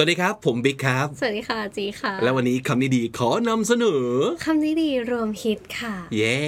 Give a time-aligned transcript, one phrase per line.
[0.00, 4.06] สวัสดีครับ ผมบิ๊กครับ สวัสดีค่ะจีค่ะ และวันนี้คำนี้ดีขอนำเสนอ
[4.44, 6.38] คำนี้ดีรวมฮิตค่ะ เย้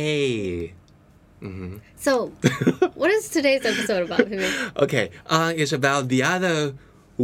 [2.07, 2.13] so
[3.01, 4.53] what is today's episode about พี่บิ๊ก
[4.83, 6.59] Okay uh, it's about the other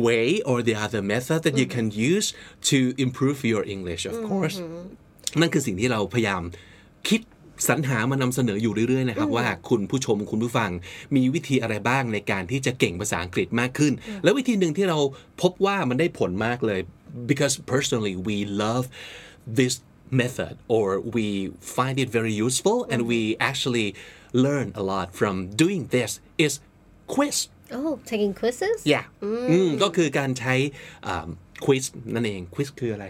[0.06, 2.26] way or the other method that you can use
[2.70, 4.56] to improve your English of course
[5.40, 6.42] นั่นคือสิ่งที่เราพยายาม
[7.08, 7.20] คิด
[7.68, 10.70] สรรหามานำเสนออยู่เรื่อยๆนะครับว่าคุณผู้ชมคุณผู้ฟัง
[11.16, 13.92] มีวิธีอะไรบ้างในการที่จะเก่งภาษาอังกฤษมากขึ้น
[14.22, 14.98] แล้ววิธีหนึ่งที่เรา
[15.42, 16.80] พบว่ามันได้ผลมากเลย
[17.30, 18.84] because personally we love
[19.58, 19.74] this
[20.20, 21.26] method or we
[21.76, 23.88] find it very useful and we actually
[24.44, 26.10] learn a lot from doing this
[26.44, 26.52] is
[27.14, 27.36] quiz
[27.78, 30.54] oh taking quizzes yeah อืมก็คือการใช้
[31.64, 33.06] ควิสนั่นเองควิสคืออะไร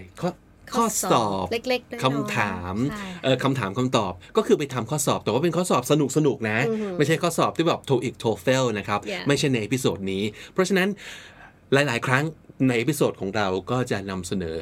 [0.74, 6.58] ข้อข้อสอบเล็กๆน้อยๆคำถามใช่เออคำถามคำตอบก็คือไปทำข้อสอบ แต่ว่าเป็นข้อสอบสนุกสนุกๆนะ
[6.98, 10.88] ไม่ใช่ข้อสอบที่แบบ TOEIC TOEFL นะครับ Yeah ไม่ใช่ใน episode นี้ เพราะฉะนั้น
[11.72, 12.24] หลาย ๆ ครั้ง
[12.68, 14.56] ใน episode ของเราก็จะนำเสนอ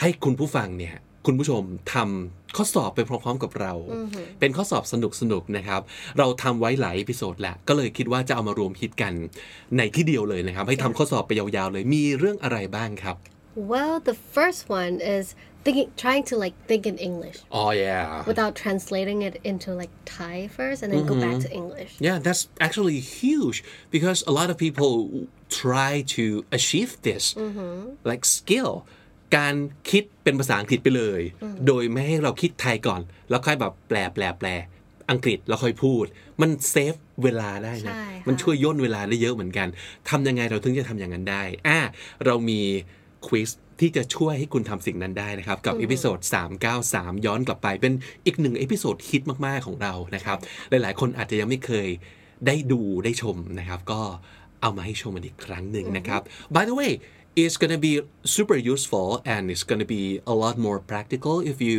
[0.00, 1.62] ให้คุณผู้ฟังเนี่ยคุณผู้ชม
[1.94, 3.72] ทำข้อสอบไปพร้อมๆกับเรา
[4.40, 4.94] เป็นข้อสอบส
[5.32, 5.80] นุกๆนะครับ
[6.18, 9.12] เราทำไว้หลาย episode แหละ ก็เลยคิดว่าจะเอามารวมฮิตกัน
[9.76, 13.16] ในที่เดียวเลยนะครับ ให้ทำข้อสอบไปยาวๆเลย มีเรื่องอะไรบ้างครับ
[13.72, 15.26] well the first one is
[15.68, 20.36] thinking trying to like think in English อ๋อ yeah without translating it into like Thai
[20.56, 23.58] first and then go back to English Yeah, that's actually huge
[23.96, 24.92] because a lot of people
[25.62, 26.24] try to
[26.58, 27.24] achieve this
[28.10, 28.72] like skill
[29.36, 29.54] การ
[29.90, 31.22] คิดเป็นภาษาอังกฤษไปเลย
[31.66, 34.48] โดยไม่ให้เราคิดไทยก่อน แล้วค่อยแบบแปลแปลแปล
[35.10, 36.04] อังกฤษแล้วค่อยพูด
[36.40, 39.68] มันเซฟเวลาได้นะใช่ค่ะมันช่วยย่นเวลาได้เยอะเหมือนกัน
[40.10, 41.78] ทำยังไงเราถึงจะทำอย่างนั้นได้ อะ
[42.26, 42.60] เรามี
[43.26, 43.50] ควิส
[43.80, 46.18] ที่จะช่วยให้คุณทำสิ่งนั้นได้นะครับ กับ episode
[46.72, 47.92] 393 ย้อนกลับไปเป็น
[48.26, 50.38] อีกหนึ่ง episode ฮิตมากๆของเรานะครับ
[50.70, 51.88] หลายๆ คนอาจจะยังไม่เคย
[52.46, 54.00] ได้ดูได้ชมนะครับ ก็
[54.62, 56.20] เอามาให้ชมกันอีกครั้งหนึ่งนะครับ
[56.56, 56.92] by the way
[57.42, 57.94] it's gonna be
[58.36, 61.76] super useful and it's gonna be a lot more practical if you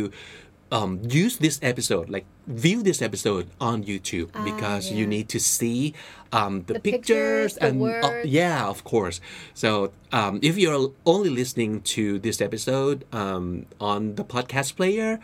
[0.71, 0.91] um,
[1.23, 5.93] use this episode like view this episode on YouTube because you need to see
[6.33, 8.27] um, the, The pictures, pictures, the and uh, words.
[8.41, 9.17] yeah of course
[9.53, 9.69] so
[10.11, 13.45] um, if you're only listening to this episode um,
[13.79, 15.19] on the podcast player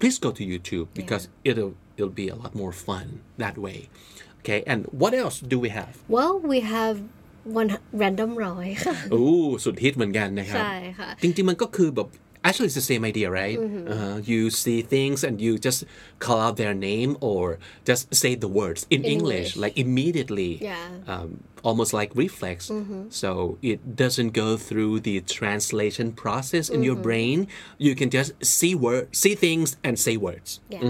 [0.00, 3.06] please go to YouTube because it'll it'll be a lot more fun
[3.38, 3.88] that way
[4.40, 6.96] okay and what else do we have well we have
[7.60, 7.70] one
[8.02, 9.24] random ร้อยค่ะ โอ้
[9.64, 12.08] สุดฮิตเหมือนกันนะครับ ใช่ค่ะ จริงๆ มันก็คือแบบ
[12.48, 13.58] actually it's the same idea right
[13.94, 15.80] uh, you see things and you just
[16.24, 17.42] call out their name or
[17.90, 19.50] just say the words in, English, English.
[19.64, 20.76] like immediately Yeah.
[21.12, 21.28] um,
[21.68, 22.56] almost like reflex
[23.22, 23.30] so
[23.72, 27.38] it doesn't go through the translation process in your brain
[27.86, 30.82] you can just see word see things and say words yeah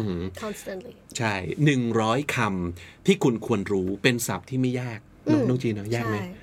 [0.44, 5.00] constantly ใช่หนึ่งร้อยคำที่คุณควรรู้เป็นศัพท์ที่ไม่ยาก
[5.32, 6.41] น้องน้องจีนเนอะยากไหม ใช่ But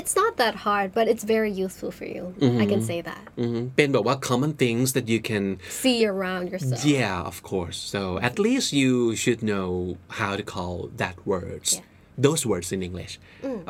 [0.00, 2.22] it's not that hard but it's very useful for you
[2.62, 5.44] I can say that อืมเป็นแบบว่า common things that you can
[5.84, 7.78] see around yourself Yeah, of course.
[7.94, 9.68] So at least you should know
[10.20, 11.68] how to call that words.
[11.76, 11.84] Yeah.
[12.26, 13.14] Those words in English.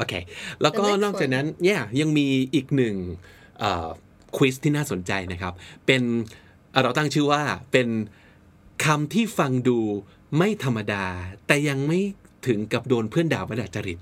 [0.02, 0.22] Okay.
[0.62, 2.96] แล้วก็ The next นอกจากนั้น yeah ยังมีอีกหนึ่ง
[4.36, 5.52] ควิสที่น่าสนใจนะครับ
[5.86, 6.02] เป็น
[6.72, 7.42] เอ่อเราตั้งชื่อว่า
[7.72, 7.88] เป็น
[8.84, 9.78] คำที่ฟังดู
[10.36, 11.04] ไม่ธรรมดา
[11.46, 12.00] แต่ยังไม่
[12.46, 13.98] ถึงกับโดนเพื่อนด่าว่าดัดจริต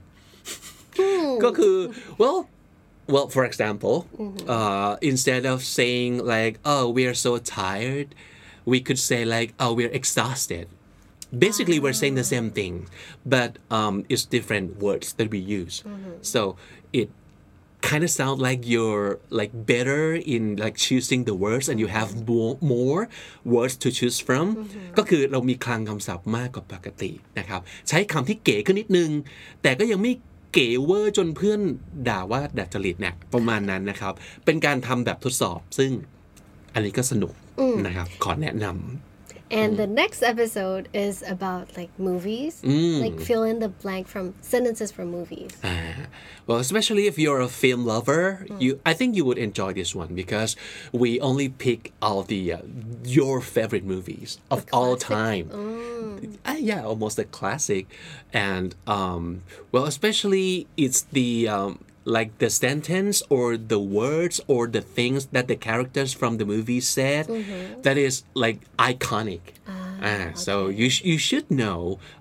[1.45, 1.77] ก็คือ
[2.21, 2.39] well
[3.15, 3.97] well for example
[4.57, 8.09] uh, instead of saying like oh we're so tired
[8.73, 10.67] we could say like oh we're exhausted
[11.47, 12.75] basically we're saying the same thing
[13.35, 15.75] but um, it's different words that we use
[16.33, 16.41] so
[17.01, 17.09] it
[17.91, 22.09] kind of sound like you're like better in like choosing the words and you have
[22.27, 23.01] more, more
[23.55, 24.47] words to choose from
[24.99, 29.11] ก็คือเรามีคลังคำศัพท์มากกว่าปกตินะครับ ใช้คำที่เก๋ขึ้นนิดนึง
[29.63, 30.13] แต่ก็ยังไม่
[30.54, 31.60] เก๋เวอร์จนเพื่อน
[32.08, 34.14] ด่าว่าดัดจริตเนี่ยประมาณนั้นนะครับ
[34.46, 35.92] เป็นการทำแบบทดสอบซึ่ง
[36.74, 37.34] อันนี้ก็สนุก
[37.86, 39.09] นะครับ ขอแนะนำ
[39.52, 44.92] And the next episode is about like movies, like fill in the blank from sentences
[44.92, 45.52] from movies.
[45.64, 46.06] Uh,
[46.48, 50.14] well, especially if you're a film lover, you I think you would enjoy this one
[50.14, 50.56] because
[50.92, 52.60] we only pick all the uh,
[53.04, 55.50] your favorite movies of all time.
[56.46, 57.88] Uh, yeah, almost a classic,
[58.34, 59.42] and um,
[59.72, 61.84] well, especially it's the um,
[62.17, 66.83] like the sentence or the words or the things that the characters from the movie
[66.97, 67.25] said
[67.85, 68.15] that is
[68.45, 68.59] like
[68.91, 69.43] iconic.
[70.09, 71.79] Ah, So you sh- you should know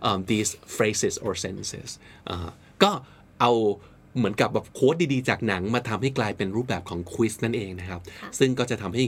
[0.07, 1.89] um, these phrases or sentences.
[2.29, 2.49] อ่า
[2.83, 2.91] ก็
[3.41, 3.51] เอา
[4.17, 8.01] เหมือนกับแบบโค้ดดีๆ จากหนังมาทำให้กลายเป็นรูปแบบของควิสนั่นเองนะครับ
[8.39, 9.03] ซึ่งก็จะทำให้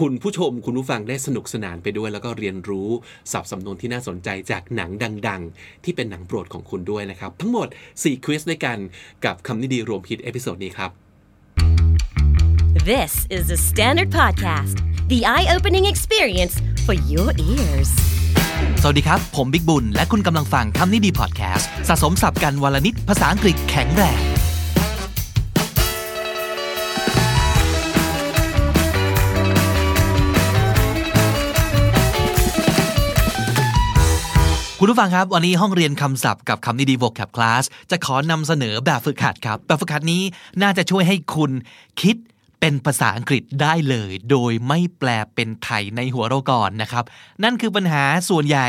[0.00, 2.88] คุณผู้ชมคุณผู้ฟังได้สนุกสนานไปด้วย แล้วก็เรียนรู้
[3.32, 4.90] ศัพท์สำนวนที่น่าสนใจจากหนัง
[5.28, 8.78] ดัง ๆ ที่เป็นหนังโปรดของคุณด้วยนะครับ ทั้งหมด 4 quiz ด้วยกัน
[9.24, 10.90] กับคำนี้ดีรวมฮิต episode นี้ครับ
[12.90, 14.76] This is the Standard Podcast
[15.12, 16.54] the eye-opening experience
[16.86, 17.90] for your ears
[18.82, 24.20] สวัสดีครับ ผมบิ๊กบุญ และคุณกำลังฟังคำนี้ดีพอดแคสต์สะสมศัพท์กันวันละนิดภาษาอังกฤษแข็งแรง
[34.80, 40.22] คุณผู้ฟังครับ วันนี้ห้องเรียนคำศัพท์กับคำนี้ดี vocab class จะขอนำเสนอแบบฝึกหัดครับ แบบฝึกหัดนี้
[40.62, 41.50] น่าจะช่วยให้คุณ
[42.00, 42.16] คิด
[42.60, 47.04] เป็นภาษาอังกฤษได้เลย โดยไม่แปลเป็นไทยในหัวเราก่อนนะครับ
[47.44, 48.68] นั่นคือปัญหาส่วนใหญ่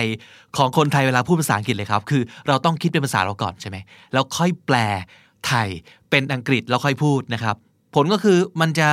[0.58, 3.78] ของคนไทยเวลาพูดภาษาอังกฤษเลยครับ คือเราต้องคิดเป็นภาษาเราก่อนใช่ไหม
[4.14, 4.76] แล้วค่อยแปล
[5.48, 5.68] ไทย
[6.10, 7.56] เป็นอังกฤษแล้วค่อยพูดนะครับ
[7.96, 8.90] ผลก็คือมันจะ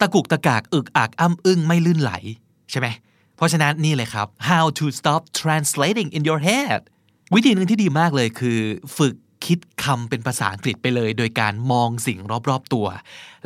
[0.00, 2.12] ตะกุกตะกากอึกอักอ้ำอึ้งไม่ลื่นไหล
[2.70, 2.88] ใช่ไหม
[3.38, 6.80] เพราะฉะนั้นนี่เลยครับ how to stop translating in your head
[7.34, 8.58] วิธีหนึ่งที่ดีมากเลยคือ
[8.98, 9.14] ฝึก
[9.46, 12.18] คิดคำเป็นภาษาอังกฤษไปเลย โดยการมองสิ่ง
[12.50, 12.86] รอบๆตัว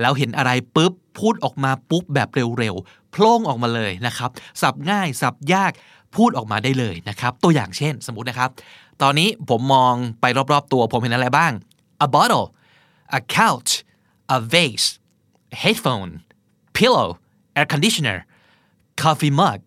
[0.00, 2.28] แล้วเห็นอะไรปุ๊บ พูดออกมาปุ๊บแบบ
[2.58, 4.30] เร็วๆโพล่งออกมาเลยนะครับ
[4.60, 5.72] สับง่าย สับยาก
[6.16, 8.50] พูดออกมาได้เลยนะครับ ตัวอย่างเช่น สมมตินะครับ
[9.02, 11.52] ตอนนี้ผมมองไปรอบๆตัว ผมเห็นอะไรบ้าง
[12.06, 12.46] a bottle
[13.18, 13.70] a couch
[14.36, 14.88] a vase
[15.62, 16.10] headphone
[16.78, 17.08] pillow
[17.58, 18.18] air conditioner
[19.02, 19.60] coffee mug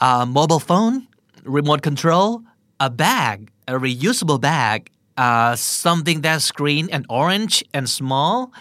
[0.00, 1.08] a mobile phone,
[1.44, 2.42] remote control,
[2.80, 8.52] a bag, a reusable bag, uh, something that's green and orange and small,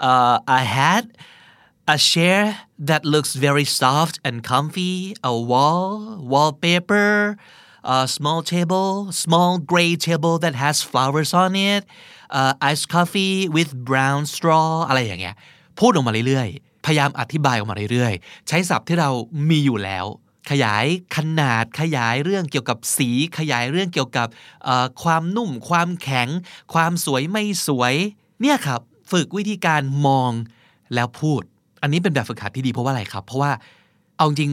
[0.00, 1.06] uh, a hat,
[1.88, 7.36] a chair that looks very soft and comfy, a wall, wallpaper,
[7.84, 11.84] a small table, small gray table that has flowers on it,
[12.30, 15.36] uh, iced coffee with brown straw อะไรอย่างเงี้ย
[15.78, 19.10] พูดออกมาเรื่อยๆ พยายามอธิบายออกมาเรื่อยๆ ใช้ศัพท์ที่เรา
[19.50, 20.06] มีอยู่แล้ว
[20.49, 20.85] ขยาย
[21.15, 24.27] ขนาดขยายเรื่องเกี่ยวกับสี ขยายเรื่องเกี่ยวกับ
[25.03, 26.29] ความนุ่ม ความแข็ง
[26.73, 27.95] ความสวยไม่สวย
[28.41, 28.81] เนี่ยครับ
[29.11, 30.31] ฝึกวิธีการมอง
[30.95, 31.41] แล้วพูด
[31.81, 33.51] อันนี้เป็นแบบฝึกหัดที่ดีเพราะว่าอะไรครับ เพราะว่า
[34.17, 34.51] เอาจริง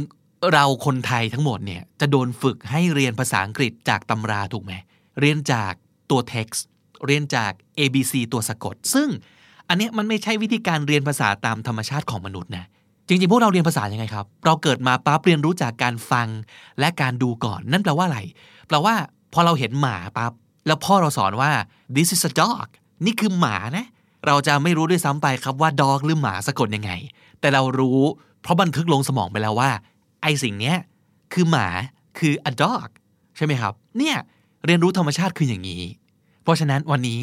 [0.53, 4.73] เราคนไทยทั้งหมดเนี่ยจะโดนฝึกให้เรียนภาษาอังกฤษจากตำราถูกไหม
[5.21, 5.73] เรียนจาก
[6.11, 6.61] ตัว text
[7.07, 9.09] เรียนจาก ABC ตัวสะกด ซึ่ง
[9.69, 12.67] อันนี้มันไม่ใช่วิธีการเรียนภาษาตามธรรมชาติของมนุษย์นะ
[13.09, 16.29] จริงๆ พวกเราเรียนภาษายังไงครับ เราเกิดมาปั๊บเรียนรู้จากการฟัง
[16.79, 18.21] และการดูก่อน นั่นแปลว่าอะไร
[18.69, 18.95] แปลว่า
[19.33, 20.33] พอเราเห็นหมาปั๊บ
[20.67, 21.51] แล้วพ่อเราสอนว่า
[21.97, 22.67] this is a dog
[23.05, 23.87] นี่คือหมานะ
[24.27, 26.93] เราจะไม่รู้ด้วยซ้ำไปครับว่า dog หรือหมาสะกดยังไง
[27.41, 28.01] แต่เรารู้
[28.43, 29.71] เพราะบันทึกลงสมองไปแล้วว่า
[30.23, 30.77] ไอสิ่งเนี้ย
[31.33, 31.67] คือหมา
[32.19, 32.89] คือ a dog
[33.37, 34.17] ใช่ไหมครับ เนี่ย
[34.67, 35.83] เรียนรู้ธรรมชาติคืออย่างนี้
[36.43, 37.21] เพราะฉะนั้นวันนี้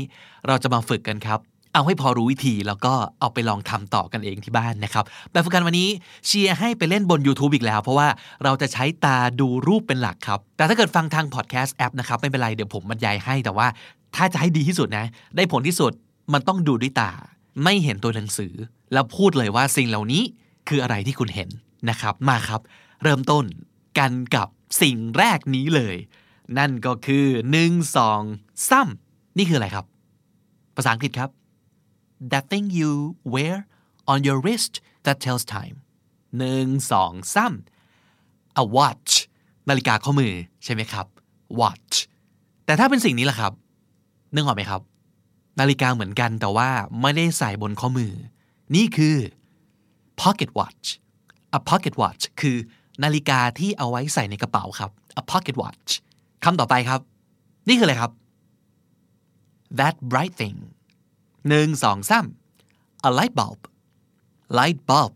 [0.48, 1.40] เราจะมาฝึกกันครับ
[1.74, 5.90] เอาให้พอรู้วิธีแล้วก็เอาไปลองทำต่อกันเองที่บ้านนะครับแบบฝึกกันวันนี้
[6.28, 8.08] เชียร์ให้ไปเล่นบน YouTube อีกแล้ว เพราะว่า
[8.44, 13.68] เราจะใช้ตาดูรูปเป็นหลักครับ แต่ถ้าเกิดฟังทางพอดแคสต์แอปนะครับไม่เป็นไรเดี๋ยวผมบรรยายให้แต่ว่า
[14.16, 15.06] ถ้าจะให้ดีที่สุดนะ
[15.36, 15.92] ได้ผลที่สุด
[16.34, 17.12] มันต้องดูด้วยตา
[17.64, 18.54] ไม่เห็นตัวหนังสือ
[18.94, 20.24] แล้วพูดเลยว่าสิ่งเหล่านี้
[20.70, 21.50] คืออะไรที่คุณเห็น
[21.90, 22.62] นะครับมาครับ
[23.04, 23.46] เริ่มต้น
[24.00, 24.48] กันกับ
[24.82, 25.96] สิ่งแรกนี้เลย
[26.58, 28.22] นั่นก็คือหนึ่งสอง
[28.70, 29.86] ซ้ำนี่คืออะไรครับ
[30.76, 31.30] ภาษาอังกฤษครับ
[32.32, 32.92] that thing you
[33.34, 33.56] wear
[34.12, 34.74] on your wrist
[35.06, 35.78] that tells time
[36.38, 37.54] หนึ่งสองสาม
[38.62, 39.12] a watch
[39.70, 40.34] นาฬิกาข้อมือ
[40.64, 41.06] ใช่ไหมครับ
[41.60, 41.96] watch
[42.66, 43.54] แต่ถ้าเป็นสิ่งนี้ล่ะครับ
[44.34, 44.82] นึกออกไหมครับ
[45.60, 46.70] นาฬิกาเหมือนกันแต่ว่า
[47.02, 48.14] ไม่ได้ใส่บนข้อมือ
[48.76, 49.16] นี่คือ
[50.22, 50.86] pocket watch
[51.58, 52.58] a pocket watch คือ
[53.04, 55.90] นาฬิกาที่เอาไว้ใส่ในกระเป๋าครับ a pocket watch
[56.44, 57.02] คำต่อไปครับ
[57.68, 58.12] นี่คืออะไรครับ
[59.80, 60.58] that bright thing
[61.50, 62.26] หนึ่งสองสาม
[63.08, 63.60] a light bulb
[64.58, 65.12] light bulb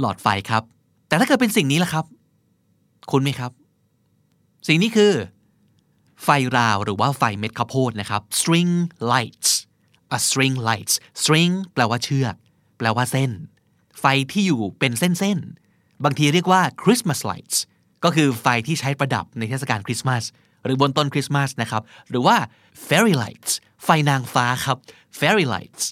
[0.00, 0.62] หลอดไฟครับ
[1.08, 2.04] แต่ถ้าเกิดเป็นสิ่งนี้ล่ะครับ
[3.10, 3.52] คุณไหมครับ
[4.66, 5.12] สิ่งนี้คือ
[6.24, 8.72] ไฟราวหรือว่าไฟเม็ดข้าวโพดนะครับ string
[9.12, 9.50] lights
[10.16, 12.34] a string lights string แปลว่าเชือก
[12.78, 13.30] แปลว่าเส้น
[14.00, 17.56] ไฟที่อยู่เป็นเส้นๆ บางทีเรียกว่า Christmas lights
[18.04, 20.24] ก็คือไฟที่ใช้ประดับในเทศกาลคริสต์มาส
[20.64, 22.36] หรือบนต้นคริสต์มาสนะครับ หรือว่า
[22.88, 23.52] fairy lights
[23.84, 24.78] ไฟนางฟ้าครับ
[25.18, 25.84] fairy lights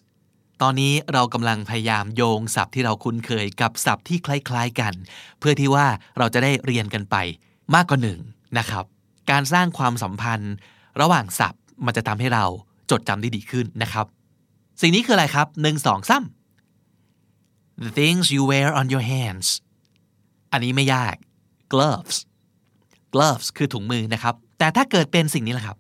[0.63, 4.95] ตอนนี้เรากำลังพยายามโยงศัพท์ที่เราคุ้นเคยกับศัพท์ที่คล้ายๆกัน
[5.39, 5.87] เพื่อที่ว่า
[6.19, 7.17] เราจะได้เรียนกันไป
[7.75, 8.19] มากกว่าหนึ่ง
[8.59, 8.85] นะครับ
[9.31, 10.55] การสร้างความสัมพันธ์
[11.01, 12.45] ระหว่างศัพท์มันจะทำให้เรา
[12.91, 14.07] จดจำได้ดีขึ้นนะครับ
[14.81, 16.25] สิ่งนี้คืออะไรครับหนึ่งสองสาม
[17.83, 19.47] the things you wear on your hands
[20.53, 21.15] อันนี้ไม่ยาก
[21.73, 22.17] gloves
[23.15, 25.77] gloves คือถุงมือนะครับ แต่ถ้าเกิดเป็นสิ่งนี้ละครับ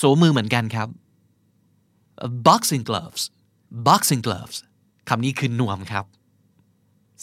[0.00, 0.88] สวมมือเหมือนกันครับ
[2.46, 3.22] boxing gloves
[3.86, 4.58] boxing gloves
[5.08, 6.04] คำนี้คือนวมครับ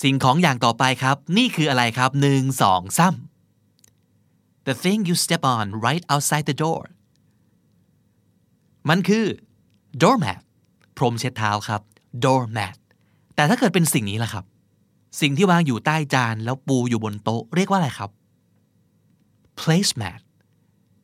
[0.03, 3.15] สิ่งของอย่างต่อไปครับ นี่คืออะไรครับหนึ่งสองสาม
[4.67, 6.83] the thing you step on right outside the door
[8.89, 9.25] มันคือ
[10.01, 10.39] doormat
[10.97, 11.81] พรมเช็ดเท้าครับ
[12.25, 12.77] doormat
[13.35, 14.45] แต่ถ้าเกิดเป็นสิ่งนี้ล่ะครับ
[15.21, 18.09] สิ่งที่วางอยู่ใต้จานแล้วปูอยู่บนโต๊ะเรียกว่าอะไรครับ
[19.59, 20.19] placemat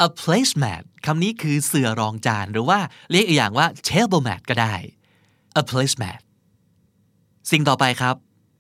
[0.05, 2.79] a placemat คำนี้คือเสื่อรองจานหรือว่า
[3.11, 4.75] เรียกอีกอย่างว่า table mat ก็ได้
[5.61, 6.19] a placemat
[7.51, 8.15] สิ่งต่อไปครับ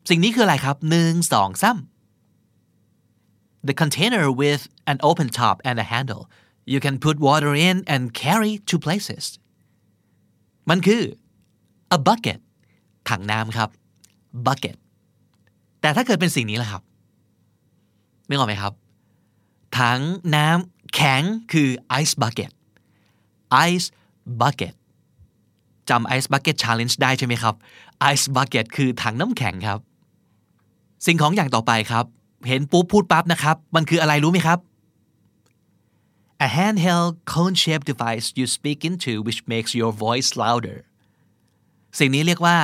[0.09, 6.23] สิ่งนี้คืออะไรครับหนึ่งสองซ้ำ the container with an open top and a handle
[6.71, 9.25] you can put water in and carry to places
[10.69, 11.01] มันคือ
[11.97, 12.39] a bucket
[13.09, 13.69] ถังน้ำครับ
[14.47, 14.77] bucket
[15.81, 16.81] แต่ถ้าเกิดเป็นสิ่งนี้ล่ะครับ
[18.27, 18.73] นึกออกไหมครับ
[19.79, 20.01] ถัง
[20.35, 21.21] น้ำ แข็ง
[21.51, 21.69] คือ
[22.01, 22.51] ice bucket
[23.67, 23.87] ice
[24.41, 24.73] bucket
[25.89, 27.55] จำ ice bucket challenge ได้ใช่ไหมครับ
[28.11, 29.79] ice bucket คือถังน้ำแข็งครับ
[31.05, 32.05] สิ่งของอย่างต่อไปครับ
[32.47, 34.59] เห็นปุ๊บพูดปั๊บนะครับ มันคืออะไรรู้ไหมครับ
[36.45, 40.77] a handheld cone-shaped device you speak into which makes your voice louder
[41.99, 42.57] สิ่งนี้เรียกว่า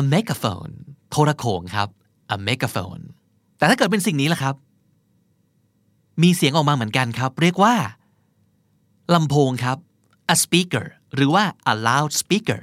[0.00, 0.72] a megaphone
[1.10, 1.88] โทรโขงครับ
[2.34, 3.02] a megaphone
[3.58, 4.54] แต่ถ้าเกิดเป็นสิ่งนี้ล่ะครับ
[6.22, 7.74] มีเสียงออกมาเหมือนกันครับ เรียกว่า
[9.14, 9.76] ลำโพงครับ
[10.34, 12.62] a speaker หรือว่า a loudspeaker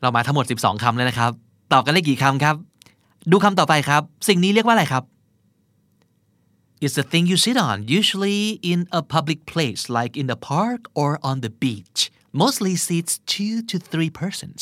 [0.00, 1.30] เรามาทั้งหมด 12 คำเลยนะครับ
[1.72, 2.56] ตอบกันได้กี่คำครับ
[3.30, 5.04] ดูคำต่อไปครับ สิ่งนี้เรียกว่าอะไรครับ
[6.84, 8.40] It's the thing you sit on usually
[8.72, 12.00] in a public place like in the park or on the beach
[12.42, 14.60] mostly seats two to three persons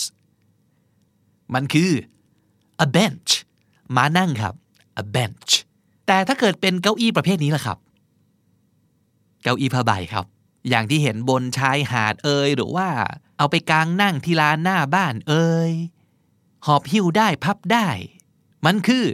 [1.55, 1.93] มันคือ
[2.85, 3.31] a bench
[3.97, 4.55] มานั่งครับ
[5.03, 5.53] a bench
[6.07, 7.79] แต่ถ้าเกิดเป็นเก้าอี้ประเภทนี้ล่ะครับ
[9.43, 10.25] เก้าอี้ผ้าใบครับ
[10.69, 12.89] อย่างที่เห็นบนชายหาดเอยหรือว่า
[13.39, 15.35] เอาไปกางนั่งที่ลานหน้าบ้านเอ
[15.71, 15.73] ย
[16.67, 17.89] หอบหิ้วได้พับได้
[18.67, 19.05] มันคือ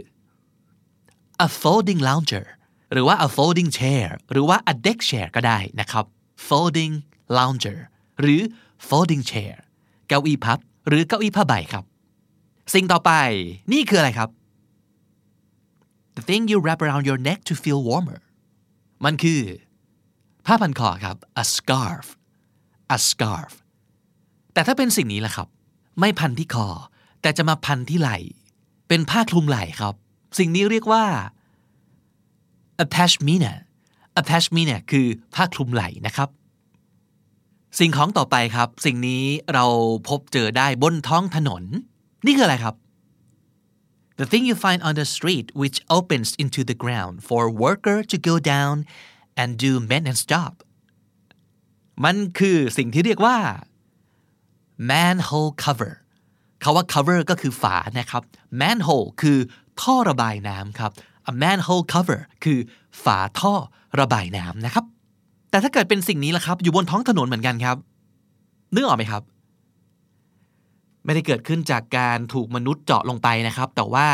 [1.45, 2.45] a folding lounger
[2.91, 6.05] หรือว่า a folding chair หรือว่า a deck chair ก็ได้นะครับ
[6.47, 6.93] folding
[7.37, 7.79] lounger
[8.21, 8.41] หรือ
[8.87, 9.53] folding chair
[10.07, 11.83] เก้าอี้พับ หรือเก้าอี้ผ้าใบครับ
[12.73, 13.11] สิ่งต่อไป
[13.73, 14.29] นี่คืออะไรครับ
[16.17, 18.19] the thing you wrap around your neck to feel warmer
[19.05, 19.41] มันคือ
[20.49, 22.05] ผ้าพันคอครับ a scarf
[22.95, 23.53] a scarf
[24.53, 25.47] แต่ถ้าเป็นสิ่งนี้ล่ะครับ
[25.99, 26.67] ไม่พันที่คอ
[27.21, 28.17] แต่จะมาพันที่ไหล่
[28.87, 29.93] เป็นผ้าคลุมไหล่ครับ
[30.37, 31.05] สิ่งนี้เรียกว่า
[32.83, 33.53] a pashmina
[34.19, 36.29] a pashmina คือผ้าคลุมไหล่นะครับ
[37.79, 39.65] สิ่งของต่อไปครับ สิ่งนี้เรา
[40.09, 41.63] พบเจอได้บนท้องถนน
[42.25, 42.75] นี่คืออะไรครับ
[44.19, 48.17] the thing you find on the street which opens into the ground for worker to
[48.29, 48.75] go down
[49.41, 50.53] and do maintenance job
[52.03, 53.37] มันคือสิ่งที่เรียกว่า
[54.89, 55.93] manhole cover
[56.63, 58.23] คาว่า cover ก็คือฝานะครับ
[58.61, 59.37] manhole คือ
[59.81, 60.91] ท่อระบายน้ำครับ
[61.31, 62.59] a manhole cover คือ
[63.03, 63.53] ฝาท่อ
[63.99, 64.85] ระบายน้ำนะครับ
[65.49, 67.77] แต่ถ้าเกิดเป็นสิ่งนี้ล่ะครับ อยู่บนท้องถนนเหมือนกันครับ
[68.73, 69.23] นึกออกไหมครับ
[71.05, 74.07] ไม่ได้เกิดขึ้นจากการถูกมนุษย์เจาะลงไปนะครับ แต่ว่า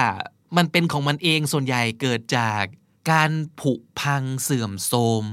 [0.57, 2.63] มันเป็นของมันเองส่วนใหญ่เกิดจาก
[3.11, 5.23] การผุพังเสื่อมโทรม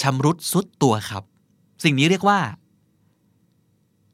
[0.00, 1.22] ชำรุดสุดตัวครับ
[1.84, 2.40] สิ่งนี้เรียกว่า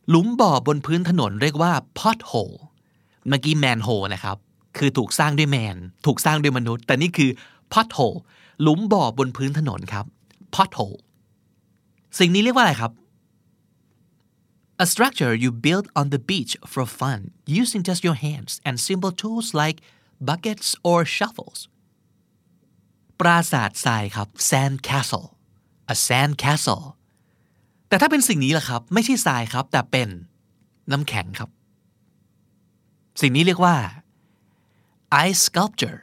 [0.09, 2.57] หลุมบ่อบนพื้นถนนเรียกว่า pothole
[3.28, 4.37] เมื่อกี้ manhole นะครับ
[4.76, 5.76] คือถูกสร้างด้วยแมน
[6.07, 7.30] ถูกสร้างด้วยมนุษย์ แต่นี่คือ
[7.73, 8.19] pothole
[8.62, 10.07] หลุมบ่อบนพื้นถนนครับ
[10.54, 10.99] pothole
[12.19, 12.92] สิ่งนี้เรียกว่าอะไรครับ
[14.85, 17.21] A structure you build on the beach for fun
[17.61, 19.78] using just your hands and simple tools like
[20.28, 21.61] buckets or shovels
[23.20, 25.28] ปราสาททรายครับ sand castle
[25.92, 26.84] a sand castle
[27.88, 30.08] แต่ถ้าเป็นสิ่งนี้ล่ะครับ ไม่ใช่ทรายครับ แต่เป็น
[30.92, 31.50] น้ำแข็งครับ
[33.20, 33.76] สิ่งนี้เรียกว่า
[35.26, 35.98] ice sculpture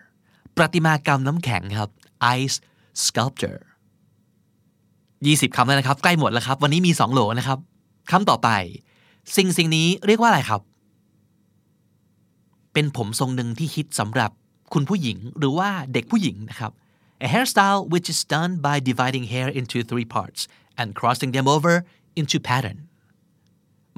[0.55, 1.89] ประติมากรรมน้ำแข็งครับ
[2.38, 2.57] ice
[3.05, 3.59] sculpture
[4.97, 7.59] 20คำแล้วนะครับ ใกล้หมดแล้วครับ วันนี้มี 2 โหลนะครับ
[8.12, 8.50] คำต่อไป
[9.36, 10.62] สิ่งสิ่งนี้เรียกว่าอะไรครับ
[12.74, 14.31] เป็นผมทรงหนึ่งที่ฮิตสำหรับ
[14.74, 16.74] คุณผู้หญิงหรือว่าเด็กผู้หญิงนะครับ
[17.25, 20.41] a hairstyle which is done by dividing hair into three parts
[20.79, 21.74] and crossing them over
[22.19, 22.79] into pattern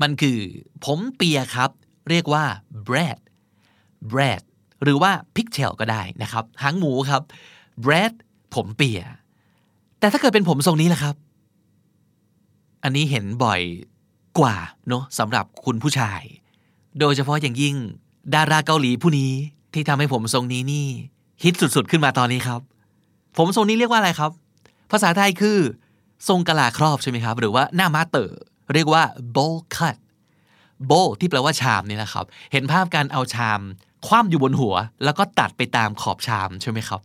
[0.02, 0.40] มันคือ
[0.86, 1.70] ผมเปียครับ
[2.10, 2.46] เรียกว่า
[2.88, 3.20] Brad
[4.12, 4.42] Brad
[4.84, 7.22] หรือว่า pigtail ก็ได้นะครับ หางหมูครับ
[7.84, 8.14] Brad
[8.56, 9.02] ผมเปีย
[10.00, 11.16] แต่ถ้าเกิดเป็นผมทรงนี้ล่ะครับ
[12.84, 13.62] อันนี้เห็นบ่อย
[14.40, 14.56] กว่า
[14.90, 16.22] เนาะสำหรับคุณผู้ชาย
[17.00, 17.76] โดยเฉพาะอย่างยิ่ง
[18.36, 19.32] ดาราเกาหลีผู้นี้
[19.74, 20.88] ที่ทำให้ผมทรงนี้นี่
[21.44, 22.62] ฮิตสุดๆ ขึ้นมาตอนนี้ครับ
[23.38, 24.32] ผมทรงนี้เรียกว่าอะไรครับ
[24.92, 25.58] ภาษาไทยคือ
[26.30, 28.38] ทรงกะลาครอบใช่ไหมครับ หรือว่าหน้ามาเตอร์
[28.74, 29.04] เรียกว่า
[29.36, 29.98] bowl cut
[30.90, 33.62] bowl ที่แปลว่าชามนี่นะครับ เห็นภาพการเอาชาม
[34.08, 37.02] คว่ำอยู่บนหัว แล้วก็ตัดไปตามขอบชามใช่ไหมครับ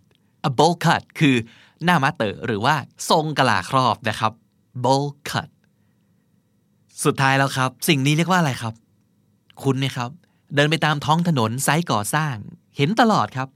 [0.49, 1.37] a bowl cut คือ
[1.85, 2.75] หน้ามาเตอร์หรือว่า
[3.11, 4.33] ทรงกะลาครอบนะครับ
[4.85, 5.49] bowl cut
[7.05, 8.75] สุดท้ายแล้วครับ สิ่งนี้เรียกว่าอะไรครับ
[9.63, 10.11] คุณไหมครับ
[10.55, 12.35] เดินไปตามท้องถนนไซต์ก่อสร้าง
[12.77, 13.49] เห็นตลอดครับ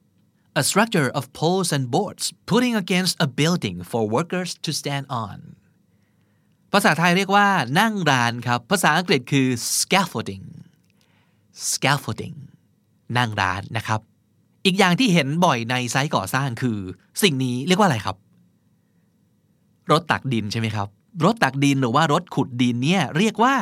[0.60, 5.38] a structure of poles and boards putting against a building for workers to stand on
[6.72, 7.48] ภาษาไทยเรียกว่า
[7.80, 9.48] นั่งร้านครับ ภาษาอังกฤษคือ
[9.78, 10.46] scaffolding
[11.70, 12.36] scaffolding
[13.18, 14.00] นั่งร้านนะครับ
[14.64, 16.78] อีกอย่างที่เห็นบ่อยในไซต์ก่อสร้างคือ
[17.22, 18.16] สิ่งนี้เรียกว่าอะไรครับ
[19.90, 20.88] รถตักดินใช่ไหมครับ
[21.24, 23.54] รถตักดินหรือว่ารถขุดดินเนี่ยเรียกว่า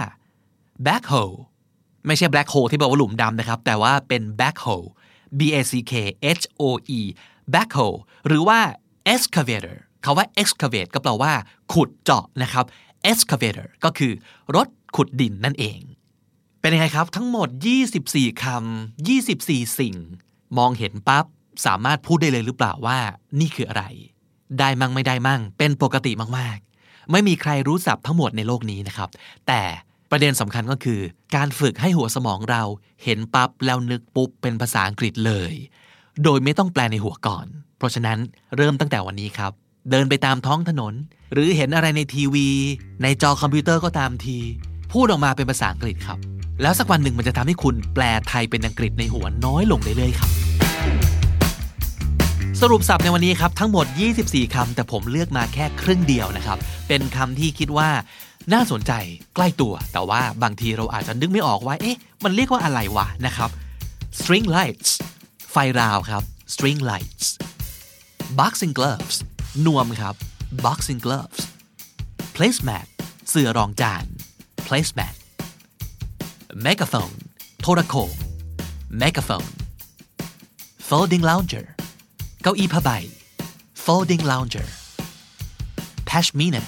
[0.87, 1.35] backhoe
[2.07, 4.87] ไม่ใช่ black hole ที่แปลว่าหลุมดำนะครับ แต่ว่าเป็น backhoe
[5.39, 5.93] b a c k
[6.41, 6.63] h o
[6.99, 7.01] e
[7.55, 8.61] backhoe หรือว่า
[9.13, 11.33] excavator คาว่า excavate ก็แปลว่า
[11.73, 12.65] ขุดเจาะนะครับ
[13.11, 14.13] excavator ก็คือ
[14.57, 15.81] รถขุดดินนั่นเอง
[16.61, 17.49] เป็นยังไงครับ ทั้งหมด
[17.97, 19.97] 24คำ24 สิ่ง
[20.59, 21.25] มองเห็นปั๊บ
[21.67, 22.99] สามารถพูดได้เลยหรือเปล่าว่า
[23.41, 23.85] นี่คืออะไร
[24.59, 29.09] ได้มั่งไม่ได้มั่ง เป็นปกติมากๆ ไม่มีใครรู้ศัพท์ทั้งหมดในโลกนี้นะครับ
[29.47, 29.63] แต่
[30.19, 31.01] ประเด็นสำคัญก็คือ
[31.37, 32.63] การฝึกให้หัวสมองเรา
[33.05, 35.53] เห็นปั๊บแล้วนึกปุ๊บเป็นภาษาอังกฤษเลย
[36.25, 37.47] โดยไม่ต้องแปลในหัวก่อน
[37.79, 38.19] เพราะฉะนั้น
[38.57, 39.53] เริ่มตั้งแต่วันนี้ครับ
[39.91, 40.95] เดินไปตามท้องถนน
[41.33, 42.49] หรือเห็นอะไรในทีวี
[43.03, 44.39] ในจอคอมพิวเตอร์ก็ตามที
[44.93, 46.19] พูดออกมาเป็นภาษาอังกฤษครับ
[46.63, 50.31] แล้วสักวันหนึ่งมันจะทำให้คุณแปลไทยเป็นอังกฤษในหัวน้อยลงเรื่อยๆครับ
[52.61, 53.87] สรุปสับในวันนี้ครับทั้งหมด
[54.21, 56.59] 24คำแต่ผมเลือกมาแค่ครึ่งเดียวนะครับ
[56.89, 57.89] เป็นคำที่คิดว่า
[58.55, 58.93] น่าสนใจ
[59.35, 63.51] ใกล้ตัว แต่ว่าบางทีเราอาจจะนึกไม่ออกว่า เอ๊ะ มันเรียกว่าอะไรวะนะครับ
[64.19, 64.91] string lights
[65.51, 66.23] ไฟราวครับ
[66.55, 67.27] string lights
[68.39, 69.17] boxing gloves
[69.67, 70.15] นวมครับ
[70.65, 71.41] boxing gloves
[72.37, 72.87] placemat
[73.29, 74.05] เสื่อรองจาน
[74.67, 75.15] placemat
[76.67, 77.17] megaphone
[77.61, 78.15] โทรโขง
[79.03, 79.51] megaphone
[80.89, 81.67] folding lounger
[82.43, 82.91] เก้าอี้ผ้าใบ
[83.85, 84.69] folding lounger
[86.09, 86.63] pashmina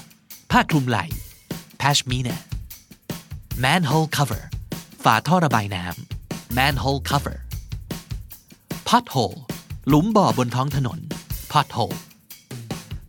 [0.51, 1.07] ผ้าคลุมไหล่
[1.89, 2.37] pashmina
[3.65, 4.43] manhole cover
[5.05, 7.39] ฝาท่อระบายน้ำ manhole cover
[8.89, 9.39] pothole
[9.89, 10.99] หลุมบ่อบนท้องถนน
[11.53, 11.99] pothole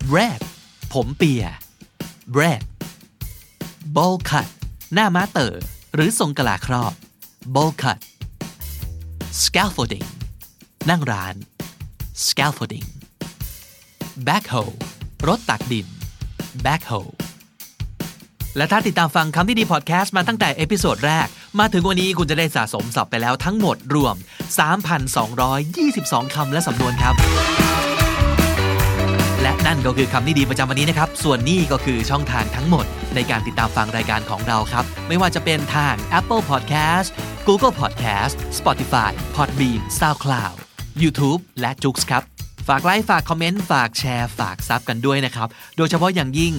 [0.10, 0.42] braid
[0.94, 1.44] ผมเปีย
[2.36, 2.62] braid
[3.96, 4.48] bowl cut
[4.94, 5.54] หน้าม้าเต่อ
[5.96, 6.94] หรือทรงกะลาครอบ
[7.56, 8.00] bowl cut
[9.44, 10.08] scaffolding
[10.90, 11.36] นั่งร้าน
[12.26, 12.88] scaffolding
[14.28, 14.74] backhoe
[15.28, 15.88] รถตักดิน
[16.66, 17.12] backhoe
[18.58, 21.28] และถ้าติดตามฟังคำนี้ดีพอดแคสต์มาตั้งแต่ episode แรก
[21.60, 24.16] มาถึงวันนี้คุณจะได้สะสมศัพท์ไปแล้วทั้งหมดรวม
[25.50, 27.16] 3,222 คำและสำนวนครับ
[29.42, 32.86] และนั่นก็คือคำนี้ดีประจำวันนี้นะครับ ส่วนนี้ก็คือช่องทางทั้งหมด
[33.16, 37.08] ในการติดตามฟังรายการของเราครับ ไม่ว่าจะเป็นทาง Apple Podcast
[37.48, 40.56] Google Podcast Spotify Podbean SoundCloud
[41.04, 42.24] YouTube และ j o o x ครับ
[42.68, 46.54] ฝากไลค์ฝากคอมเมนต์ฝากแชร์ฝากซับกันด้วยนะครับ โดยเฉพาะอย่างยิ่ง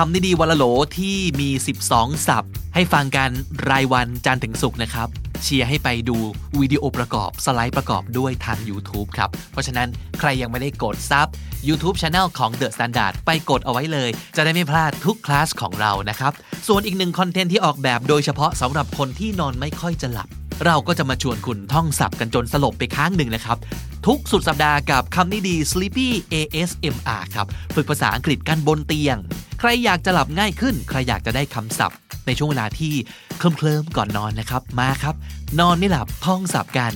[0.00, 0.64] คำนี้ดีวันละโหล
[0.98, 1.50] ที่มี
[1.88, 3.30] 12 ศัพท์ ให้ฟังกัน
[3.70, 5.08] รายวันจันทร์ถึงศุกร์นะครับ
[5.42, 6.16] เชียร์ให้ไปดู
[6.60, 11.26] วิดีโอประกอบสไลด์ประกอบด้วยทาง YouTube ครับ เพราะฉะนั้นใครยังไม่ได้กดซับ
[11.68, 16.32] YouTube Channel ของ The Standard ไปกดเอาไว้เลย จะได้ไม่พลาดทุกคลาสของเรานะครับ
[16.68, 20.28] ส่วนอีกหนึ่งคอนเทนต์ที่ออกแบบโดยเฉพาะสำหรับคนที่นอนไม่ค่อยจะหลับ
[20.64, 23.58] เราก็จะมาชวนคุณท่องศัพท์กันจนสลบไปค้างหนึ่งนะครับ
[24.06, 29.16] ทุกสุดสัปดาห์กับคำนี้ดี Sleepy ASMR ครับ ฝึกภาษาอังกฤษกันบนเตียง
[29.60, 32.92] ใครอยากจะหลับง่ายขึ้น ใครอยากจะได้คำศัพท์ ในช่วงเวลาที่
[33.38, 35.14] เคลิ้มๆก่อนนอนนะครับ มาครับ
[35.60, 36.92] นอนไม่หลับท่องศัพท์กัน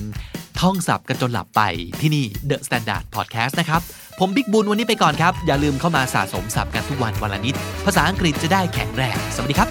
[0.61, 1.61] ท่องศัพท์กันจนหลับไป
[2.01, 3.81] ที่นี่ The Standard Podcast นะครับ
[4.19, 9.69] ผมบิ๊กบุญวันนี้ไปก่อนครับ อย่าลืมเข้ามาสะสมศัพท์กันทุกวันวันละนิด ภาษาอังกฤษจะได้แข็งแรง สวัสดีครับ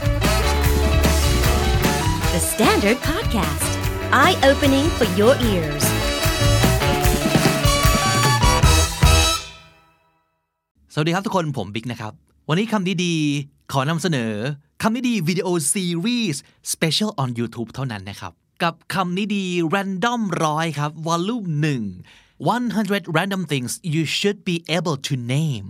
[2.35, 3.80] The Standard Podcast,
[4.13, 5.85] eye opening for your ears.
[10.95, 12.13] สวัสดีครับทุกคนผมบิ๊กนะครับ
[12.49, 14.33] วันนี้คำดีๆ ขอนำเสนอ
[14.83, 16.41] คำนี้ดีวิดีโอซีรีส์
[16.73, 19.45] Special on YouTube เท่านั้นนะครับ กับคำนี้ดี
[19.75, 21.47] Random ร้อยครับ Volume
[22.41, 25.67] 1 100 Random Things you should be able to name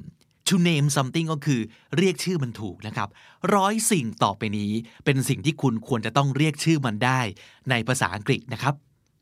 [0.51, 1.61] to name something ก็คือ
[1.97, 3.09] เรียกชื่อมันถูกนะครับ
[3.55, 4.73] ร้อยสิ่งต่อไปนี้
[5.05, 7.21] เป็นสิ่งที่คุณควรจะต้องเรียกชื่อมันได้
[7.71, 8.75] ในภาษาอังกฤษนะครับ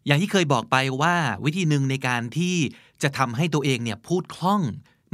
[0.06, 1.14] อย่างที่เคยบอกไปว่า
[1.44, 2.56] วิธีหนึ่งในการที่
[3.02, 4.62] จะทำให้ตัวเองเนี่ยพูดคล่อง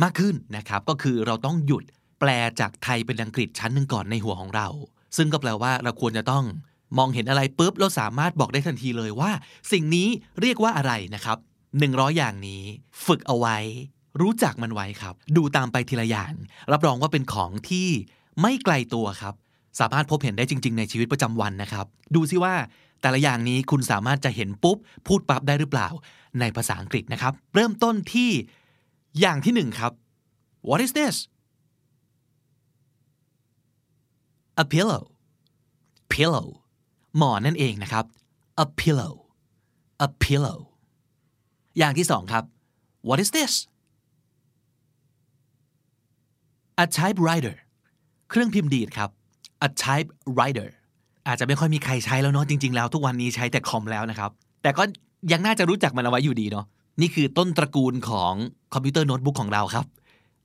[0.03, 1.85] มากขึ้นนะครับ ก็คือเราต้องหยุด
[2.21, 4.69] แปลจากไทยเป็นอังกฤษชั้นหนึ่งก่อนในหัวของเรา
[5.17, 6.45] ซึ่งก็แปลว่าเราควรจะต้อง
[6.99, 9.31] มองเห็นอะไรปุ๊บเราสามารถบอกได้ทันทีเลยว่า
[9.73, 10.09] สิ่งนี้
[10.41, 11.39] เรียกว่าอะไรนะครับ
[11.79, 12.63] 100 อย่างนี้
[13.07, 13.57] ฝึกเอาไว้
[14.21, 16.33] รู้จักมันไว้ครับ ดูตามไปทีละอย่าง
[16.73, 17.89] รับรองว่าเป็นของที่
[18.41, 19.35] ไม่ไกลตัวครับ
[19.81, 22.55] สามารถพบเห็นได้จริง ๆ ในชีวิตประจำวันนะครับ ดูซิว่า
[23.01, 25.89] แต่ละอย่างนี้คุณสามารถจะเห็นปุ๊บ พูดปั๊บได้หรือเปล่า
[26.41, 28.31] ในภาษาอังกฤษนะครับ เริ่มต้นที่
[29.21, 29.93] อย่างที่หนึ่งครับ
[30.69, 31.17] What is this
[34.63, 35.05] a pillow
[36.15, 36.47] pillow
[37.17, 38.05] หมอนนั่นเองนะครับ
[38.65, 39.15] a pillow
[40.07, 40.59] a pillow
[41.79, 42.45] อย่างที่สองครับ
[43.09, 43.53] what is this
[46.83, 47.57] a typewriter
[48.31, 49.11] เครื่องพิมพ์ดีดครับ
[49.67, 50.69] a typewriter
[51.27, 54.31] อาจจะไม่ค่อยมีใครใช้แล้วเนาะจริงๆแล้วทุกวันนี้ใช้แต่คอมแล้วนะครับ
[54.63, 54.83] แต่ก็
[55.33, 56.67] ยังน่าจะรู้จักมันเอาไว้อยู่ดีเนาะ
[57.01, 58.35] นี่คือต้นตระกูลของ
[58.75, 59.87] คอมพิวเตอร์โน้ตบุ๊กของเราครับ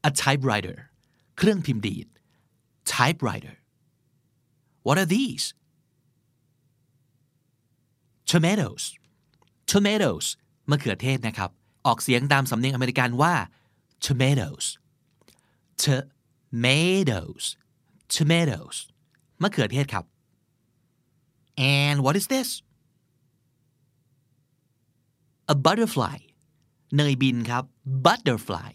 [0.10, 0.78] a typewriter
[1.38, 2.08] เครื่องพิมพ์ดีด
[2.96, 3.56] typewriter
[4.86, 5.46] what are these
[8.32, 8.84] tomatoes
[9.72, 10.26] tomatoes
[10.70, 11.50] มะเขือเทศนะครับ
[11.86, 13.34] ออกเสียงตามสำเนียงอเมริกันว่า
[14.06, 14.66] tomatoes
[16.53, 17.45] tomatoes
[18.15, 18.77] tomatoes
[19.43, 20.05] มะเขือเทศครับ
[21.81, 22.49] and what is this
[25.55, 26.19] a butterfly
[26.97, 27.65] เนยบินครับ
[28.07, 28.73] butterfly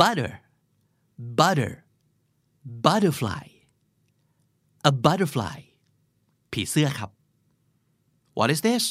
[0.00, 0.32] butter
[1.38, 1.72] butter
[2.84, 3.44] butterfly
[4.90, 5.58] a butterfly
[6.52, 7.10] ผีเสื้อครับ
[8.38, 8.84] what is this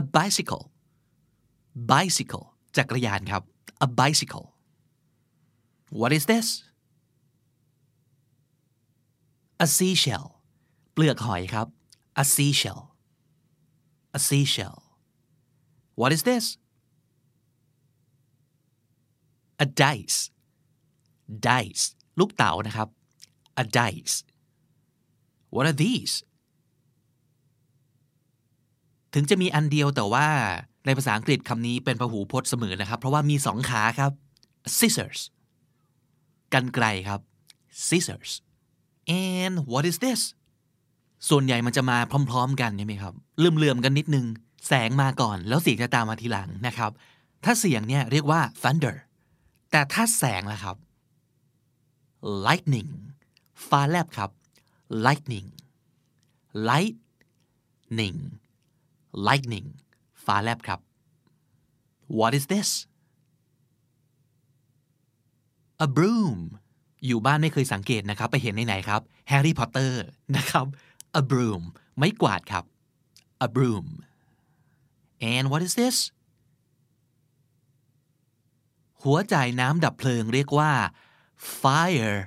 [0.00, 0.64] a bicycle
[1.90, 2.44] bicycle
[2.76, 3.42] จักรยานครับ
[3.86, 4.46] a bicycle
[5.99, 6.47] What is this
[9.65, 10.27] a seashell
[10.93, 11.67] เปลือกหอยครับ
[12.21, 12.81] a seashell
[14.17, 14.77] a seashell
[15.99, 16.45] what is this
[19.63, 20.19] a dice
[21.47, 21.85] dice
[22.19, 22.87] ลูกเต๋านะครับ
[23.63, 24.15] a dice
[25.53, 26.15] what are these
[29.13, 30.27] ถึงจะมีอันเดียวแต่ว่า
[30.85, 34.11] ในภาษาอังกฤษคำนี้เป็นพหูพจน์เสมอนะครับ เพราะว่ามีสองขาครับ
[34.77, 35.19] scissors
[36.53, 37.19] กันไกลครับ
[37.85, 38.31] scissors
[39.29, 40.21] and what is this
[41.29, 41.97] ส่วนใหญ่มันจะมา
[42.31, 44.25] พร้อม ๆ กันใช่ไหมครับเลื่อมๆกันนิดนึง
[44.67, 46.91] แสงมาก่อน แล้วเสียงจะตามมาทีหลังนะครับ
[47.43, 48.95] ถ้าเสียงเนี่ยเรียกว่า thunder
[49.71, 50.77] แต่ถ้าแสงล่ะครับ
[52.45, 52.91] lightning
[53.67, 54.29] ฟ้าแลบครับ
[55.05, 55.47] lightning
[56.69, 58.17] lightning
[59.27, 59.67] lightning
[60.25, 60.79] ฟ้าแลบครับ
[62.19, 62.69] what is this
[65.85, 66.39] a broom
[67.05, 70.03] อยู่บ้านไม่เคยสังเกตนะครับ ไปเห็นในไหนครับแฮร์รี่พอตเตอร์
[70.37, 70.65] นะครับ
[71.19, 71.63] a broom
[71.97, 72.65] ไม้กวาดครับ
[73.45, 73.87] a broom
[75.33, 75.97] and what is this
[79.03, 80.71] หัวจ่ายน้ำดับเพลิงเรียกว่า
[81.61, 82.17] fire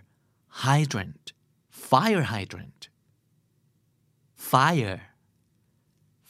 [0.65, 1.27] hydrant
[1.91, 2.83] fire hydrant
[4.51, 4.99] fire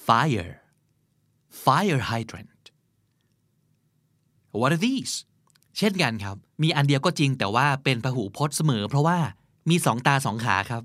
[0.08, 0.52] fire
[1.64, 2.64] fire hydrant
[4.60, 5.14] what are these
[5.78, 9.18] เช่นกันครับ มีอันเดียวก็จริงแต่ว่าเป็นพหูพจน์เสมอ เพราะว่า
[9.70, 10.82] มีสองตาสองขาครับ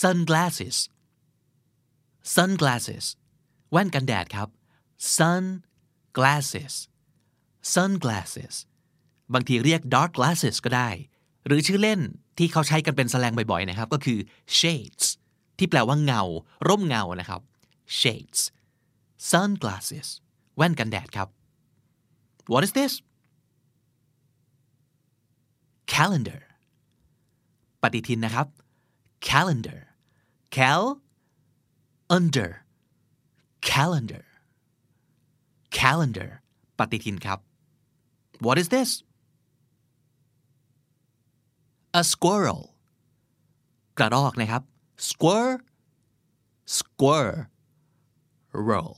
[0.00, 0.76] sunglasses
[2.34, 3.04] sunglasses
[3.72, 4.48] แว่นกันแดดครับ
[5.16, 6.74] sunglasses
[7.74, 8.54] sunglasses
[9.34, 10.88] บางทีเรียก dark glasses ก็ได้
[11.46, 12.00] หรือชื่อเล่น
[12.38, 14.18] ที่เขาใช้กันเป็นแสลงบ่อยๆนะครับ ก็คือ
[14.58, 15.04] shades
[15.58, 16.22] ที่แปลว่าเงา
[16.68, 17.40] ร่มเงานะครับ
[18.00, 18.40] shades
[19.30, 20.08] sunglasses
[20.56, 21.28] แว่นกันแดดครับ
[22.52, 22.92] what is this
[25.93, 26.41] calendar
[27.81, 28.47] ปฏิทินนะครับ
[29.29, 29.79] calendar
[30.55, 30.83] cal
[32.15, 32.51] under
[33.71, 34.25] calendar
[35.79, 36.29] calendar
[36.77, 37.39] ปฏิทินครับ
[38.45, 38.89] what is this
[41.99, 42.61] a squirrel
[43.97, 44.63] กระรอกนะครับ
[45.09, 45.59] squirrel
[46.77, 47.45] squirrel
[48.69, 48.95] roll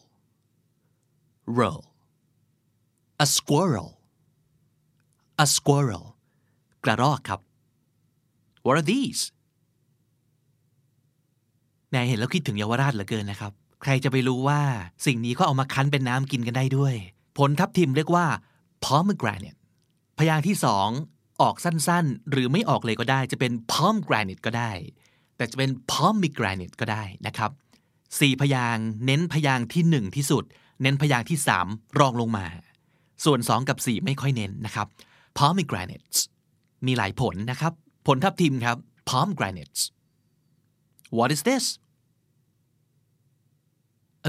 [1.59, 1.83] roll
[3.25, 3.89] a squirrel
[5.43, 6.05] a squirrel
[6.84, 7.40] กระรอกครับ
[8.66, 9.22] what are these
[11.90, 14.60] แม่เห็นแล้วคิดถึงเยาวราชเหลือเกินนะครับ ใครจะไปรู้ว่า
[15.06, 16.94] สิ่งนี้ก็เอามาคั้นเป็นน้ำกินกันได้ด้วย
[17.38, 18.26] ผลทับทิมเรียกว่า
[18.84, 19.60] pomegranate
[20.18, 20.88] พยางค์ที่สอง
[21.40, 24.72] ออกสั้นๆ หรือไม่ออกเลยก็ได้จะเป็น pomegranate ก็ได้
[25.36, 27.50] แต่จะเป็น pomegranate ก็ได้นะครับ
[28.20, 30.44] สี่พยางเน้นพยางที่หนึ่งที่สุด
[30.82, 31.66] เน้นพยางที่สาม
[31.98, 32.46] รองลงมา
[33.24, 34.86] ส่วนสองกับสี่ไม่ค่อยเน้นนะครับ
[35.38, 36.18] pomegranates
[36.86, 37.72] มีหลายผลนะครับ
[38.06, 38.76] ผลทับทิมครับ
[39.10, 39.82] pomegranates
[41.16, 41.64] what is this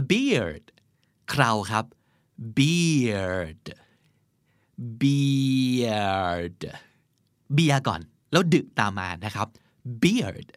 [0.01, 0.65] a beard
[1.33, 1.85] คราวครับ
[2.57, 3.65] beard
[5.01, 6.61] beard
[7.53, 9.47] เบียก่อน แล้วดึกตามมานะครับ
[10.03, 10.47] beard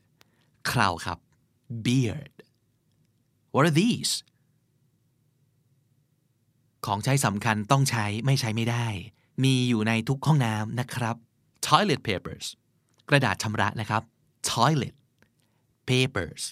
[0.71, 1.19] คราวครับ
[1.87, 2.35] beard
[3.55, 4.15] what are these
[6.87, 8.87] ของใช้สำคัญต้องใช้ไม่ใช้ไม่ได้
[9.45, 11.17] มีอยู่ในทุกห้องน้ำนะครับ
[11.67, 12.47] toilet papers
[13.09, 14.03] กระดาษชำระนะครับ
[14.53, 14.95] toilet
[15.91, 16.43] papers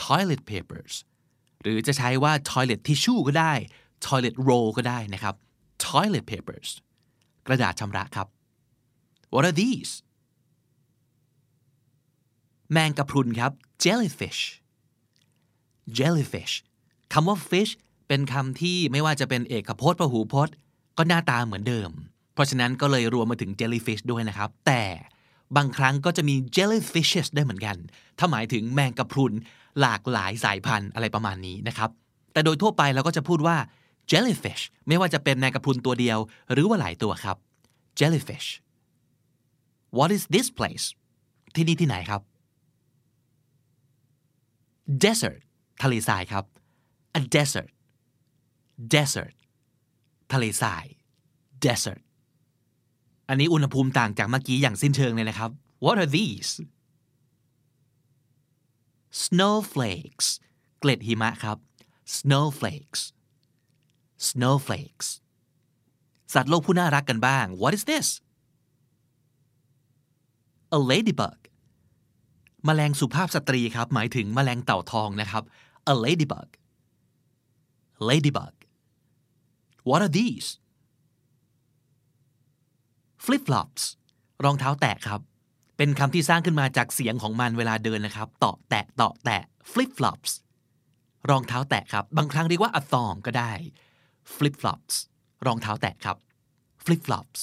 [0.00, 0.94] toilet papers
[1.62, 3.52] หรือจะใช้ว่า toilet tissue ก็ได้
[4.06, 5.34] toilet roll ก็ได้นะครับ
[5.86, 6.68] toilet papers
[7.46, 8.26] กระดาษชำระครับ
[9.32, 9.92] what are these
[12.72, 13.52] แมงกะพรุนครับ
[13.84, 14.42] jellyfish
[15.98, 16.54] jellyfish
[17.12, 17.72] คำว่า fish
[18.08, 20.54] เป็นคำที่ไม่ว่าจะเป็นเอกพจน์พหูพจน์
[20.96, 21.90] ก็หน้าตาเหมือนเดิม
[22.36, 24.82] เพราะฉะนั้นก็เลยรวมมาถึง jellyfish ด้วยนะครับ แต่
[25.56, 27.76] บางครั้งก็จะมี jellyfishes ได้เหมือนกัน
[28.18, 29.32] ถ้าหมายถึงแมงกะพรุน
[29.80, 31.90] หลากหลายสายพันธุ์อะไรประมาณนี้นะครับ
[32.32, 33.56] แต่โดยทั่วไปเราก็จะพูดว่า
[34.10, 36.18] jellyfish ไม่ว่าจะเป็นแมงกะพรุนตัวเดียว
[36.52, 37.36] หรือว่าหลายตัวครับ
[37.98, 38.48] jellyfish
[39.98, 40.86] What is this place
[41.54, 42.20] ที่นี่ที่ไหนครับ
[45.04, 45.40] desert
[45.82, 46.44] ทะเลทรายครับ
[47.18, 47.70] a desert
[48.94, 49.34] desert
[50.32, 50.84] ทะเลทราย
[51.64, 52.00] desert
[53.28, 55.50] อันนี้อุณหภูมิต่างจากเมื่อกี้อย่างสิ้นเชิงเลยนะครับ
[55.84, 56.50] What are these
[59.24, 60.26] snowflakes
[60.80, 61.58] เกล็ดหิมะครับ
[62.18, 63.00] snowflakes
[64.28, 65.08] snowflakes
[66.34, 68.08] สัตว์โลกผู้น่ารักกันบ้าง What is this
[70.76, 71.38] a ladybug
[72.64, 75.42] แมลงสุภาพสตรีครับ หมายถึงแมลงเต่าทองนะครับ
[75.92, 76.48] a ladybug
[78.08, 78.54] ladybug
[79.88, 80.48] what are these
[83.24, 83.82] flip flops
[84.44, 85.20] รองเท้าแตะครับ
[85.76, 90.32] เป็นคำที่สร้างขึ้นมาจากเสียงของมันเวลาเดินนะครับเตาะแตะเตาะแตะ flip flops
[91.30, 93.52] รองเท้าแตะครับ บางครั้งเรียกว่า a thong ก็ได้
[94.34, 94.94] flip flops
[95.46, 96.16] รองเท้าแตะครับ
[96.84, 97.40] flip flops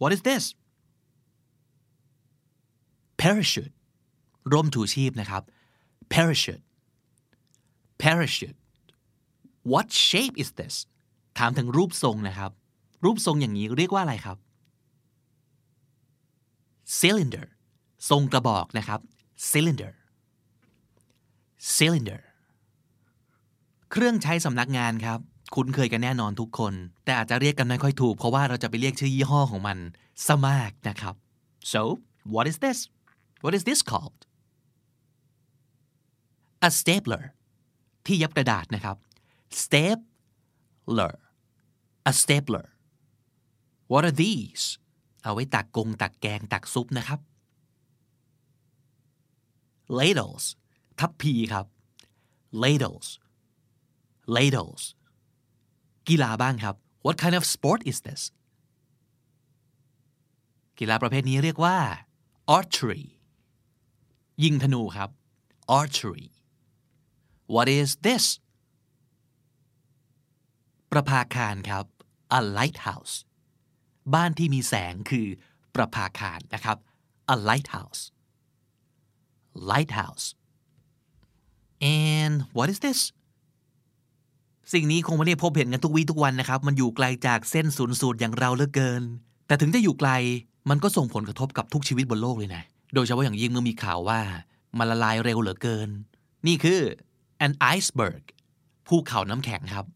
[0.00, 0.44] what is this
[3.20, 3.74] parachute
[4.52, 5.42] ร่มถูชีพนะครับ
[6.12, 6.64] parachute
[8.02, 8.58] parachute
[9.72, 10.74] what shape is this
[11.38, 12.50] ถามถึงรูปทรงนะครับ
[13.04, 14.36] รูปทรงอย่างนี้เรียกว่าอะไรครับ
[17.00, 17.46] cylinder
[18.10, 19.00] ทรงกระบอกนะครับ
[19.50, 19.92] cylinder
[21.76, 22.22] cylinder
[23.90, 25.18] เครื่องใช้สำนักงานครับ
[25.54, 26.72] คุ้นเคยกันแน่นอนทุกคน
[27.04, 29.78] แต่อาจจะเรียกกันไม่ค่อยถูก เพราะว่าเราจะไปเรียกชื่อยี่ห้อของมัน
[30.26, 31.14] ซะมากนะครับ
[31.72, 31.80] so
[32.34, 32.78] what is this
[33.42, 34.20] what is this called
[36.68, 37.24] a stapler
[38.06, 38.96] ที่ยับกระดาษนะครับ
[39.62, 41.14] stapler
[42.10, 42.66] a stapler
[43.92, 44.64] what are these
[45.22, 47.20] เอาไว้ตักกงตักแกงตักซุปนะครับ
[49.98, 50.44] ladles
[50.98, 51.66] ทัพพีครับ
[52.62, 53.08] ladles
[54.34, 54.82] ladles
[56.08, 58.22] กีฬาบ้างครับ what kind of sport is this
[60.78, 61.78] กีฬาประเภทนี้เรียกว่า
[62.56, 63.04] archery
[64.42, 65.10] ยิงธนูครับ
[65.78, 66.26] archery
[67.54, 68.24] what is this
[70.90, 71.84] ประภาคารครับ
[72.38, 73.14] a lighthouse
[74.14, 75.26] บ้านที่มีแสงคือ
[75.74, 76.76] ประภาคารนะครับ
[77.34, 78.02] a lighthouse
[79.70, 80.26] lighthouse
[82.06, 83.00] and what is this
[84.72, 89.02] สิ่งนี้คงไม่ได้พบเห็นกันทุกวีทุกวันนะครับ มันอยู่ไกลจากเส้นศูนย์สูตรอย่างเราเหลือเกิน
[89.46, 90.10] แต่ถึงจะอยู่ไกล
[90.70, 92.62] มันก็ส่งผลกระทบกับทุกชีวิตบนโลกเลยนะ
[92.94, 94.20] โดยเฉพาะอย่างยิ่งเมื่อมีข่าวว่า
[94.78, 95.88] มันละลายเร็วเหลือเกิน
[96.46, 96.80] นี่คือ
[97.46, 98.22] an iceberg
[98.86, 99.86] ภูเขาน้ำแข็งครับ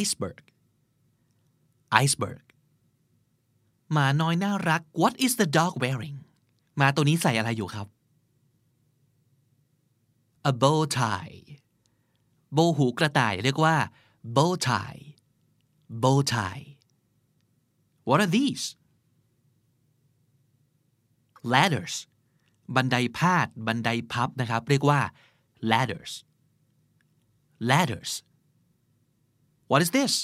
[0.00, 0.42] iceberg
[2.02, 2.42] iceberg
[3.92, 6.16] หมาน้อยน่ารัก what is the dog wearing
[6.76, 7.86] หมาตัวนี้ใส่อะไรอยู่ครับ
[10.50, 11.36] a bow tie
[12.52, 13.76] โบหูกระต่ายเรียกว่า
[14.36, 15.00] bow tie
[16.02, 16.64] bow tie
[18.08, 18.64] what are these
[21.52, 21.94] ladders
[22.74, 25.00] บันไดพาด บันไดพับนะครับ เรียกว่า
[25.70, 26.12] ladders
[27.70, 28.12] ladders
[29.70, 30.14] what is this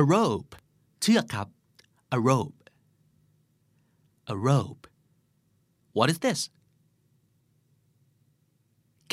[0.00, 0.52] a rope
[1.06, 1.48] ชือกครับ
[2.16, 2.60] a rope
[4.32, 4.84] a rope
[5.96, 6.40] what is this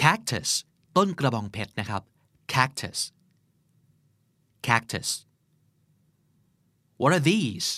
[0.01, 0.49] cactus
[0.97, 2.01] ต้นกระบองเพชรนะครับ
[2.53, 2.99] cactus
[4.67, 5.09] cactus
[7.01, 7.69] what are these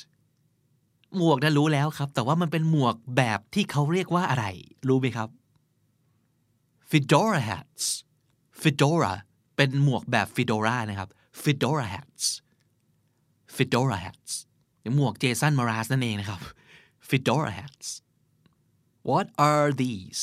[1.15, 4.45] หมวกน่ะรู้แล้วครับ แต่ว่ามันเป็นหมวกแบบที่เขาเรียกว่าอะไร
[4.87, 5.29] รู้ไหมครับ
[6.89, 7.83] fedora hats
[8.61, 9.13] fedora
[9.55, 11.09] เป็นหมวกแบบ fedora นะครับ
[11.43, 12.25] fedora hats
[13.57, 14.33] fedora hats
[14.95, 16.39] หมวกเจสันมาราสนั่นเองนะครับ
[17.09, 17.87] fedora hats
[19.09, 20.21] what are these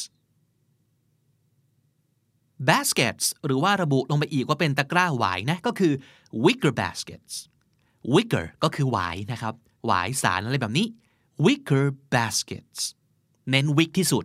[2.70, 5.92] baskets หรือว่าระบุลงไปอีกว่าเป็นตะกร้าหวายนะ ก็คือ
[6.44, 7.34] wicker baskets
[8.14, 9.54] wicker ก็คือหวายนะครับ
[9.86, 10.86] หวายสารอะไรแบบนี้
[11.46, 12.80] wicker baskets
[13.50, 14.24] เน้น wick ที่สุด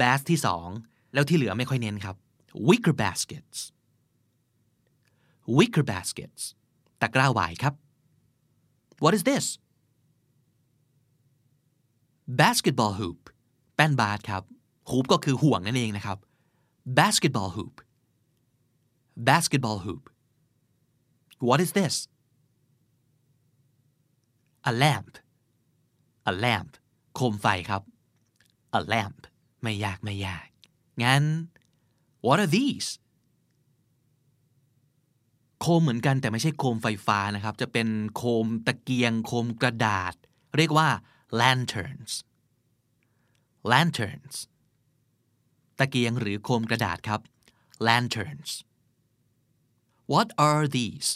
[0.00, 0.68] bas ที่สอง
[1.14, 2.16] แล้วที่เหลือไม่ค่อยเน้นครับ
[2.68, 3.58] wicker baskets
[5.58, 6.42] wicker baskets
[7.00, 7.74] ตะกร้าหวายครับ
[9.02, 9.46] what is this
[12.42, 13.20] basketball hoop
[13.74, 14.42] แป้นบาสครับ
[14.90, 16.18] hoop ก็คือห่วงนั่นเองนะครับ
[16.98, 17.74] basketball hoop
[19.28, 20.02] basketball hoop
[21.48, 21.94] what is this
[24.70, 25.12] a lamp
[26.30, 26.70] a lamp
[27.14, 27.82] โคมไฟครับ
[28.78, 29.20] a lamp
[29.62, 30.46] ไม่ยากไม่ยาก
[31.02, 31.22] งั้น
[32.26, 32.88] what are these
[35.60, 40.14] โคมเหมือนกันแต่ไม่ใช่โคมไฟฟ้านะครับ จะเป็นโคมตะเกียง โคมกระดาษ
[40.56, 40.88] เรียกว่า
[41.40, 42.12] lanterns
[43.70, 44.36] lanterns
[45.78, 47.20] ตะเกียงหรือโคมกระดาษครับ
[47.86, 48.50] lanterns
[50.12, 51.08] what are these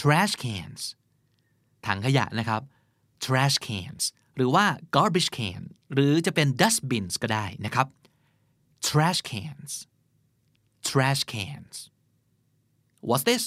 [0.00, 0.82] trash cans
[1.86, 2.62] ถังขยะนะครับ
[3.24, 4.02] trash cans
[4.36, 7.86] หรือว่า garbage can หรือจะเป็น dustbins ก็ได้นะครับ
[8.86, 9.72] trash cans
[10.88, 11.76] trash cans
[13.08, 13.44] what's this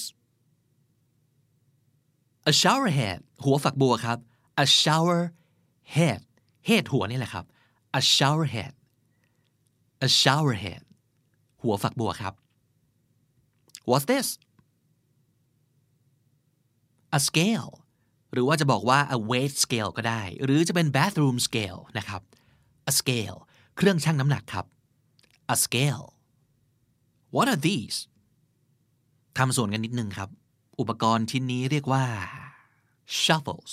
[2.50, 4.18] a shower head หัวฝักบัวครับ
[4.64, 5.20] a shower
[5.96, 6.20] head
[6.68, 7.44] head หัวนี่แหละครับ
[7.98, 8.72] a shower head
[10.06, 10.82] a shower head
[11.62, 12.34] หัวฝักบัวครับ
[13.90, 14.28] what's this
[17.16, 17.70] a scale
[18.32, 22.22] หรือว่าจะบอกว่า a weight scale ก็ได้ หรือจะเป็น bathroom scale นะครับ
[22.90, 23.38] a scale
[23.76, 24.66] เครื่องชั่งน้ำหนักครับ
[25.54, 26.04] a scale
[27.34, 27.98] what are these
[29.38, 30.28] ทำส่วนกันนิดนึงครับ
[30.80, 32.04] อุปกรณ์ชิ้นนี้เรียกว่า
[33.22, 33.72] shuffles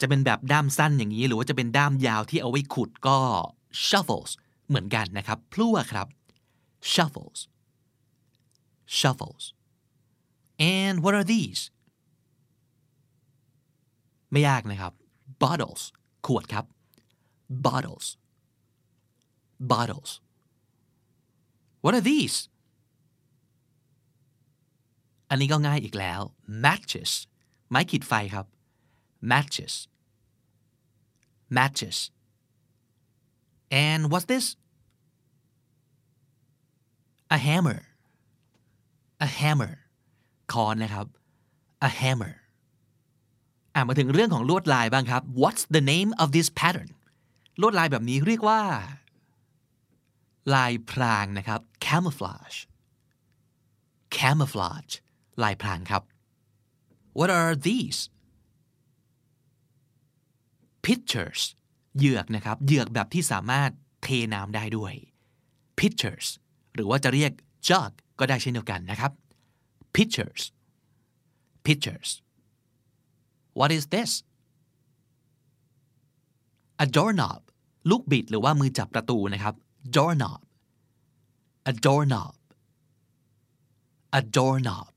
[0.00, 3.18] จะเป็นแบบด้ามสั้นอย่างนี้ หรือว่าจะเป็นด้ามยาวที่เอาไว้ขุดก็
[3.86, 4.30] shuffles
[4.68, 6.06] เหมือนกันนะครับ พลั่วครับ
[6.92, 7.40] shuffles
[8.98, 9.44] shuffles
[10.78, 11.62] and what are these
[14.32, 14.92] ไม่ยากนะครับ
[15.42, 15.82] bottles
[16.26, 16.64] ขวดครับ
[17.66, 18.06] bottles
[19.70, 20.10] bottles
[21.84, 22.36] what are these
[25.32, 26.20] อันนี้ก็ง่ายอีกแล้ว
[26.64, 27.12] matches
[27.68, 28.46] ไม้ขีดไฟครับ
[29.30, 29.74] matches
[31.56, 31.98] matches
[33.86, 34.46] and what's this
[37.36, 37.80] a hammer
[39.26, 39.74] a hammer
[40.52, 41.06] ค้อนนะครับ
[41.88, 42.34] a hammer
[43.74, 46.90] อะมาถึงเรื่องของลวดลายบ้างครับ what's the name of this pattern
[47.60, 48.62] ลวดลายแบบนี้เรียกว่า
[50.54, 52.58] ลายพรางนะครับ camouflage
[54.16, 54.94] camouflage
[55.44, 56.02] ลายพรางครับ
[57.18, 58.00] what are these
[60.86, 61.40] pictures
[61.98, 63.70] เหยือกนะครับ เหยือกแบบที่สามารถ
[64.02, 64.94] เทน้ำได้ด้วย
[65.80, 66.26] pictures
[66.74, 67.32] หรือว่าจะเรียก
[67.68, 69.12] jug ก็ได้เช่นเดียวกันนะครับ
[69.96, 70.42] pictures
[71.66, 72.10] pictures
[73.58, 74.10] what is this
[76.84, 77.40] a doorknob
[77.90, 79.54] ลูกบิดหรือว่ามือจับประตูนะครับ
[79.96, 80.40] doorknob
[81.70, 82.34] a doorknob
[84.18, 84.91] a doorknob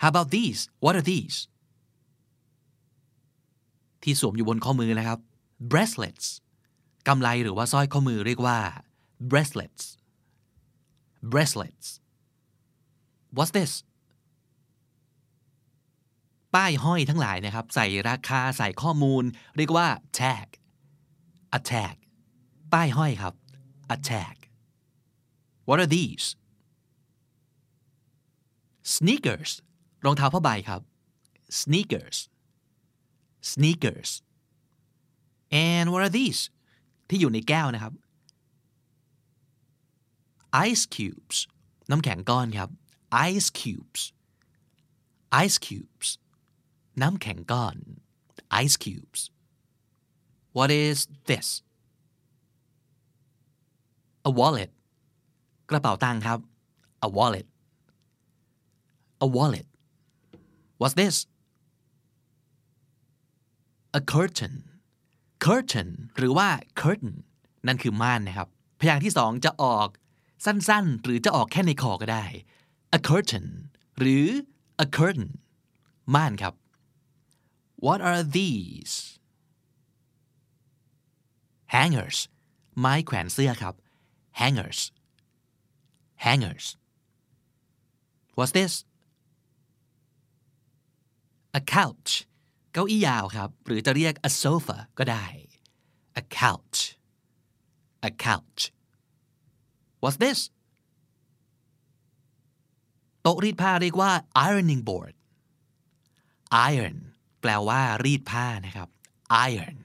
[0.00, 1.36] how about these what are these
[4.02, 5.18] ที่สวมอยู่บนข้อมือนะครับ
[5.72, 6.26] bracelets
[7.08, 8.58] กำไลหรือว่าสร้อยข้อมือเรียกว่า
[9.30, 9.84] bracelets
[11.32, 11.88] bracelets
[13.36, 13.72] what's this
[16.54, 19.24] ป้ายห้อยทั้งหลายนะครับ ใส่ราคาใส่ข้อมูล
[19.56, 19.86] เรียกว่า
[20.18, 20.46] tag
[21.58, 21.96] a tag
[22.72, 23.34] ป้ายห้อยครับ
[23.94, 24.36] a tag
[25.68, 26.26] what are these
[28.94, 29.52] sneakers
[30.05, 30.81] รองเท้าผ้าใบครับ
[31.59, 32.17] sneakers
[33.51, 34.11] sneakers
[35.67, 36.41] and what are these
[37.09, 37.93] ที่อยู่ในแก้วนะครับ
[40.67, 41.37] ice cubes
[41.89, 42.69] น้ำแข็งก้อนครับ
[43.29, 44.01] ice cubes
[45.43, 46.09] ice cubes
[47.01, 47.75] น้ำแข็งก้อน
[48.63, 49.21] ice cubes
[50.57, 50.97] what is
[51.29, 51.47] this
[54.29, 54.71] a wallet
[55.69, 56.39] กระเป๋าตังค์ครับ
[57.07, 57.47] a wallet
[59.25, 59.67] a wallet
[60.80, 61.16] What's this
[63.98, 64.54] a curtain
[65.46, 66.48] curtain หรือว่า
[66.82, 67.16] curtain
[67.66, 68.48] นั่นคือม่านนะครับ
[68.80, 69.88] พยางค์ที่สองจะออก
[70.44, 72.24] สั้นๆ หรือจะออกแค่ในคอก็ได้
[72.98, 73.46] a curtain
[73.98, 74.26] หรือ
[74.84, 75.30] a curtain
[76.14, 76.54] ม่านครับ
[77.86, 78.94] what are these
[81.76, 82.18] hangers
[82.78, 83.74] ไม้แขวนเสื้อครับ
[84.40, 84.80] hangers
[86.26, 86.66] hangers
[88.36, 88.72] what's this
[91.58, 92.10] a couch
[92.72, 95.26] เก้าอี้ยาวครับ หรือจะเรียก a sofa ก็ได้
[96.20, 96.78] a couch
[98.08, 98.60] a couch
[100.02, 100.40] what's this
[103.22, 104.10] โต๊ะรีดผ้าเรียกว่า
[104.48, 105.14] ironing board
[106.70, 106.96] iron
[107.40, 108.88] แปลว่ารีดผ้านะครับ
[109.48, 109.76] iron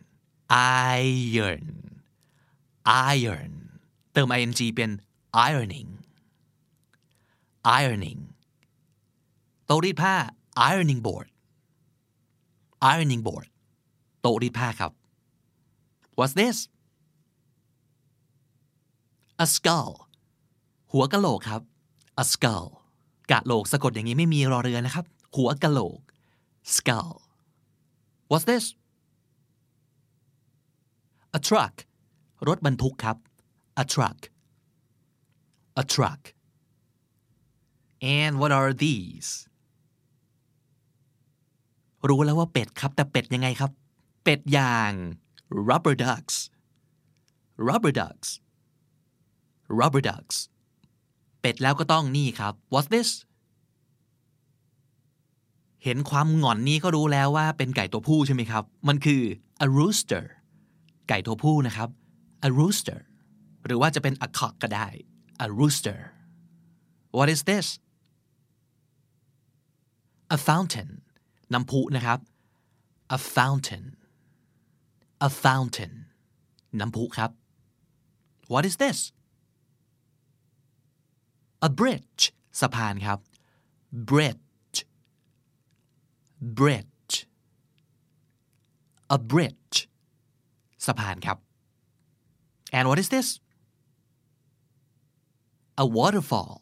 [0.85, 1.65] iron
[3.13, 3.51] iron
[4.13, 4.89] เติม ing เป็น
[5.47, 5.89] ironing
[7.79, 8.21] ironing
[9.65, 10.15] โต๊ะรีดผ้า
[10.71, 11.27] ironing board
[12.91, 13.45] ironing board
[14.21, 14.91] โต๊ะรีดผ้าครับ
[16.17, 16.57] what's this
[19.43, 19.91] a skull
[20.91, 21.61] หัวกะโหลกครับ
[22.23, 22.67] a skull
[23.31, 25.05] กะโหลกสะกดอย่างนี้ไม่มีรอเรือนะครับ
[25.35, 25.99] หัวกะโหลก
[26.75, 27.15] skull
[28.29, 28.65] what's this
[31.37, 31.75] a truck
[32.47, 33.17] รถบรรทุกครับ
[33.81, 34.19] a truck
[35.81, 36.21] a truck
[38.01, 39.29] and what are these
[42.09, 43.71] รู้แล้วว่าเป็ดครับ แต่เป็ดยังไงครับ
[44.23, 44.91] เป็ดอย่าง
[45.69, 46.35] rubber ducks
[47.67, 48.29] rubber ducks
[49.79, 50.37] rubber ducks
[51.41, 53.09] เป็ดแล้วก็ต้องนี่ครับ what's this
[55.83, 59.21] เห็นความหงอนนี้ก็รู้แล้วว่าเป็นไก่ตัวผู้ใช่ไหมครับ มันคือ
[59.65, 60.25] a rooster
[61.09, 61.89] ไก่ตัวผู้นะครับ
[62.47, 62.99] a rooster
[63.65, 64.87] หรือว่าจะเป็น a cock ก็ได้
[65.45, 65.99] a rooster
[67.17, 67.67] what is this
[70.35, 70.89] a fountain
[71.52, 72.18] น้ำพุนะครับ
[73.16, 73.84] a fountain
[75.26, 75.94] a fountain
[76.80, 77.30] น้ำพุครับ
[78.52, 78.98] what is this
[81.68, 82.22] a bridge
[82.60, 83.18] สะพานครับ
[84.10, 84.78] bridge
[86.58, 87.16] bridge
[89.16, 89.76] a bridge
[90.86, 91.38] สะพานครับ
[92.76, 93.28] and what is this
[95.82, 96.54] a waterfall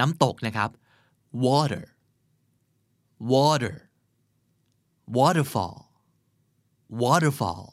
[0.00, 0.70] น้ำตกนะครับ
[1.46, 1.84] water
[3.19, 3.89] water
[5.17, 5.77] waterfall
[7.01, 7.65] waterfall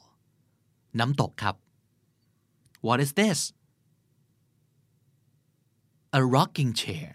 [0.98, 1.56] น้ำตกครับ
[2.86, 3.38] what is this
[6.18, 7.08] a rocking chair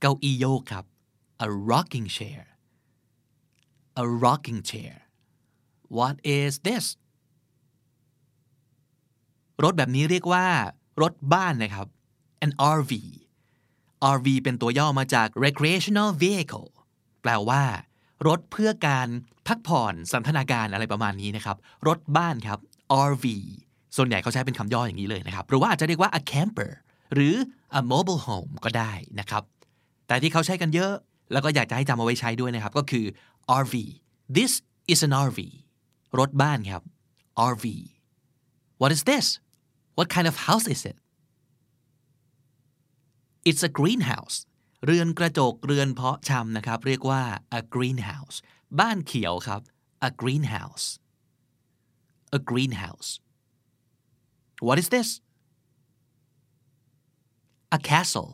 [0.00, 0.84] เก้าอี้โยกครับ
[1.46, 2.42] a rocking chair
[4.02, 4.94] a rocking chair
[5.96, 6.84] what is this
[9.62, 10.46] รถแบบนี้เรียกว่า
[11.02, 11.86] รถบ้านนะครับ
[12.44, 12.92] an RV
[14.14, 16.68] RV เป็นตัวย่อมาจาก recreational vehicle
[17.26, 17.62] แปลว่า
[18.28, 19.08] รถเพื่อการ
[19.46, 21.56] พักผ่อนสันทนาการอะไรประมาณนี้นะครับ
[21.88, 22.58] รถบ้านครับ
[23.08, 23.26] RV
[23.96, 26.70] ส่วนใหญ่เขาใช้เป็นคำย่ออย่างนี้เลยนะครับ หรือว่าอาจจะเรียกว่า a camper
[27.14, 27.34] หรือ
[27.78, 29.42] a mobile home ก็ได้นะครับ
[30.06, 30.92] แต่ที่เขาใช้กันเยอะ
[31.32, 33.04] แล้วก็อยากจะให้จำเอาไว้ใช้ด้วยนะครับ ก็คือ
[33.60, 33.74] RV
[34.36, 34.52] this
[34.92, 35.40] is an RV
[36.18, 36.82] รถบ้านครับ
[37.50, 37.66] RV
[38.80, 39.26] what is this
[39.98, 40.96] what kind of house is it
[43.48, 44.36] it's a greenhouse
[44.86, 47.22] เรือนกระจกเรือนเพาะชำนะครับ เรียกว่า
[47.58, 48.36] a greenhouse
[48.80, 49.60] บ้านเขียวครับ
[50.08, 50.86] a greenhouse
[52.36, 53.10] a greenhouse
[54.66, 55.08] what is this
[57.76, 58.30] a castle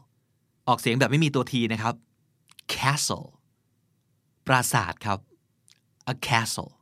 [0.69, 1.95] ออกเสียงแบบไม่มีตัวทีนะครับ
[2.75, 3.27] castle
[4.47, 5.19] ปราสาทครับ
[6.13, 6.73] a castle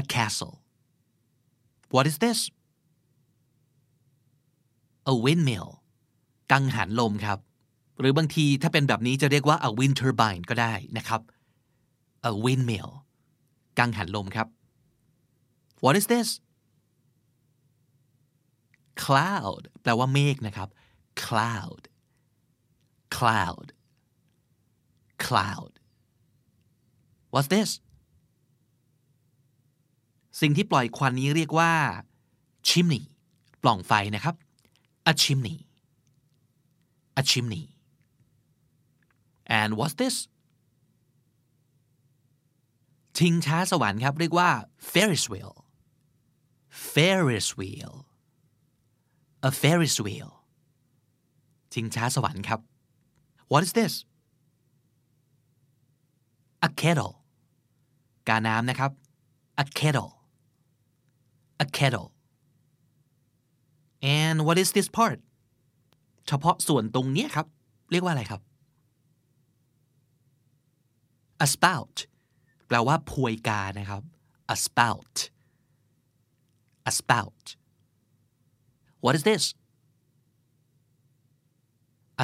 [0.00, 0.54] a castle
[1.94, 2.40] what is this
[5.12, 5.68] a windmill
[6.50, 7.38] กังหันลมครับ
[8.00, 11.20] หรือบางทีถ้าเป็นแบบนี้จะเรียกว่า a wind turbine ก็ได้นะครับ
[12.30, 12.90] a windmill
[13.78, 14.48] กังหันลมครับ
[15.84, 16.28] what is this
[19.04, 20.68] cloud แปลว่าเมฆนะครับ
[21.24, 21.82] cloud
[23.16, 23.66] cloud
[25.24, 25.72] cloud
[27.32, 27.70] what's this
[30.40, 31.72] สิ่งที่ปล่อยควันนี้เรียกว่า
[32.68, 33.02] chimney
[33.62, 34.34] ปล่องไฟนะครับ
[35.10, 35.58] a chimney
[37.20, 37.64] a chimney
[39.58, 40.16] and what's this
[43.18, 44.50] ชิงช้าสวรรค์ครับ เรียกว่า
[44.92, 45.54] Ferris wheel
[46.92, 47.92] Ferris wheel
[49.48, 50.30] a Ferris wheel
[51.72, 52.60] ชิงช้าสวรรค์ครับ
[53.52, 53.94] what is this
[56.66, 57.14] a kettle
[58.28, 58.90] กาน้ำนะครับ
[59.62, 60.10] a kettle
[61.64, 62.08] a kettle
[64.20, 65.18] and what is this part
[66.28, 67.46] เฉพาะส่วนตรงนี้ครับ
[67.90, 68.40] เรียกว่าอะไรครับ
[71.44, 71.96] a spout
[72.66, 74.02] แปลว่าพวยกานะครับ
[74.54, 75.16] a spout
[76.90, 77.44] a spout
[79.04, 79.44] what is this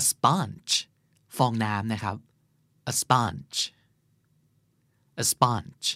[0.00, 0.72] a sponge
[1.36, 2.16] ฟองน้ำนะครับ
[2.90, 3.58] a sponge
[5.22, 5.86] a sponge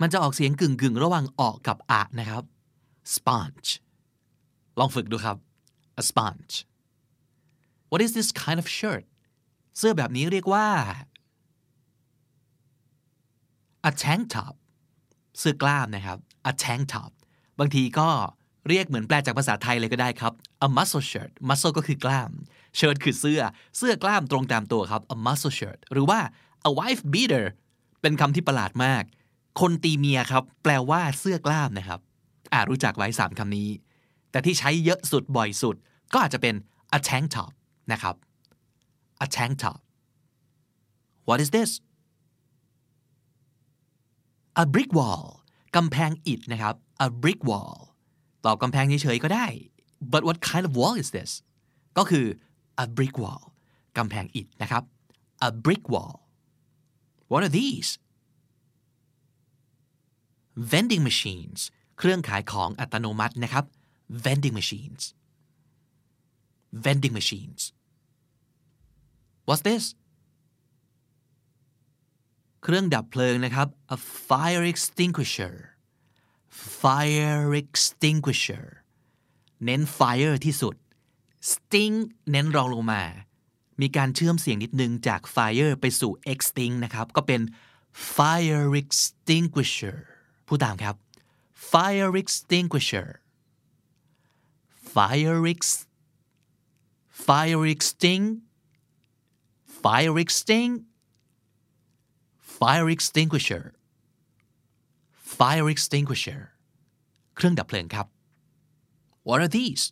[0.00, 2.44] มันจะออกเสียงกึ่งกึ่งๆระหว่างออกกับอะนะครับ
[3.14, 3.68] sponge
[4.78, 5.36] ลองฝึกดูครับ
[6.00, 6.54] a sponge
[7.90, 9.04] what is this kind of shirt
[9.76, 10.66] เสื้อแบบนี้เรียกว่า
[13.88, 14.54] a tank top
[15.38, 16.18] เสื้อกล้ามนะครับ
[16.50, 17.10] a tank top
[17.58, 18.08] บางทีก็
[18.68, 20.32] เรียกเหมือนแปลจากภาษาไทยเลยก็ได้ครับ
[20.66, 22.30] a muscle shirt muscle ก็คือกล้าม
[22.78, 23.40] shirt คือเสื้อ
[23.76, 26.20] เสื้อกล้ามตรงตามตัวครับ a muscle shirt หรือว่า
[26.68, 27.46] a wife beater
[28.00, 29.02] เป็นคำที่ประหลาดมาก
[29.60, 32.00] คนตีเมียครับ แปลว่าเสื้อกล้ามนะครับ
[32.52, 33.68] อ่ารู้จักไว้3คำนี้
[34.30, 35.76] แต่ที่ใช้เยอะสุดบ่อยสุด
[36.12, 36.54] ก็อาจจะเป็น
[36.96, 37.52] a tank top
[37.92, 38.14] นะครับ
[39.24, 39.78] a tank top
[41.28, 41.70] what is this
[44.62, 45.24] a brick wall
[45.76, 46.74] กำแพงอิฐนะครับ
[47.06, 47.76] a brick wall
[48.44, 49.46] ตอบกำแพงเฉยๆก็ได้
[50.12, 51.30] but what kind of wall is this
[51.98, 52.26] ก็คือ
[52.84, 53.42] a brick wall
[53.98, 54.82] กำแพงอิฐนะครับ
[55.48, 56.14] a brick wall
[57.30, 57.90] what are these
[60.72, 61.60] vending machines
[61.98, 63.64] เครื่องขายของอัตโนมัตินะครับ
[64.24, 65.02] vending machines
[66.84, 67.60] vending machines
[69.46, 69.84] what's this
[72.62, 73.98] เครื่องดับเพลิงนะครับ a
[74.28, 75.54] fire extinguisher
[76.80, 78.66] fire extinguisher
[79.64, 80.74] เน้น fire ที่สุด
[81.50, 81.96] sting
[82.30, 83.02] เน้นรองลงมา
[83.80, 87.40] มีการเชื่อมเสียงนิดนึงจาก fire ไปสู่ extinct นะครับ ก็เป็น
[88.14, 89.98] fire extinguisher
[90.46, 90.94] พูดตามครับ
[91.72, 93.08] fire extinguisher
[94.94, 95.60] fire ex
[97.26, 98.30] fire extinct
[99.82, 100.76] fire extinct
[102.60, 103.64] fire extinguisher
[105.38, 106.40] fire extinguisher
[107.36, 108.06] เครื่องดับเพลิงครับ
[109.28, 109.84] what are these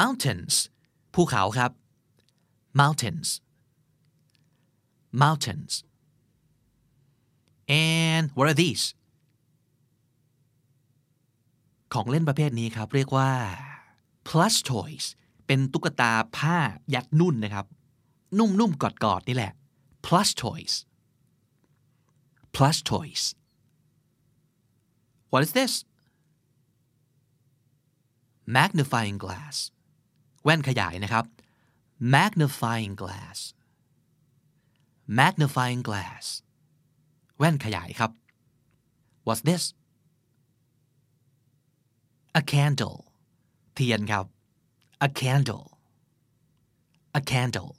[0.00, 0.54] mountains
[1.14, 1.70] ภูเขาครับ
[2.80, 3.28] mountains
[5.22, 5.72] mountains
[7.68, 8.84] and what are these
[11.92, 13.30] ของเล่นประเภทนี้ครับ เรียกว่า
[14.28, 15.06] plush toys
[15.46, 16.56] เป็นตุ๊กตาผ้า
[16.94, 17.66] ยัดนุ่นนะครับ
[18.38, 19.52] นุ่มๆกอดๆนี่แหละ
[20.05, 20.73] plush toys
[22.55, 23.23] plush toys
[25.31, 25.73] what is this
[28.57, 29.55] magnifying glass
[30.43, 31.25] แว่นขยายนะครับ
[32.15, 33.37] magnifying glass
[35.19, 36.25] magnifying glass
[37.37, 38.11] แว่นขยายครับ
[39.27, 39.63] what's this
[42.39, 42.97] a candle
[43.73, 44.25] เทียนครับ
[45.07, 45.67] a candle
[47.19, 47.71] a candle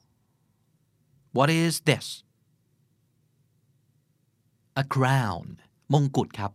[1.37, 2.07] what is this
[4.83, 5.45] a crown
[5.93, 6.53] มงกุฎครับ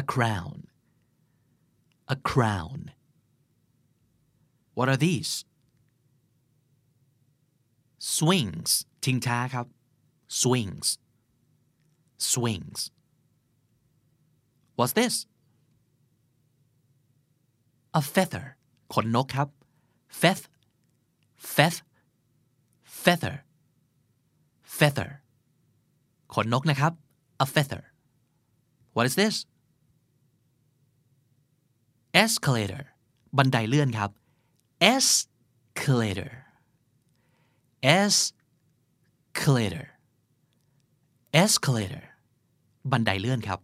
[0.00, 0.56] a crown
[2.14, 2.78] a crown
[4.76, 5.32] what are these
[8.14, 8.70] swings
[9.04, 9.66] ชิงช้าครับ
[10.40, 10.88] swings
[12.30, 12.80] swings
[14.78, 15.14] what's this
[18.00, 18.46] a feather
[18.92, 19.48] ขนนกครับ
[20.20, 20.44] feath
[21.54, 21.78] feath
[23.02, 23.34] feather
[24.79, 25.09] Feather
[26.33, 26.93] ขนนกนะครับ
[27.45, 27.83] a feather
[28.95, 29.35] what is this
[32.23, 32.83] escalator
[33.37, 34.09] บันไดเลื่อนครับ
[34.93, 36.31] escalator
[37.97, 39.87] escalator
[41.43, 42.03] escalator
[42.91, 43.59] บันไดเลื่อนครับ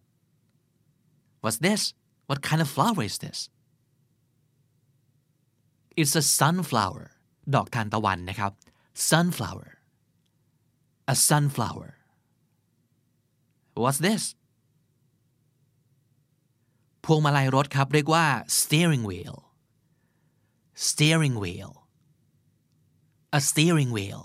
[1.43, 1.81] what's this
[2.27, 3.39] what kind of flower is this
[5.99, 7.05] it's a sunflower
[7.55, 8.51] ดอกทานตะวันนะครับ
[9.09, 9.69] sunflower
[11.13, 11.91] a sunflower
[13.83, 14.23] what's this
[17.05, 18.25] พวงมาลัยรถครับเรียกว่า
[18.59, 19.37] steering wheel
[20.89, 21.71] steering wheel
[23.37, 24.21] a steering wheel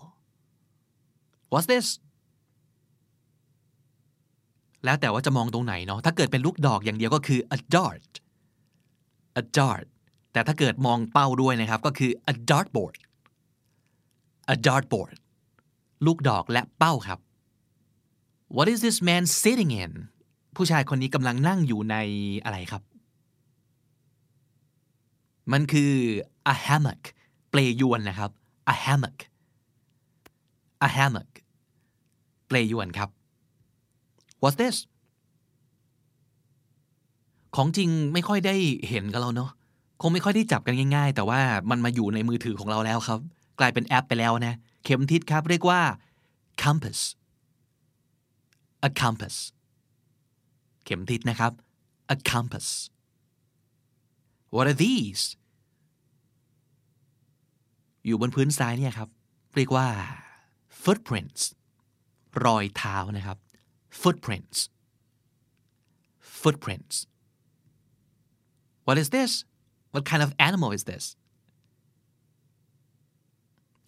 [1.53, 1.87] what's this
[4.85, 8.12] แล้วแต่ว่าจะมองตรงไหนเนาะถ้าเกิดเป็นลูกดอกอย่างเดียวก็คือ a dart
[9.41, 9.87] a dart
[10.33, 12.97] แต่ถ้าเกิดมองเป้าด้วยนะครับก็คือ a dartboard
[14.55, 15.16] a dartboard
[16.07, 17.18] ลูกดอกและเป้าครับ
[18.57, 19.92] What is this man sitting in
[20.57, 21.96] ผู้ชายคนนี้กำลังนั่งอยู่ใน
[22.44, 22.82] อะไรครับ
[25.53, 25.92] มันคือ
[26.53, 27.03] a hammock
[27.51, 28.30] เปลยวนนะครับ
[28.72, 29.18] a hammock
[30.86, 31.30] a hammock
[32.46, 33.09] เปลยวนครับ
[34.42, 34.76] What's this
[37.57, 38.55] ของจริงไม่ค่อยได้
[38.88, 39.51] เห็นกันแล้วเนาะ
[40.01, 41.40] คงไม่ค่อยได้จับกันง่าย ๆ แต่ว่า
[41.70, 43.18] มันมาอยู่ในมือถือของเราแล้วครับ
[43.59, 44.55] กลายเป็นแอปไปแล้วนะ
[44.85, 45.81] เข็มทิศครับเรียกว่า
[46.62, 47.01] compass
[48.89, 49.37] a compass
[50.85, 51.53] เข็มทิศนะครับ
[52.14, 52.68] a compass
[54.55, 55.24] what are these
[58.07, 59.09] อยู่บนพื้นทรายเนี่ยครับ
[59.57, 59.89] เรียกว่า
[60.83, 61.43] footprints
[62.45, 63.39] รอยเท้านะครับ
[64.01, 64.59] footprints
[66.41, 66.97] footprints
[68.87, 69.33] what is this
[69.93, 71.05] what kind of animal is this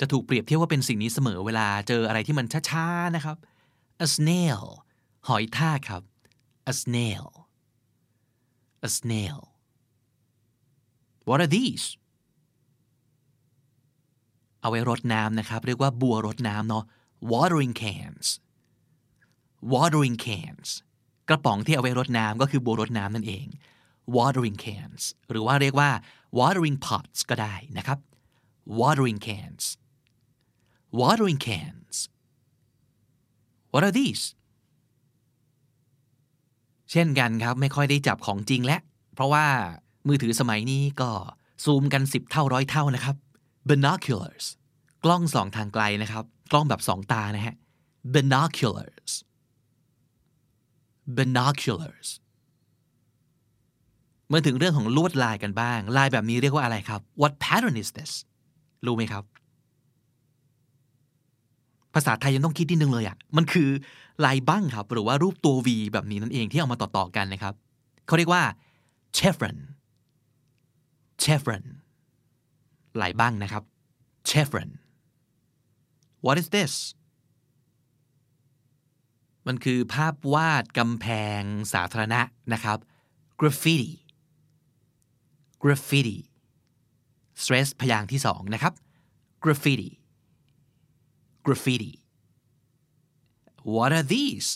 [0.00, 3.36] จะถูกเปรียบเทียบว่าเป็นสิ่งนี้เสมอเวลาเจออะไรที่มันช้าๆนะครับ
[4.06, 4.62] a snail
[5.28, 6.02] หอยทากครับ
[6.72, 7.26] a snail
[8.88, 9.38] a snail
[11.28, 11.86] what are these
[14.60, 16.84] เอาไว้รดน้ำนะครับ เรียกว่าบัวรดน้ำเนาะ
[17.32, 18.26] watering cans
[19.72, 20.68] watering cans
[21.28, 23.46] กระป๋องที่เอาไว้รดน้ำก็คือบัวรดน้ำนั่นเอง
[24.16, 25.90] watering cans หรือว่าเรียกว่า
[26.38, 27.98] watering pots ก็ได้นะครับ
[28.80, 29.64] watering cans
[31.00, 31.96] watering cans
[33.72, 34.24] what are these
[36.90, 38.78] เช่นกันครับไม่ค่อยได้จับของจริงและ
[39.14, 39.46] เพราะว่า
[40.08, 41.10] มือถือสมัยนี้ก็
[41.64, 43.16] ซูมกัน10เท่าร้อยเท่านะครับ
[43.68, 44.46] binoculars
[45.04, 47.54] กล้องสองทางไกลนะครับ กล้องแบบสองตานะฮะ
[48.14, 49.12] binoculars
[51.16, 52.08] binoculars
[54.28, 58.12] เมาถึงเรื่องของลวดลายกันบ้าง ลายแบบนี้เรียกว่าอะไรครับ What pattern is this
[58.86, 59.24] รู้ไหมครับ
[61.94, 63.68] ภาษาไทยยังต้องคิดนิดนึงเลยอะ่ะ มันคือ
[64.24, 67.54] ลายบั้งครับ หรือว่ารูปตัว V แบบนี้นั่นเองที่เอามาต่อ ๆ กันนะครับ
[68.06, 68.42] เขาเรียกว่า
[69.18, 69.58] chevron
[71.22, 71.64] chevron
[73.00, 73.62] ลายบั้งนะครับ
[74.30, 74.70] chevron
[76.24, 76.74] what is this
[79.46, 81.06] มันคือภาพวาดกำแพ
[81.40, 82.20] งสาธารณะ
[82.52, 82.78] นะครับ
[83.40, 83.92] graffiti
[85.62, 86.18] graffiti
[87.42, 88.72] stress พยางค์ที่สองนะครับ
[89.44, 89.90] graffiti
[91.46, 91.94] graffiti
[93.74, 94.48] what are these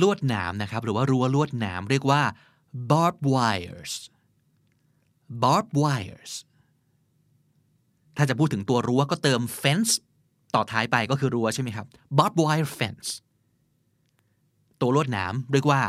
[0.00, 2.22] ลวดหนามนะครับ หรือว่ารั้วลวดหนามเรียกว่า
[2.90, 3.94] barbed wires
[5.42, 6.32] barbed wires
[8.16, 9.92] ถ้าจะพูดถึงตัวรั้วก็เติม fence
[10.54, 11.86] ต่อท้ายไปก็คือรั้วใช่ไหมครับ
[12.18, 13.08] barbed wire fence
[14.80, 15.80] ตัวลวดหนามเรียกว่า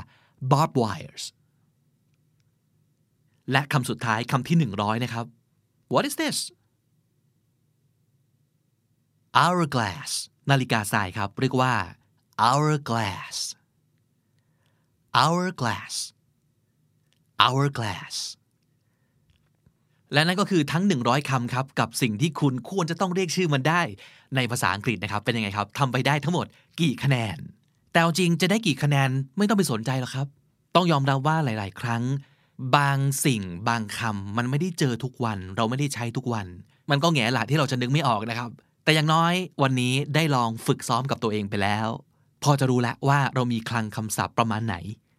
[0.52, 1.24] barbed wires
[3.52, 5.26] และคำสุดท้ายคำที่ 100 นะครับ
[5.94, 6.38] what is this
[9.40, 10.10] hourglass
[10.52, 11.74] นาฬิกาทรายครับ เรียกว่า
[12.44, 13.38] hourglass
[15.18, 15.96] hourglass
[17.42, 18.16] hourglass
[20.14, 23.82] และนั่นก็คือทั้ง 100 คำครับ กับสิ่งที่คุณควรจะต้องเรียกชื่อมันได้
[24.36, 26.46] ในภาษาอังกฤษนะครับ เป็นยังไงครับทำไปได้ทั้งหมด
[26.82, 27.38] กี่คะแนน
[27.92, 30.28] แต่จริงจะได้กี่คะแนนไม่ต้องไปสนใจหรอกครับ
[30.76, 32.04] ต้องยอมรับว่าหลาย ๆ ครั้ง
[32.76, 36.48] บางสิ่งบางคำมันไม่ได้เจอทุกวัน เราไม่ได้ใช้ทุกวัน
[36.90, 38.50] มันก็แง่หละที่เราจะนึกไม่ออกนะครับ
[38.84, 41.88] แต่อย่างน้อยวันนี้ได้ลองฝึกซ้อมกับตัวเองไปแล้ว
[42.44, 44.76] พอจะรู้แล้วว่าเรามีคลังคำศัพท์ประมาณไหน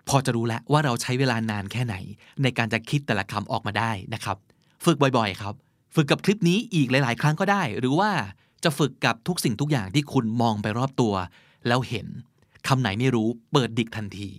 [0.08, 1.94] พอจะรู้แล้วว่าเราใช้เวลานานแค่ไหน
[2.42, 4.36] ในการจะคิดแต่ละคำออกมาได้นะครับ
[4.84, 5.54] ฝึกบ่อยๆ ครับ
[5.94, 8.10] ฝึกกับคลิปนี้อีกหลาย ๆ ครั้งก็ได้ หรือว่า
[8.64, 11.14] จะฝึกกับทุกสิ่งทุกอย่างที่คุณมองไปรอบตัว
[11.66, 12.06] แล้วเห็น
[12.68, 14.30] คำไหนไม่รู้เปิดดิกทันที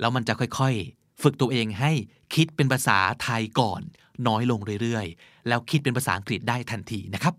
[0.00, 1.92] แล้วมันจะค่อยๆ ฝึกตัวเองให้
[2.34, 3.82] คิดเป็นภาษาไทยก่อน
[4.26, 7.34] น้อยลงเรื่อยๆ แล้วคิดเป็นภาษาอังกฤษได้ทันทีนะครับ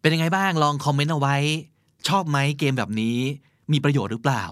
[0.00, 1.36] เป็นยังไงบ้างลองคอมเมนต์เอาไว้
[2.08, 3.18] ชอบไหมเกมแบบนี้
[3.72, 4.44] มีประโยชน์หรือเปล่า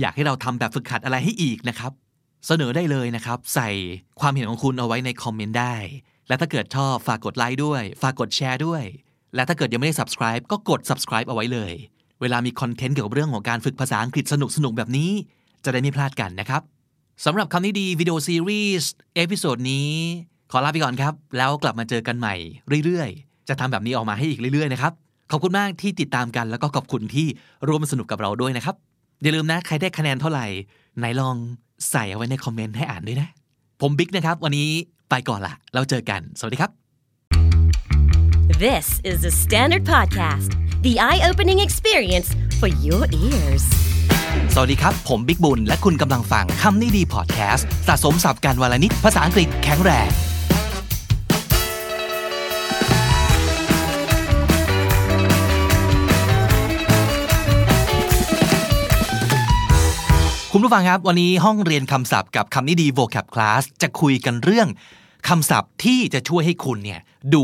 [0.00, 1.92] อยากให้เราทำแบบฝึกหัดอะไรให้อีกนะครับ
[2.46, 3.68] เสนอได้เลยนะครับ ใส่
[4.20, 5.74] ความเห็นของคุณเอาไว้ในคอมเมนต์ได้
[6.28, 8.82] และถ้าเกิดชอบฝากกดไลค์ด้วย ฝากกดแชร์ด้วย
[9.34, 11.72] และถ้าเกิดยังไม่ได้ subscribe ก็กด subscribe เอาไว้เลย
[12.20, 15.10] เวลามีคอนเทนต์เกี่ยวกับเรื่องของการฝึกภาษาอังกฤษสนุกๆแบบนี้
[15.64, 16.62] จะได้ไม่พลาดกันนะครับ
[17.24, 19.90] สำหรับคำนี้ดีวิดีโอซีรีส์ episode นี้
[20.50, 22.34] ขอลาไปก่อนครับ แล้วกลับมาเจอกันใหม่
[22.84, 24.92] เรื่อยๆ จะทำแบบนี้ออกมาให้อีกเรื่อยๆนะครับ
[25.30, 27.26] ขอบคุณมากที่ติดตามกัน แล้วก็ขอบคุณที่
[27.68, 28.74] ร่วมสนุกกับเราด้วยนะครับ
[29.22, 30.46] อย่าลืมนะ ใครได้คะแนนเท่าไหร่
[30.98, 31.36] ไหนลอง
[31.90, 33.28] ใส่เอาไว้ในคอมเมนต์ให้อ่านด้วยนะ
[33.80, 34.68] ผมบิ๊กนะครับ วันนี้
[35.10, 36.70] ไปก่อนละแล้วเจอกัน สวัสดีครับ
[38.66, 40.50] This is the Standard Podcast,
[40.86, 42.28] the eye opening experience
[42.60, 43.64] for your ears.
[44.54, 50.08] สวัสดีครับ ผมบิ๊กบุญ และคุณกำลังฟังคำนี้ดีพอดแคสต์สะสมสับการวลนิดภาษาอังกฤษแข็งแรง
[60.56, 64.68] คุณผู้ฟังครับ วันนี้ห้องเรียนคำศัพท์กับคำนี้ดี vocab class จะคุยกันเรื่อง
[65.28, 67.00] คำศัพท์ที่จะช่วยให้คุณเนี่ย
[67.34, 67.42] ดู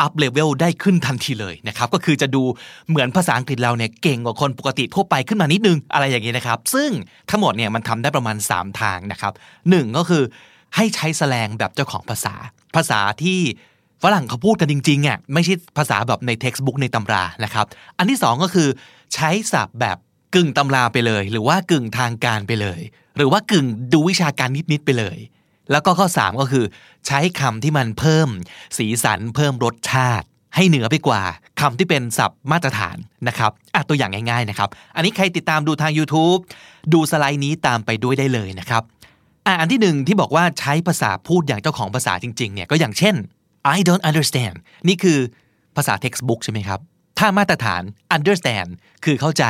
[0.00, 2.42] อัพเลเวลได้ขึ้นทันทีเลยนะครับก็คือจะดู
[2.88, 6.90] เหมือนภาษาอังกฤษเราเนี่ยเก่งกว่าคนปกติทั่วไปขึ้นมานิดนึงอะไรอย่างนี้นะครับซึ่ง
[7.30, 9.32] ทั้งหมดเนี่ยมันทำได้ประมาณ 3 ทางนะครับ
[9.70, 10.22] หนึ่งก็คือ
[10.76, 12.34] ให้ใช้แสลงแบบเจ้าของภาษา
[12.76, 13.38] ภาษาที่
[14.02, 17.66] ฝรั่งเขาพูดกันจริงๆอะไม่ใช่ภาษาแบบใน textbook ในตำรานะครับ
[17.98, 18.68] อันที่สองก็คือ
[19.14, 19.98] ใช้ศัพท์แบบ
[20.34, 22.80] กึ่งตำราไปเลย หรือว่ากึ่งทางการไปเลย
[23.16, 25.18] หรือว่ากึ่งดูวิชาการนิดๆไปเลย
[25.70, 26.64] แล้วก็ข้อ 3 ก็คือ
[27.06, 28.28] ใช้คำที่มันเพิ่ม
[28.78, 31.22] สีสันเพิ่มรสชาติ ให้เหนือไปกว่า
[31.60, 32.96] คำที่เป็นศัพท์มาตรฐาน
[33.28, 36.40] นะครับอะตัวอย่างง่ายๆนะครับ อันนี้ใครติดตามดูทาง YouTube
[36.92, 38.82] ดูสไลด์นี้ตามไปด้วยได้เลยนะครับ
[39.46, 43.14] อะอันที่หนึ่งที่บอกว่าใช้ภาษาพูดอย่างเจ้าของภาษาจริงๆเนี่ยก็อย่างเช่น
[43.76, 44.56] I don't understand
[44.88, 45.18] นี่คือ
[45.76, 46.80] ภาษา textbook ใช่ไหมครับ
[47.18, 47.82] ถ้ามาตรฐาน
[48.16, 48.70] understand
[49.04, 49.44] คือเข้าใจ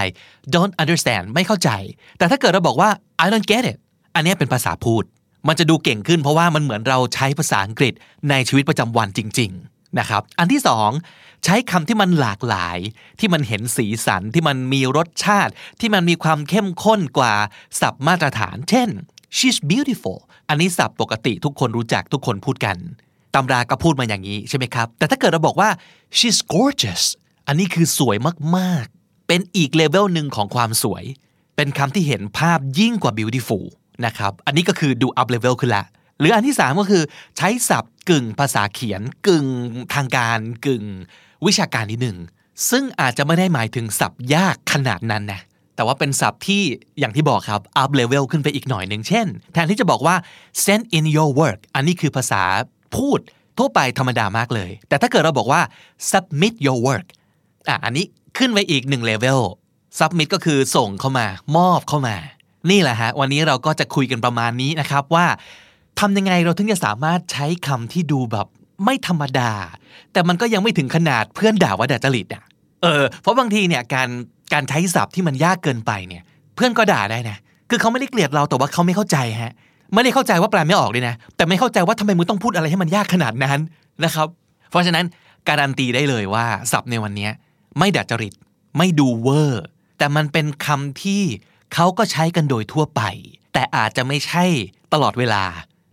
[0.54, 1.70] don't understand ไม่เข้าใจ
[2.18, 2.90] แต่ถ้าเกิดเราบอกว่า
[3.24, 3.78] I don't get it
[4.14, 5.04] อันนี้เป็นภาษาพูด
[5.48, 7.94] มันจะดูเก่งขึ้นเพราะว่ามันเหมือนเราใช้ภาษาอังกฤษ
[8.30, 10.90] ในชีวิตประจำวันจริง ๆ นะครับ อันที่สอง
[11.44, 12.78] ใช้คำที่มันหลากหลาย
[13.18, 17.34] ที่มันเห็นสีสันที่มันมีรสชาติ ที่มันมีความเข้มข้นกว่า
[17.80, 18.88] ศัพท์มาตรฐาน เช่น
[19.36, 22.76] she's beautiful อันนี้ศัพท์ปกติทุกคนรู้จักทุกคนพูดกัน
[23.34, 25.70] ตำราก็พูดมาอย่างนี้ใช่ไหมครับ แต่ถ้าเกิดเราบอกว่า
[26.18, 27.02] she's gorgeous
[27.48, 28.16] อันนี้คือสวย
[28.56, 31.04] มากๆ เป็นอีกเลเวลหนึ่งของความสวย
[31.56, 33.64] เป็นคำที่เห็นภาพยิ่งกว่า beautiful
[34.06, 35.84] นะครับ อันนี้ก็คือดู up level ขึ้นละ
[36.18, 37.02] หรืออันที่ 3 ก็คือ
[37.36, 39.46] ใช้ศัพท์กึ่งภาษาเขียน กึ่ง
[39.94, 40.84] ทางการกึ่ง
[41.46, 42.18] วิชาการนิดหนึ่ง
[42.70, 45.40] ซึ่งอาจจะไม่ได้หมายถึงศัพท์ยากขนาดนั้นนะ
[45.76, 46.62] แต่ว่าเป็นศัพท์ที่
[46.98, 50.14] อย่างที่บอกครับ up level ขึ้นไปอีกหน่อยหนึ่งเช่น แทนที่จะบอกว่า
[50.64, 52.42] send in your work อันนี้คือภาษา
[52.96, 53.20] พูด
[53.58, 55.60] ทั่วไปธรรมดามากเลย แต่ถ้าเกิดเราบอกว่า
[56.10, 57.06] submit your work
[57.68, 58.04] อะอันนี้
[58.38, 59.40] ขึ้นไปอีกหนึ่ง level
[59.98, 62.16] submit ก็คือส่งเข้ามามอบเข้ามา
[62.70, 65.26] นี่แหละฮะ วันนี้เราก็จะคุยกันประมาณนี้นะครับว่า
[66.00, 68.46] ทำยังไงเราถึงจะสามารถใช้คำที่ดูแบบ
[68.84, 69.52] ไม่ธรรมดา
[70.12, 72.42] แต่มันก็ยังไม่ถึงขนาดเพื่อนด่าว่าด่าจริตอะ
[72.82, 74.08] เออเพราะบางทีเนี่ยการ
[74.52, 76.22] การใช้ศัพท์ที่มันยากเกินไปเนี่ย
[76.54, 77.38] เพื่อนก็ด่าได้นะ
[77.70, 79.52] คือเขาไม่ได้เกลียดเราแต่ว่าเขาไม่เข้าใจฮะ
[79.94, 83.60] ไม่ได้เข้าใจว่าแปลไม่ออกเลยนะ แต่ไม่เข้าใจว่าทำไมมึงต้องพูดอะไรให้มันยากขนาดนั้น
[84.04, 84.26] นะครับ
[84.70, 85.04] เพราะฉะนั้น
[85.48, 87.28] การันตีได้เลยว่าศัพท์ในวันนี้
[87.78, 88.34] ไม่ดัดจริต
[88.78, 89.64] ไม่ดูเวอร์
[89.98, 91.22] แต่มันเป็นคำที่
[91.74, 93.02] เขาก็ใช้กันโดยทั่วไป
[93.52, 94.44] แต่อาจจะไม่ใช่
[94.92, 95.44] ตลอดเวลา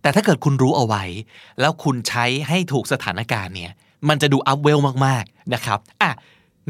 [0.02, 1.04] แต่ถ้าเกิดคุณรู้เอาไว้
[1.60, 3.72] แล้วคุณใช้ให้ถูกสถานการณ์เนี่ย
[4.10, 6.12] มันจะดู up level มากๆนะครับอะ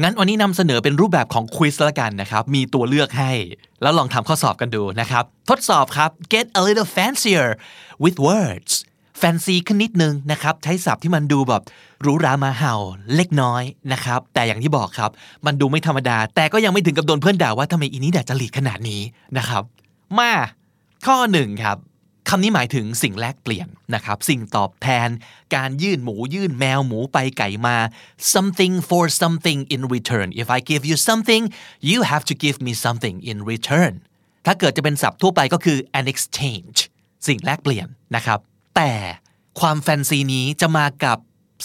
[0.02, 3.32] งั้นวันนี้นำเสนอเป็นรูปแบบของ quiz ละกันนะครับ มีตัวเลือกให้
[3.82, 7.48] แล้วลองทำข้อสอบกันดูนะครับ ทดสอบครับ get a little fancier
[8.04, 8.72] with words
[9.18, 11.62] แฟนซีขึ้นนิดนึงนะครับใช้ศัพท์ที่มันดูแบบ
[12.02, 12.74] หรูหรามาเห่า
[13.14, 13.62] เล็กน้อย
[13.92, 15.10] นะครับแต่อย่างที่บอกครับ
[15.46, 19.02] มันดูไม่ธรรมดา แต่ก็ยังไม่ถึงกับโดนเพื่อนด่าว่าทำไมอีนี้ด่าจริตขนาดนี้
[19.38, 19.62] นะครับ
[20.18, 20.32] มา
[21.06, 21.76] ข้อหนึ่งครับ
[22.28, 25.08] คำนี้หมายถึงสิ่งแลกเปลี่ยนนะครับ สิ่งตอบแทน
[25.54, 27.76] การยื่นหมูยื่นแมวหมูไปไก่มา
[28.34, 31.42] something for something in return if I give you something
[31.90, 33.92] you have to give me something in return
[34.46, 36.78] ถ้าเกิดจะเป็นศัพท์ทั่วไปก็คือ an exchange
[37.26, 38.40] สิ่งแลกเปลี่ยนนะครับ
[38.76, 38.92] แต่
[39.60, 41.18] ความแฟนซีนี้จะมากับ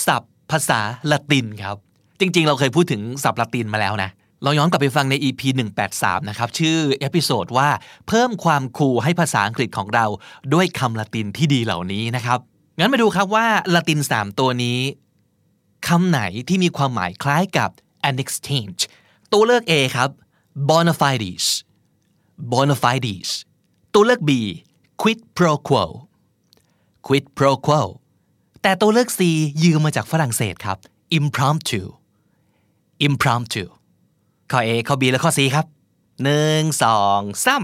[0.07, 0.79] ศัพท์ภาษา
[1.11, 1.75] ละตินครับ
[2.19, 4.09] จริง ๆ เราเคยพูดถึงศัพท์ละตินมาแล้วนะ
[4.43, 5.41] เราย้อนกลับไปฟังใน EP
[5.85, 7.69] 183 นะครับ ชื่อ episode ว่า
[8.07, 10.05] เพิ่มความ cool ให้ภาษาอังกฤษของเรา
[10.53, 12.39] ด้วยคำละตินที่ดีเหล่านี้นะครับ
[12.79, 14.79] งั้นมาดูครับว่าละติน 3 ตัวนี้
[15.87, 17.69] คำไหนที่มีความหมายคล้ายกับ
[18.09, 18.79] an exchange
[19.31, 20.09] ตัวเลือก A ครับ
[20.69, 21.45] bona fides
[22.51, 23.29] bona fides
[23.93, 24.31] ตัวเลือก B
[25.01, 25.83] quid pro quo
[27.07, 27.81] quid pro quo
[28.61, 29.19] แต่ตัวเลือก C
[29.63, 30.77] ยืมมาจากฝรั่งเศสครับ
[31.19, 31.81] impromptu
[33.07, 33.63] impromptu
[34.51, 35.65] ข้อ A ข้อ B และข้อ C ครับ
[36.23, 37.63] หนึ่งสองสาม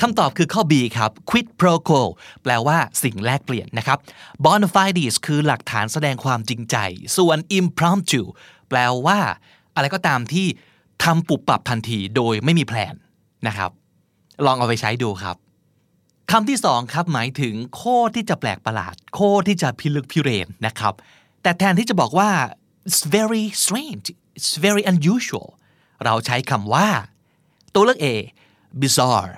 [0.00, 2.02] คำตอบคือข้อ B ครับ quid pro quo
[2.42, 3.98] แปลว่าสิ่งแลกเปลี่ยนนะครับ
[4.44, 6.76] bona fides คือหลักฐานแสดงความจริงใจ
[7.16, 8.22] ส่วน impromptu
[8.68, 9.18] แปลว่า
[9.74, 10.46] อะไรก็ตามที่
[11.04, 12.94] ทำปุบปับทันทีโดยไม่มีแพลน
[13.46, 13.70] นะครับ
[14.46, 15.36] ลองเอาไปใช้ดูครับ
[16.30, 20.94] คำที่สองครับหมายถึงโคตรที่จะแปลกประหลาด โคตรที่จะพิลึกพิเรนนะครับ
[21.42, 22.30] แต่แทนที่จะบอกว่า
[22.88, 24.04] it's very strange
[24.36, 25.48] it's very unusual
[26.04, 26.88] เราใช้คำว่า
[27.74, 28.06] ตัวเลือก A
[28.82, 29.32] bizarre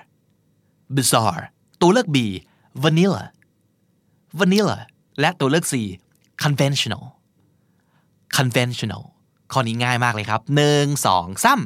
[0.97, 1.45] bizarre
[1.81, 2.17] ตัวเลือก B
[2.83, 3.25] vanilla
[4.39, 4.79] vanilla
[5.21, 5.75] และตัวเลือก C
[6.43, 7.05] conventional
[8.37, 9.05] conventional
[9.53, 11.61] ข้อนี้ง่ายมากเลยครับหนึ่งสองสาม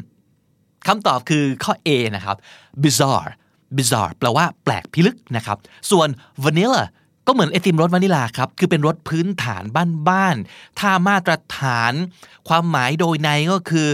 [0.87, 2.37] คำตอบคือข้อ A นะครับ
[2.85, 3.31] bizarre
[3.77, 5.59] bizarre แปลว่าแปลกพิลึกนะครับ
[5.91, 6.09] ส่วน
[6.45, 6.83] vanilla
[7.27, 9.65] ก็เหมือนไอติมรสวานิลาครับ คือเป็นรสพื้นฐาน
[10.09, 11.93] บ้านๆ ถ้ามาตรฐาน
[12.49, 13.89] ความหมายโดยในก็คือ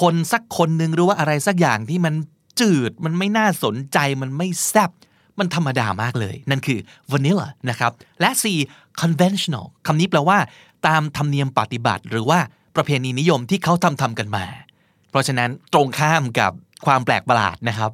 [0.00, 2.14] คนสักคนหนึ่งหรือว่าอะไรสักอย่างที่มัน
[2.60, 4.90] จืด มันไม่น่าสนใจ มันไม่แซ่บ
[5.38, 6.78] มันธรรมดามากเลย นั่นคือ
[7.12, 8.44] vanilla นะครับ และ C
[9.00, 10.38] conventional คำนี้แปลว่า
[10.86, 12.38] ตามธรรมเนียมปฏิบัติ หรือว่า
[12.76, 14.44] ประเพณีนิยมที่เขาทำทำกันมา
[15.10, 16.52] เพราะฉะนั้นตรงข้ามกับ
[16.86, 17.90] ความแปลกประหลาดนะครับ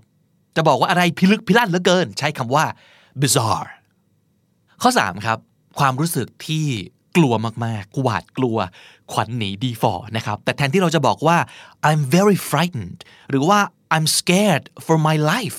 [0.56, 2.64] จะบอกว่าอะไรพิลึกพิลั่นเหลือเกิน ใช้คำว่า
[3.22, 3.70] bizarre
[4.82, 5.38] ข้อ 3 ครับ
[5.78, 6.66] ความรู้สึกที่
[7.16, 7.34] กลัว
[7.64, 8.56] มากๆ หวาดกลัว
[9.12, 11.38] ขวัญหนีดีฟอนะครับ แต่แทนที่เราจะบอกว่า
[11.88, 13.00] I'm very frightened
[13.30, 13.58] หรือว่า
[13.94, 15.58] I'm scared for my life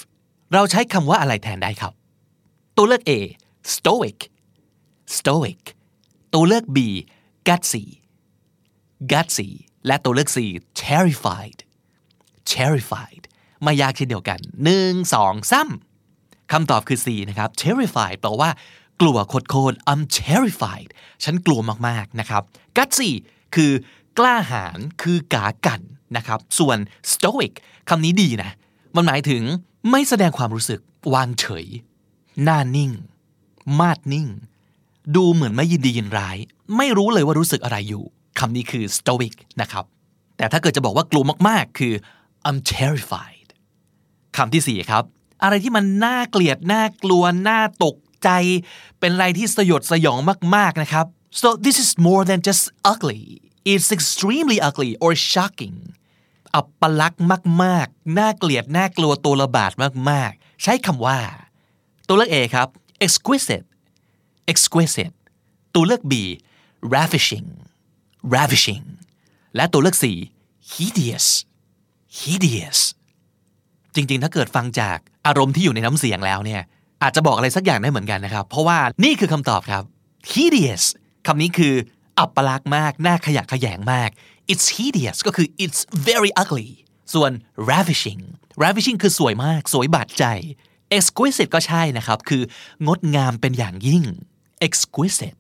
[0.54, 1.94] เราใช้คำว่าอะไรแทนได้ครับ
[2.78, 3.12] ตัวเลือก A
[3.74, 4.18] stoic
[5.18, 5.62] stoic
[6.34, 6.78] ตัวเลือก B
[7.48, 7.86] gutsy
[9.12, 9.50] gutsy
[9.88, 10.38] และตัวเลือก C
[10.86, 11.60] terrified
[12.54, 13.24] terrified
[13.64, 15.70] ไม่ยากเช่นเดียวกันหนึ่งสองสาม
[16.52, 18.50] คำตอบคือ C นะครับ terrified แปลว่า
[19.02, 20.90] กลัวโคตร I'm terrified
[21.24, 22.44] ฉันกลัวมากๆนะครับ
[22.78, 23.12] gutsy
[23.56, 23.72] คือ
[24.18, 25.82] กล้าหาญคือกากัน
[26.18, 26.78] นะครับ ส่วน
[27.12, 27.54] stoic
[27.90, 28.52] คำนี้ดีนะ
[28.96, 29.44] มันหมายถึง
[29.92, 30.80] ไม่แสดงความรู้สึก
[31.14, 31.66] วางเฉย
[32.44, 32.92] หน้านิ่ง
[33.80, 34.28] มาดนิ่ง
[35.16, 36.38] ดูเหมือนไม่ยินดียินร้าย
[36.78, 38.04] ไม่รู้เลยว่ารู้สึกอะไรอยู่
[38.40, 39.86] คำนี้คือ stoic นะครับ
[40.38, 41.94] แต่ถ้าเกิดจะบอกว่ากลัวมากๆ คือ
[42.48, 43.35] I'm terrified
[44.38, 45.04] คำที่สี่ครับ
[45.44, 48.30] อะไรที่มันน่าเกลียดน่ากลัวน่าตกใจ
[49.00, 50.20] เป็นอะไรที่สยดสยอง
[50.56, 51.06] มากๆนะครับ
[51.42, 53.24] so this is more than just ugly
[53.72, 55.78] it's extremely ugly or shocking
[56.56, 57.24] อับปลักษณ์
[57.64, 59.72] มากๆ น่าเกลียดน่ากลัวตัวระบาด
[60.10, 61.20] มากๆ ใช้คำว่า
[62.08, 62.68] ตัวเลือก A ครับ
[63.06, 63.68] exquisite
[64.52, 65.16] exquisite
[65.76, 66.14] ตัวเลือก B
[66.96, 67.50] ravishing
[68.36, 68.86] ravishing
[69.56, 70.06] และตัวเลือก C
[70.74, 71.28] hideous
[72.20, 72.80] hideous
[73.96, 76.62] จริง ๆ ถ้าเกิดฟังจากอารมณ์ที่อยู่ในน้ำเสียงแล้วเนี่ย
[77.04, 79.84] อาจจะบอกอะไรสักอย่างได้เหมือนกันนะครับ เพราะว่านี่คือคำตอบครับ
[80.34, 80.84] hideous
[81.28, 81.74] คำนี้คือ
[82.20, 84.10] อับปลักษณ์มาก น่าขยะแขยงมาก
[84.52, 86.70] it's hideous ก็คือ it's very ugly
[87.14, 87.32] ส่วน
[87.72, 88.22] ravishing
[88.64, 90.26] ravishing คือสวยมาก สวยบาดใจ
[90.98, 92.44] exquisite ก็ใช่นะครับ คือ
[92.88, 94.04] งดงามเป็นอย่างยิ่ง
[94.68, 95.40] exquisite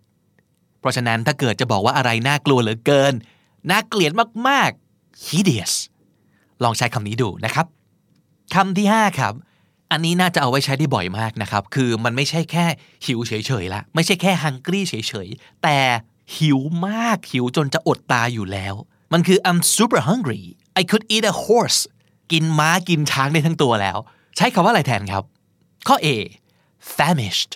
[0.80, 3.14] เพราะฉะนั้นถ้าเกิดจะบอกว่าอะไรน่ากลัวเหลือเกิน
[3.70, 4.12] น่าเกลียด
[4.47, 5.74] มาก ๆ hideous
[6.64, 7.66] ลองใช้คำนี้ดูนะครับ
[8.53, 9.33] คำที่ 5 ครับ
[9.91, 12.65] อันนี้น่าจะเอาไว้ใช้ได้บ่อยมากนะครับ คือมันไม่ใช่แค่
[13.05, 14.93] หิวเฉยๆละไม่ใช่แค่ hungry เฉ
[15.25, 15.77] ยๆ แต่
[16.37, 18.75] หิวมากหิวจนจะอดตาอยู่แล้ว
[19.13, 20.43] มันคือ I'm super hungry
[20.79, 21.81] I could eat a horse
[22.31, 23.97] กินม้ากินช้างได้ทั้งตัวแล้ว
[24.37, 25.23] ใช้คำว่าอะไรแทนครับ
[25.87, 26.07] ข้อ A
[26.97, 27.51] famished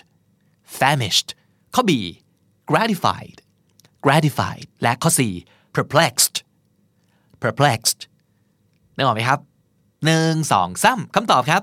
[0.78, 1.28] famished
[1.74, 1.92] ข้อ B
[2.70, 3.36] gratified
[4.06, 5.20] gratified และข้อ C
[5.76, 6.36] perplexed
[7.42, 8.00] perplexed
[8.96, 9.40] นึกออกไหมครับ
[10.04, 11.62] หนึ่งสองสามคำตอบครับ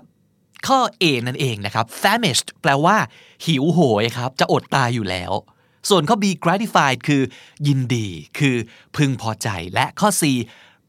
[0.68, 2.98] ข้อ A นั่นเองนะครับ famished แปลว่า
[3.46, 5.32] หิวโหยครับ จะอดตายอยู่แล้ว
[5.90, 7.22] ส่วนข้อ B gratified คือ
[7.68, 8.08] ยินดี
[8.40, 8.56] คือ
[8.96, 10.24] พึงพอใจ และข้อ C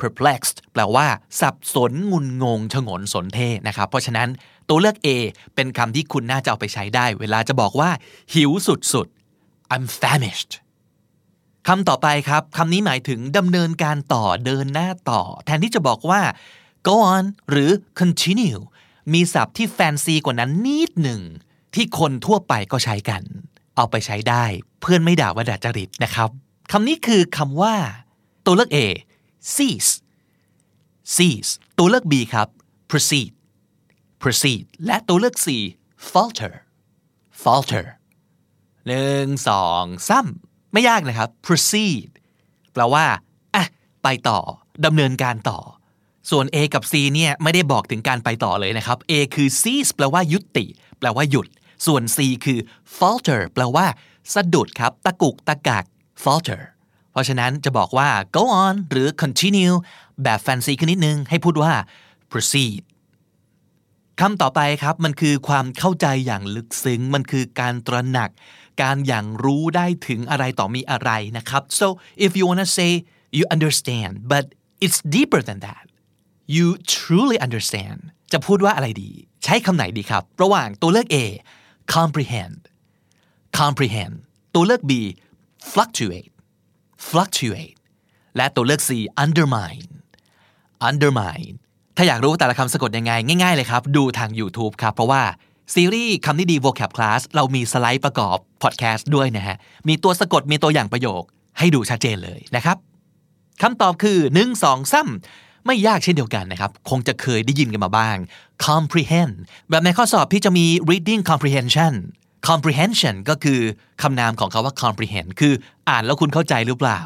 [0.00, 1.06] perplexed แปลว่า
[1.40, 4.28] สับสนงุนงง ชงนสนเทนะครับ เพราะฉะนั้น
[4.68, 5.08] ตัวเลือก A
[5.54, 7.90] เป็นคำที่คุณน่าจะเอาไปใช้ได้ เวลาจะบอกว่า
[8.34, 10.52] หิวสุดๆ I'm famished
[11.68, 16.20] คำต่อไปครับคำนี้หมายถึงดำเนินการต่อเดินหน้าต่อ แทนที่จะบอกว่า
[16.86, 17.70] go on หรือ
[18.00, 18.60] continue
[19.12, 21.20] มีศัพท์ที่แฟนซีกว่านั้นนิดหนึ่ง
[21.74, 23.22] ที่คนทั่วไปก็ใช้กัน
[23.76, 24.44] เอาไปใช้ได้
[24.80, 26.30] เพื่อนไม่ด่าว่าด่าจริตนะครับ
[26.70, 27.74] คำนี้คือคำว่า
[28.44, 28.78] ตัวเลือก A
[29.54, 29.90] cease
[31.14, 32.48] cease ตัวเลือก B ครับ
[32.90, 33.30] proceed
[34.22, 35.46] proceed และตัวเลือก C
[36.10, 36.52] falter
[37.42, 37.84] falter
[38.86, 40.26] หนึ่งสองสาม
[40.72, 42.08] ไม่ยากนะครับ proceed
[42.72, 43.04] แปลว่า
[43.54, 43.64] อะ
[44.02, 44.38] ไปต่อ
[44.84, 45.58] ดำเนินการต่อ
[46.30, 50.66] ส่วน A กับ C เนี่ยไม่ได้บอกถึงการไปต่อเลยนะครับ A คือ cease แปลว่ายุติ
[50.98, 51.46] แปลว่าหยุด
[51.86, 52.58] ส่วน C คือ
[52.98, 53.86] falter แปลว่า
[54.34, 55.84] สะดุดครับ ตะกุกตะกัก
[56.24, 56.62] falter
[57.12, 59.76] เพราะฉะนั้นจะบอกว่า go on หรือ continue
[60.22, 61.72] แบบแฟนซีขึ้นนิดนึง ให้พูดว่า
[62.30, 62.82] proceed
[64.20, 68.30] คำต่อไปครับ มันคือความเข้าใจอย่างลึกซึ้ง มันคือการตระหนัก
[68.82, 71.86] การอย่างรู้ได้ถึงอะไรต่อมีอะไรนะครับ so
[72.26, 72.90] if you wanna say
[73.38, 74.44] you understand but
[74.84, 75.87] it's deeper than that
[76.56, 77.98] you truly understand
[78.32, 79.10] จะพูดว่าอะไรดี
[79.44, 81.16] ใช้คำไหนดีครับ ระหว่างตัวเลือก A
[81.94, 82.58] comprehend
[83.58, 84.14] comprehend
[84.54, 84.92] ตัวเลือก B
[85.70, 86.32] fluctuate
[87.08, 87.76] fluctuate
[88.36, 88.90] และตัวเลือก C
[89.24, 89.88] undermine
[90.88, 91.54] undermine
[91.96, 95.22] ถ้าอยากรู้แต่ละคำสะกดยังไง ง่ายๆเลยครับ ดูทาง YouTube ครับ เพราะว่า
[95.74, 99.56] ซีรีส์คำนี้ดี vocab class เรามีสไลด์ประกอบ podcast ด้วยนะฮะ
[99.88, 101.22] มีตัวสะกดมีตัวอย่างประโยค
[101.58, 102.76] ให้ดูชัดเจนเลยนะครับ
[103.62, 108.16] คำตอบคือ 1 2 3 ไม่ยากเช่นเดียวกันนะครับ คงจะเคยได้ยินกันมาบ้าง
[108.66, 109.34] comprehend
[109.70, 111.94] แบบในข้อสอบพี่จะมี reading comprehension
[112.48, 113.60] comprehension ก็คือ
[114.02, 115.54] คำนามของคาว่า comprehend คือ
[115.88, 117.00] อ่านแล้วคุณเข้าใจหรือเปล่า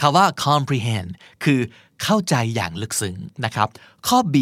[0.00, 1.10] คาว่า comprehend
[1.44, 1.60] คือ
[2.02, 3.68] เข้าใจอย่างลึกซึ้งนะครับ
[4.08, 4.36] ข้อ B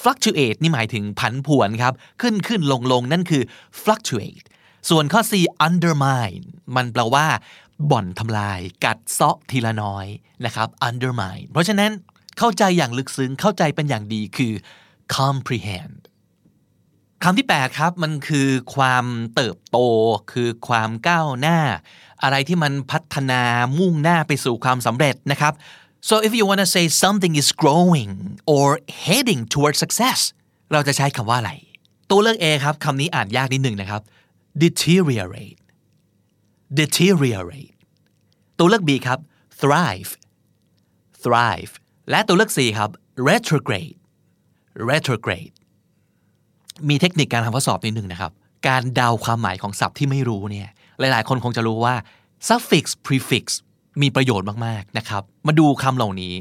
[0.00, 3.42] fluctuate นี่หมายถึงผันผวนครับ ขึ้นขึ้นลงลงนั่นคือ
[3.82, 4.46] fluctuate
[4.90, 5.32] ส่วนข้อ C
[5.66, 6.44] undermine
[6.76, 7.26] มันแปลว่า
[7.90, 10.06] บ่อนทำลาย กัดเซาะทีละน้อย
[10.44, 11.90] นะครับ undermine เพราะฉะนั้น
[12.40, 14.52] เข้าใจอย่างลึกซึ้งเข้าใจเป็นอย่างดีคือ
[15.16, 16.00] comprehend
[17.22, 19.78] คำที่ 8 ครับ มันคือความเติบโต
[20.32, 21.58] คือความก้าวหน้า
[22.22, 23.42] อะไรที่มันพัฒนา
[23.78, 25.52] มุ่งหน้าไปสู่ความสำเร็จนะครับ
[26.08, 28.12] so if you want to say something is growing
[28.54, 28.66] or
[29.06, 30.20] heading towards success
[30.72, 31.52] เราจะใช้คำว่าอะไร
[32.10, 34.02] ตัวเลือก A ครับคำนี้อ่านยากนิดหนึ่งนะครับ
[34.62, 35.60] deteriorate
[36.78, 37.74] deteriorate
[38.58, 39.18] ตัวเลือก B ครับ
[39.60, 40.10] thrive
[41.24, 41.72] thrive
[42.10, 42.90] และตัวเลือก C ครับ
[43.28, 43.96] retrograde
[44.90, 45.54] retrograde
[46.88, 48.32] มีเทคนิคการทำข้อสอบนิดหนึ่งนะครับ
[48.68, 51.94] การเดาความหมายของศัพท์ที่ไม่รู้เนี่ย หลายๆ คนคงจะรู้ว่า
[52.48, 53.44] suffix prefix
[54.02, 56.34] มีประโยชน์มาก ๆ นะครับ มาดูคำเหล่านี้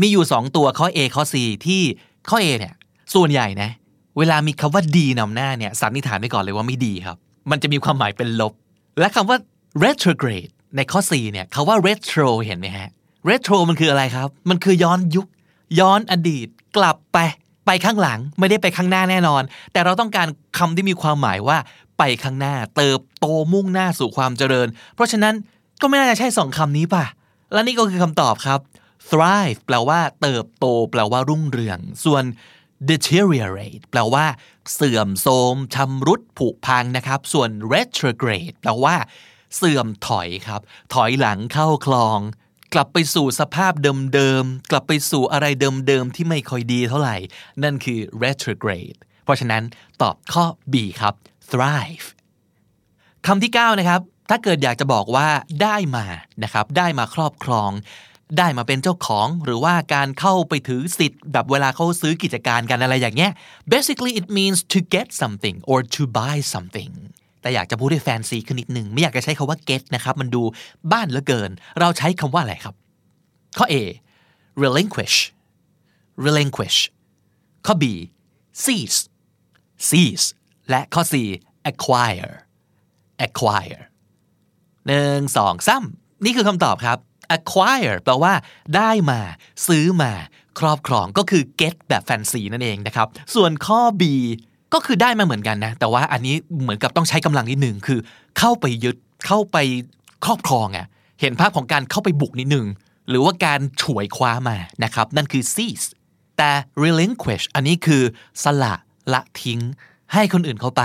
[0.00, 1.34] มีอยู่ 2 ตัวข้อ A ข้อ C
[1.66, 1.82] ที่
[2.28, 2.74] ข้อ A เนี่ย
[3.14, 3.70] ส่วนใหญ่นะ
[4.18, 7.16] เวลามีคำว่าดีนำหน้าเนี่ยสันนิษฐานไปก่อนเลยว่าไม่ดีครับ
[7.50, 8.52] มันจะมีความหมายเป็นลบ
[8.98, 9.38] และคำว่า
[9.84, 12.88] retrograde ในข้อ C เนี่ยคาว่า retro เห็นไหมฮะ
[13.28, 15.26] retro มันคืออะไรครับ มันคือย้อนยุค
[15.80, 17.18] ย้อนอดีต กลับไป
[17.66, 19.42] ไปข้างหลัง ไม่ได้ไปข้างหน้าแน่นอน
[19.72, 21.58] แต่เราต้องการคำที่มีความหมายว่า
[21.98, 25.34] ไปข้างหน้า เติบโตมุ่งหน้าสู่ความเจริญ เพราะฉะนั้น
[25.80, 27.04] ก็ไม่น่าจะใช่สองคำนี้ป่ะ
[27.52, 28.60] และนี่ก็คือคำตอบครับ
[29.10, 32.24] thrive แปลว่าเติบโต แปลว่ารุ่งเรือง ส่วน
[32.88, 34.24] deteriorate แปลว่า
[34.74, 38.96] เสื่อมโทรมชำรุดผุพังนะครับ ส่วน retrograde แปลว่า
[39.56, 40.60] เสื่อมถอยครับ
[40.94, 42.18] ถอยหลังเข้าคลอง
[42.74, 47.16] กลับไปสู่สภาพเดิมๆ กลับไปสู่อะไรเดิมๆ ที่ไม่ค่อยดีเท่าไหร่
[47.62, 49.62] นั่นคือ retrograde เพราะฉะนั้น
[50.02, 51.14] ตอบข้อ B ครับ
[51.50, 52.06] thrive
[53.26, 54.00] คำที่ 9 นะครับ
[54.30, 55.28] ถ้าเกิดอยากจะบอกว่า
[55.62, 56.06] ได้มา
[56.42, 57.70] นะครับ ได้มาครอบครอง
[58.38, 63.32] ได้มาเป็นเจ้าของ หรือว่าการเข้าไปถือสิทธิ์แบบเวลาเขาซื้อกิจการกันอะไรอย่างเงี้ย
[63.72, 66.92] basically it means to get something or to buy something
[67.40, 70.42] แต่อยากจะพูดให้แฟนซีขึ้นนิดหนึ่งไม่อยากจะใช้คาว่า get นะครับ มันดู
[70.92, 72.74] บ้านเหลือเกิน เราใช้คำว่าอะไรครับ
[73.58, 73.74] ข้อ A
[74.62, 75.16] relinquish
[76.24, 76.78] relinquish
[77.66, 77.84] ข้อ B
[78.64, 78.98] seize
[79.88, 80.26] seize
[80.70, 81.14] และข้อ C
[81.70, 82.32] acquire
[83.26, 83.82] acquire
[84.86, 86.98] หนึ่งสองซ้ำนี่คือคำตอบครับ
[87.36, 88.34] acquire แปลว่า
[88.76, 89.20] ได้มา
[89.68, 90.12] ซื้อมา
[90.60, 94.02] ครอบครองก็คือ get แบบแฟนซีนั่นเองนะครับ ส่วนข้อ B
[94.74, 98.00] ก็คือได้มาเหมือนกันนะ แต่ว่าอันนี้เหมือนกับต้องใช้กำลังนิดหนึ่งคือ
[98.38, 98.96] เข้าไปยึด
[99.26, 99.56] เข้าไป
[100.24, 100.86] ครอบครองอะ่ะ
[101.20, 102.66] เห็นภาพของการเข้าไปบุกนิดหนึ่ง
[103.08, 105.86] หรือว่าการฉวยคว้ามานะครับ นั่นคือ seize
[106.38, 106.50] แต่
[106.84, 108.02] relinquish อันนี้คือ
[108.44, 108.74] สละ
[109.12, 109.60] ละทิ้ง
[110.12, 110.82] ให้คนอื่นเข้าไป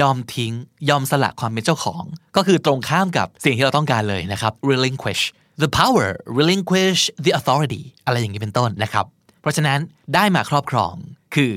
[0.00, 0.52] ยอมทิ้ง
[0.88, 2.04] ยอมสละความเป็นเจ้าของ
[2.36, 5.22] ก็คือตรงข้ามกับสิ่งที่เราต้องการเลยนะครับ relinquish
[5.62, 6.08] the power
[6.38, 9.06] relinquish the authority อะไรอย่างนี้เป็นต้นนะครับ
[9.40, 9.78] เพราะฉะนั้น
[10.14, 10.94] ได้มาครอบครอง
[11.34, 11.50] คือ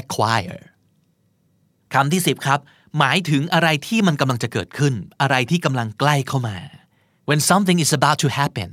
[0.00, 0.60] acquire
[1.96, 2.60] คำที่10ครับ
[2.98, 6.56] หมายถึงอะไรที่มันกำลังจะเกิดขึ้น อะไรที่กำลังใกล้เข้ามา
[7.28, 8.70] when something is about to happen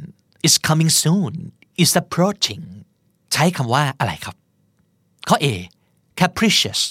[0.48, 1.34] is coming soon
[1.84, 2.64] is approaching
[3.34, 4.36] ใช้คำว่าอะไรครับ
[5.30, 5.48] ข้อ A
[6.20, 6.82] capricious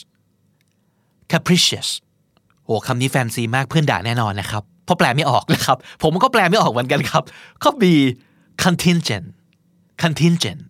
[1.32, 1.88] capricious
[2.64, 7.22] โหคำนี้แฟนซีมากเพื่อนด่าแน่นอนนะครับเพราะแปลไม่ออกนะครับ ผมก็แปลไม่ออกเหมือนกันครับ
[7.62, 7.84] ข้อ B
[8.64, 9.26] contingent
[10.02, 10.62] contingent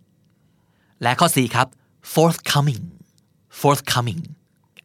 [1.01, 1.67] และข้อ C ครับ
[2.13, 2.83] forthcoming
[3.61, 4.21] forthcoming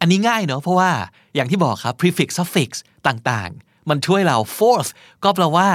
[0.00, 0.90] อันนี้ง่ายเนอะเพราะว่า
[1.34, 2.70] อย่างที่บอกครับ prefix suffix
[3.06, 4.90] ต่างๆ มันช่วยเรา forth
[5.24, 5.68] ก็แปลว่า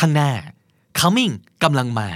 [0.00, 0.32] ข้างหน้า
[1.00, 2.10] coming กำลังมา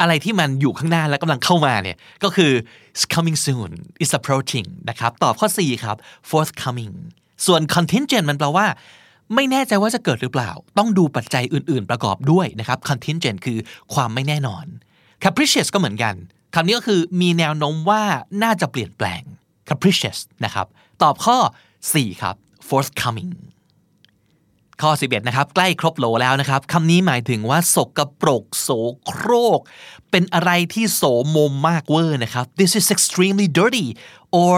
[0.00, 2.52] อะไรที่มันอยู่ข้างหน้าและกำลังเข้ามาเนี่ยก็คือ
[3.00, 3.70] s coming soon
[4.04, 5.96] is approaching นะครับ ตอบข้อ 4 ครับ
[6.30, 6.94] forthcoming
[7.46, 8.66] ส่วน contingent มันแปลว่า
[9.34, 13.58] ไม่แน่ใจว่าจะเกิดหรือเปล่า ต้องดูปัจจัยอื่น ๆ ประกอบด้วยนะครับ contingent คือ
[13.94, 14.64] ความไม่แน่นอน
[15.24, 16.14] capricious ก็เหมือนกัน
[16.54, 18.02] คำนี้ก็คือมีแนวโน้มว่า
[18.42, 19.22] น่าจะเปลี่ยนแปลง
[19.68, 20.66] capricious นะครับ
[21.02, 21.38] ตอบข้อ
[21.80, 22.36] 4 ครับ
[22.68, 23.32] forthcoming
[24.82, 28.68] ข้อ 11 นะครับ ใกล้ครบโหลแล้วนะครับคำนี้หมายถึงว่าสกปรกโส
[29.06, 29.60] โครก
[30.10, 31.02] เป็นอะไรที่โส
[31.36, 33.88] มมมากเวอร์นะครับ this is extremely dirty
[34.40, 34.54] or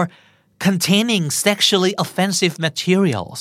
[0.65, 3.39] containing sexually offensive materials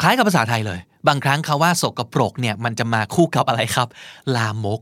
[0.00, 3.88] คล้ายกับภาษาไทยเลย บางครั้งคาว่าสกปรกเนี่ยมันจะมาคู่กับอะไรครับ
[4.36, 4.80] ลามก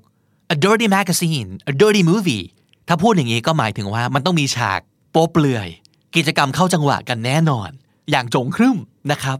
[0.54, 2.44] a dirty magazine a dirty movie
[2.88, 4.80] ถ้าพูดอย่างนี้ก็หมายถึงว่ามันต้องมีฉาก
[5.10, 5.68] โป๊เปลือย
[6.16, 7.70] กิจกรรมเข้าจังหวะกันแน่นอน
[8.10, 8.78] อย่างจงครึ่ม
[9.12, 9.38] นะครับ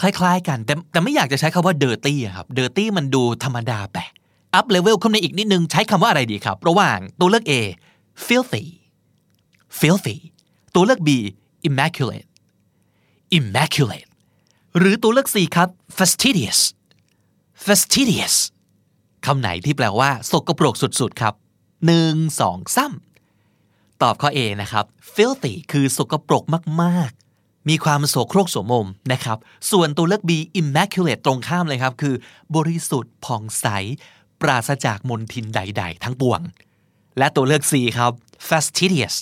[0.00, 3.98] คล้ายๆ กันแต่แต่ไม่อยากจะใช้คำว่า dirty อะครับ dirty มันดูธรรมดาไป
[4.58, 7.52] up level ขึ้นในอีกนิดนึง ใช้คำว่าอะไรดีครับ ระหว่างตัวเลือก A
[8.26, 8.64] filthy
[9.80, 10.16] filthy
[10.74, 11.10] ตัวเลือก B
[11.68, 12.28] immaculate
[13.38, 14.10] immaculate
[14.78, 16.60] หรือตัวเลือก C ครับ fastidious
[17.64, 18.34] fastidious
[19.26, 21.34] คำไหนที่แปลว่า สกปรกสุดๆ ครับ
[21.86, 22.92] หนึ่งสองสาม
[24.02, 24.84] ตอบข้อ A นะครับ
[25.14, 26.44] filthy คือสกปรก
[26.82, 29.38] มากๆ มีความโสโครกโสมมนะครับ
[29.70, 30.30] ส่วนตัวเลือก B
[30.60, 32.14] immaculate ตรงข้ามเลยครับ คือ
[32.56, 33.66] บริสุทธิ์ผ่องใส
[34.40, 36.40] ปราศจากมลทินใด ๆ ทั้งปวง
[37.18, 38.12] และตัวเลือก C ครับ
[38.48, 39.14] fastidious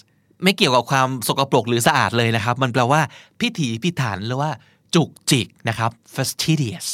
[0.42, 3.00] ไม่เกี่ยวกับความสกปรกหรือสะอาดเลยนะครับ มันแปลว่า
[3.40, 4.50] พิถีพิถันหรือว่า
[4.94, 6.86] จุกจิกนะครับ fastidious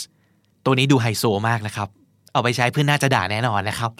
[0.64, 1.88] ตัวนี้ดูไฮโซมากนะครับ
[2.32, 3.90] เอาไปใช้เพื่อนน่าจะด่าแน่นอนนะครับ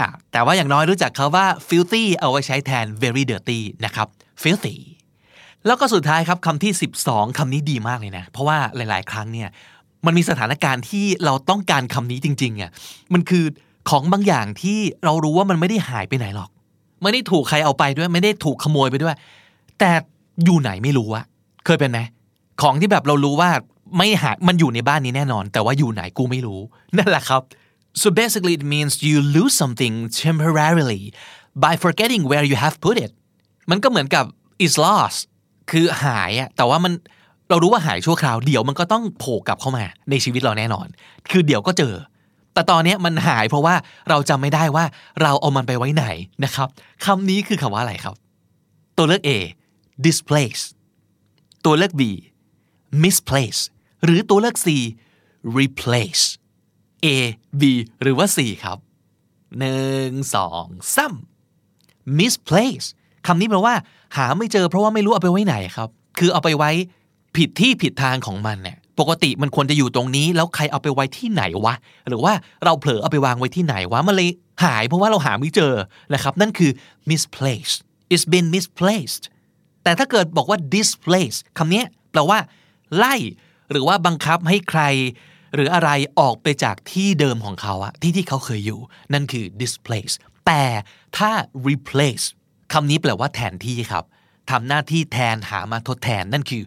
[0.00, 4.08] อะแต่ว่าอย่างน้อยรู้จักเขาว่า filthy เอาไว้ใช้แทน very dirty นะครับ
[4.42, 4.76] filthy
[5.66, 6.72] แล้วก็สุดท้ายครับคำที่
[7.04, 9.48] 12คำนี้ดีมากเลยนะ เพราะว่าหลาย ๆ ครั้งเนี่ย
[10.06, 12.70] มันมีสถานการณ์ที่เราต้องการคำนี้จริงๆอะ
[13.12, 13.44] มันคือ
[13.90, 16.50] ของบางอย่างที่เรารู้ว่ามันไม่ได้หายไปไหนหรอก
[17.02, 19.14] ไม่ได้ถูกใครเอาไปด้วย ไม่ได้ถูกขโมยไปด้วย
[19.78, 19.90] แต่
[20.44, 21.24] อยู่ไหนไม่รู้อะ
[21.64, 21.98] เคยเป็นไหม
[22.62, 23.50] ของที่แบบเรารู้ว่า
[23.98, 26.60] ไม่หายมันอยู่ในบ้านนี้แน่นอน แต่ว่าอยู่ไหนกูไม่รู้
[26.96, 27.42] นั่นแหละครับ
[28.00, 29.94] so basically it means you lose something
[30.24, 31.02] temporarily
[31.64, 33.10] by forgetting where you have put it
[33.70, 34.24] มันก็เหมือนกับ
[34.64, 35.18] is lost
[35.70, 36.92] คือหายอะแต่ว่ามัน
[37.48, 40.86] เรารู้ว่าหายชั่วคราวเดี๋ยวมันก็ต้องโผล่กลับเข้ามาในชีวิตเราแน่นอน
[41.30, 41.94] คือเดี๋ยวก็เจอ
[42.54, 43.74] แต่ตอนนี้มันหายเพราะว่า
[44.08, 44.84] เราจำไม่ได้ว่า
[45.22, 46.06] เราเอามันไปไว้ไหน
[46.44, 46.68] นะครับ
[47.04, 48.14] คำนี้คือคำว่าอะไรครับ
[48.96, 49.30] ตัวเลือก A
[50.06, 50.62] displace
[51.64, 52.02] ตัวเลือก B
[53.02, 53.60] misplace
[54.04, 54.66] หรือตัวเลือก C
[55.58, 56.24] replace
[57.06, 57.08] A
[57.60, 57.62] B
[58.02, 58.78] หรือว่า C ครับ
[59.58, 60.64] หนึ่งสอง
[60.96, 61.14] สาม
[62.18, 62.86] misplace
[63.26, 63.74] คำนี้แปลว่า
[64.16, 65.88] หาไม่เจอเพราะว่าไม่รู้เอาไปไว้ไหนครับ
[66.18, 66.70] คือเอาไปไว้
[67.36, 71.74] ผิดที่ผิดทางของมันเนี่ยปกติมันควรจะอยู่ตรงนี้ แล้วใครเอาไปไว้ที่ไหนวะ
[72.08, 72.32] หรือว่า
[72.64, 74.28] เราเผลอเอาไปวางไว้ที่ไหนวะ มันเลย
[74.64, 75.74] หายเพราะว่าเราหาไม่เจอ
[76.14, 76.70] นะครับ นั่นคือ
[77.10, 77.78] misplaced
[78.12, 79.24] it's been misplaced
[79.82, 81.82] แต่ถ้าเกิดบอกว่า displaced คำนี้
[82.12, 82.38] แปลว่า
[82.96, 83.14] ไล่
[83.70, 84.82] หรือว่าบังคับให้ใคร
[85.56, 85.90] หรืออะไร
[86.20, 88.80] ออกไปจากที่เดิมของเขาอะที่ที่เขาเคยอยู่
[89.12, 90.14] นั่นคือ displace
[90.46, 90.62] แต่
[91.18, 91.30] ถ้า
[91.68, 92.24] replace
[92.72, 94.04] คำนี้แปลว่าแทนที่ครับ
[94.50, 96.62] ทำหน้าที่แทนหามาทดแทนนั่นคือ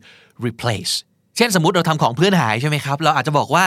[0.45, 0.93] replace
[1.37, 3.65] เช่นสมมติเราทำของเพื่อนหายใช่ไหมครับ เราอาจจะบอกว่า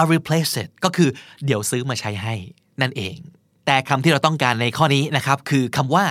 [0.00, 1.10] I replace it ก็คือ
[1.44, 2.34] เดี๋ยวซื้อมาใช้ให้
[2.80, 3.16] นั่นเอง
[3.66, 6.04] แต่คำที่เราต้องการในข้อนี้นะครับ คือคำว่า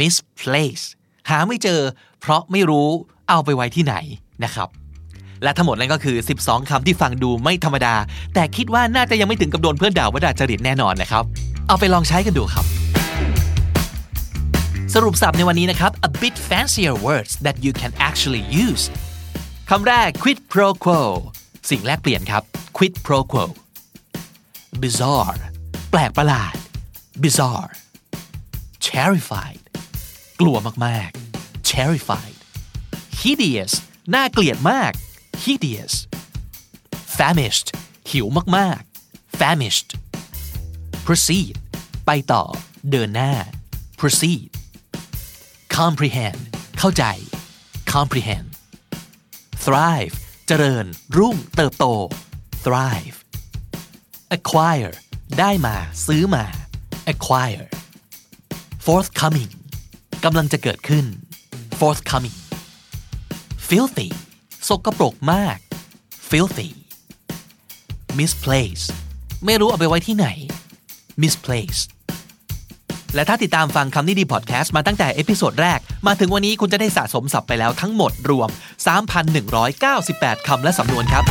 [0.00, 0.84] misplace
[1.30, 1.80] หาไม่เจอ
[2.20, 2.88] เพราะไม่รู้
[3.28, 3.96] เอาไปไว้ที่ไหน
[4.44, 4.68] นะครับ
[5.42, 7.94] และทั้งหมดนั้นก็คือ 12คำที่ฟังดูไม่ธรรมดา
[8.34, 11.24] แต่คิดว่าน่าจะยังไม่ถึงกับโดนเพื่อนด่าว่าด่าจริตแน่นอนนะครับ
[11.68, 12.64] เอาไปลองใช้กันดูครับ
[14.94, 18.84] สรุปสับในวันนี้นะครับ a bit fancier words that you can actually use
[19.70, 21.00] คำแรก quid pro quo
[21.70, 22.42] สิ่งแรกเปลี่ยนครับ
[22.76, 23.44] quid pro quo
[24.82, 25.40] bizarre
[25.90, 26.54] แปลกประหลาด
[27.22, 27.72] bizarre
[28.88, 29.62] terrified
[30.40, 32.36] กลัวมากๆ terrified
[33.20, 33.72] hideous
[34.14, 34.92] น่าเกลียดมาก
[35.46, 35.94] hideous
[37.18, 37.68] famished
[38.10, 38.26] หิว
[38.56, 39.90] มากๆ famished
[41.06, 41.54] proceed
[42.06, 42.44] ไปต่อ
[42.90, 43.32] เดินหน้า
[44.00, 44.48] proceed
[45.76, 46.40] comprehend
[46.78, 47.04] เข้าใจ
[47.92, 48.48] comprehend
[49.64, 50.14] thrive
[50.46, 50.86] เจริญ
[51.16, 51.86] รุ่ง เติบโต
[52.64, 53.16] thrive
[54.36, 54.94] acquire
[55.38, 55.76] ได้มา
[56.06, 56.44] ซื้อมา
[57.12, 57.66] acquire
[58.86, 59.52] forthcoming
[60.24, 61.06] กำลังจะเกิดขึ้น
[61.80, 62.36] forthcoming
[63.68, 64.10] filthy
[64.68, 65.58] สกปรกมาก
[66.30, 66.70] filthy
[68.18, 68.88] misplaced
[69.44, 70.26] ไม่รู้เอาไปไว้ที่ไหน
[71.22, 71.86] misplaced
[73.14, 78.48] และถ้าติดตามฟังคำนี้ดีพอดแคสต์มาตั้งแต่ episode แรก มาถึงวันนี้คุณจะได้สะสมศัพท์ไปแล้วทั้งหมดรวม
[79.68, 81.24] 3,198 คำและสำนวนครับ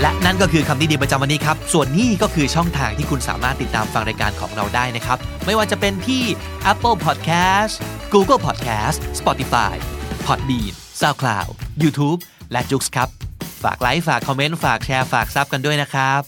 [0.00, 6.22] และนั่นก็คือคำนี้ดีประจำวันนี้ครับ ส่วนนี้ก็คือช่องทางที่คุณสามารถติดตามฟังรายการของเราได้นะครับ ไม่ว่าจะเป็นที่
[6.72, 7.74] Apple Podcast
[8.14, 9.74] Google Podcast Spotify
[10.26, 11.50] Podbean SoundCloud
[11.82, 12.18] YouTube
[12.52, 13.08] และ j o o x ครับ
[13.62, 16.20] ฝากไลค์ฝากคอมเมนต์ฝากแชร์ฝาก sub กันด้วยนะครับ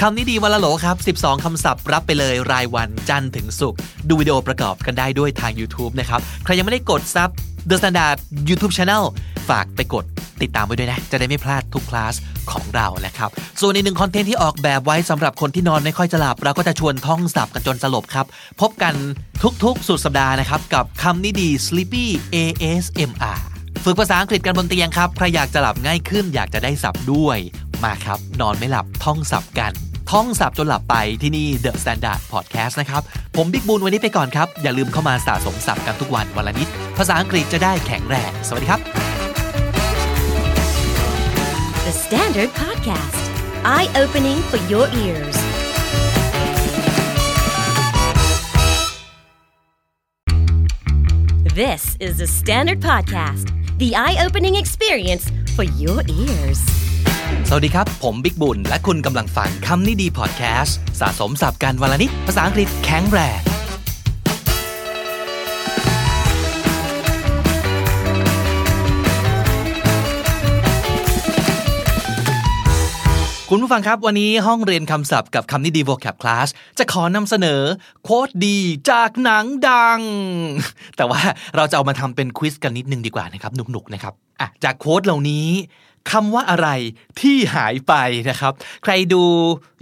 [0.00, 7.28] คำนี้ดีวันละโหลครับ 12 คำศัพท์รับไปเลยรายวันจันทร์ถึงศุกร์ดูวิดีโอประกอบกันได้ด้วยทาง YouTube นะครับ ใครยังไม่ได้กด sub
[7.68, 8.16] The Standard
[8.48, 9.04] YouTube Channel
[9.48, 10.04] ฝากไปกด
[10.42, 12.14] ติดตามไว้ด้วยนะ จะได้ไม่พลาดทุกคลาส
[12.50, 18.26] ของเรานะครับ ส่วนอีกหนึ่งคอนเทนต์ที่ออกแบบไว้สำหรับคนที่นอนไม่ค่อยจะหลับ เราก็จะชวนท่องศัพท์กันจนสลบครับ
[18.60, 18.94] พบกัน
[19.64, 22.04] ทุกๆ สุดสัปดาห์นะครับ กับคำนี้ดี Sleepy
[22.34, 23.40] ASMR
[23.84, 27.38] ฝึกภาษาอังกฤษกันบนเตียงครับ ใครอยากจะหลับง่ายขึ้น อยากจะได้ศัพท์ด้วย
[27.84, 29.72] มาครับ นอนไม่หลับท่องศัพท์กัน
[30.12, 33.02] ท่องศัพท์จนหลับไปที่นี่ The Standard Podcast นะครับ
[33.36, 36.68] ผมบิ๊กบูลวันนี้ไปก่อนครับ อย่าลืมเข้ามาสะสมศัพท์กันทุกวันวันละนิด
[36.98, 38.80] ภาษาอังกฤษจะได้แข็งแรง สวัสดีครับ
[41.86, 43.22] The Standard Podcast,
[43.74, 45.36] eye opening for your ears.
[51.54, 53.46] This is the Standard Podcast,
[53.78, 55.24] the eye opening experience
[55.56, 56.60] for your ears.
[57.48, 63.40] สวัสดีครับ ผมบิ๊กบุญ และคุณกำลังฟังคำนี้ดีพอดแคสต์ สะสมสับการวลนิดภาษาอังกฤษแข็งแรง
[73.50, 76.48] คุณผู้ฟังครับวันนี้ห้องเรียนคำศัพท์กับคำนี้ดี vocab class
[76.78, 77.62] จะขอนำเสนอ
[78.04, 78.58] quote ดี
[78.90, 80.00] จากหนังดัง
[80.96, 81.20] แต่ว่า
[81.56, 85.46] เราจะเอามาทำเป็น quiz กันนิดนึงดีกว่านะครับหนุกๆนะครับอะจาก quote เหล่านี้
[86.12, 86.68] คำว่าอะไร
[87.20, 87.94] ที่หายไป
[88.30, 88.52] นะครับ
[88.84, 89.22] ใครดู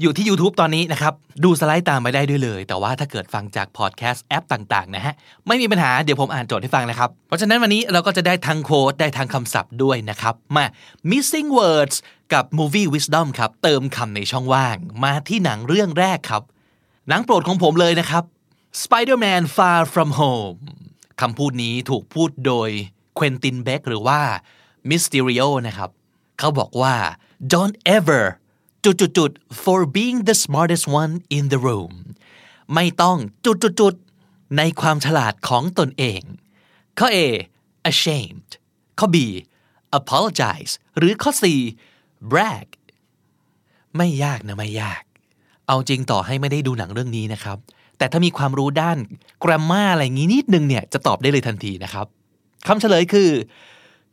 [0.01, 5.15] อยู่ที่ YouTube ตอนนี้นะครับ ดูสไลด์ตามไปได้ด้วยเลย แต่ว่าถ้าเกิดฟังจากพอดแคสต์แอปต่างๆนะฮะ
[5.47, 10.65] ไม่มีปัญหาเดี๋ยวผมอ่านโจทย์ให้ฟังนะครับ เพราะฉะนั้นวันนี้เราก็จะได้ทั้ง quote ได้ทั้งคำศัพท์ด้วยนะครับ มา
[11.11, 11.97] missing words
[12.33, 16.43] กับ movie wisdom ครับ เติมคำในช่องว่าง มาที่หนังเรื่องแรกครับ
[17.09, 18.25] หนังโปรดของผมเลยนะครับ
[18.83, 20.59] Spider-Man Far From Home
[21.21, 22.71] คำพูดนี้ถูกพูดโดย
[23.17, 24.21] เควินตินเบกหรือว่า
[24.91, 25.91] Mysterio นะครับ
[26.39, 26.97] เขาบอกว่า
[27.53, 28.25] don't ever
[28.85, 29.31] จุดจุดจุด
[29.63, 31.95] for being the smartest one in the room
[32.75, 33.95] ไม่ต้องจุดจุดจุด
[34.57, 36.23] ในความฉลาดของตนเอง
[36.99, 37.19] ข้อ A
[37.91, 38.51] ashamed
[38.99, 39.17] ข้อ B
[39.99, 41.45] apologize หรือข้อ C
[42.33, 42.67] brag
[43.97, 45.03] ไม่ยากนะไม่ยาก
[45.67, 47.59] เอาจริงต่อให้ไม่ได้ดูหนังเรื่องนี้นะครับ
[47.99, 48.99] แต่ถ้ามีความรู้ด้าน
[49.43, 52.07] grammar อะไรงี้นิดนึงเนี่ย จะตอบได้เลยทันทีนะครับ
[52.67, 53.31] คำเฉลยคือ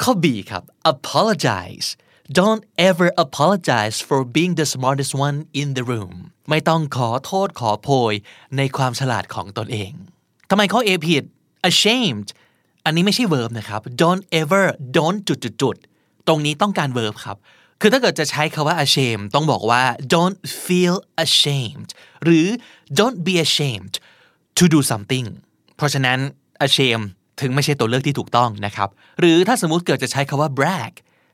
[0.01, 0.63] ข้อ B ครับ
[0.93, 1.87] apologize
[2.31, 6.13] don't ever apologize for being the smartest one in the room
[6.49, 8.13] ไม่ต้องขอโทษขอโพย
[8.57, 9.91] ในความฉลาดของตนเอง
[10.49, 11.23] ทำไมข้อ A ผิด
[11.69, 12.27] ashamed
[12.85, 14.63] อันนี้ไม่ใช่ verb นะครับ don't ever
[14.97, 15.75] don't จุดจุดจุด
[16.27, 17.37] ตรงนี้ต้องการ verb ครับ
[17.81, 19.83] คือถ้าเกิดจะใช้คาว่า ashamed ต้องบอกว่า
[20.15, 21.89] don't feel ashamed
[22.23, 22.47] หรือ
[22.99, 23.95] don't be ashamed
[24.57, 25.27] to do something
[25.77, 26.19] เพราะฉะนั้น
[26.67, 27.07] ashamed
[27.41, 28.89] ถึงไม่ใช่ตัวเลือกที่ถูกต้องนะครับ
[29.19, 30.93] หรือถ้าสมมุติเกิดจะใช้คาว่า brag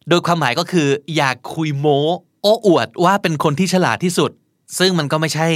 [0.10, 0.88] โดยความหมายก็คือ
[1.18, 2.02] อยากคุยโม้
[2.42, 4.32] โอ้อวดว่าเป็นคนที่ฉลาดที่สุด
[4.80, 5.48] ซึ่งมันก็ไม่ใช่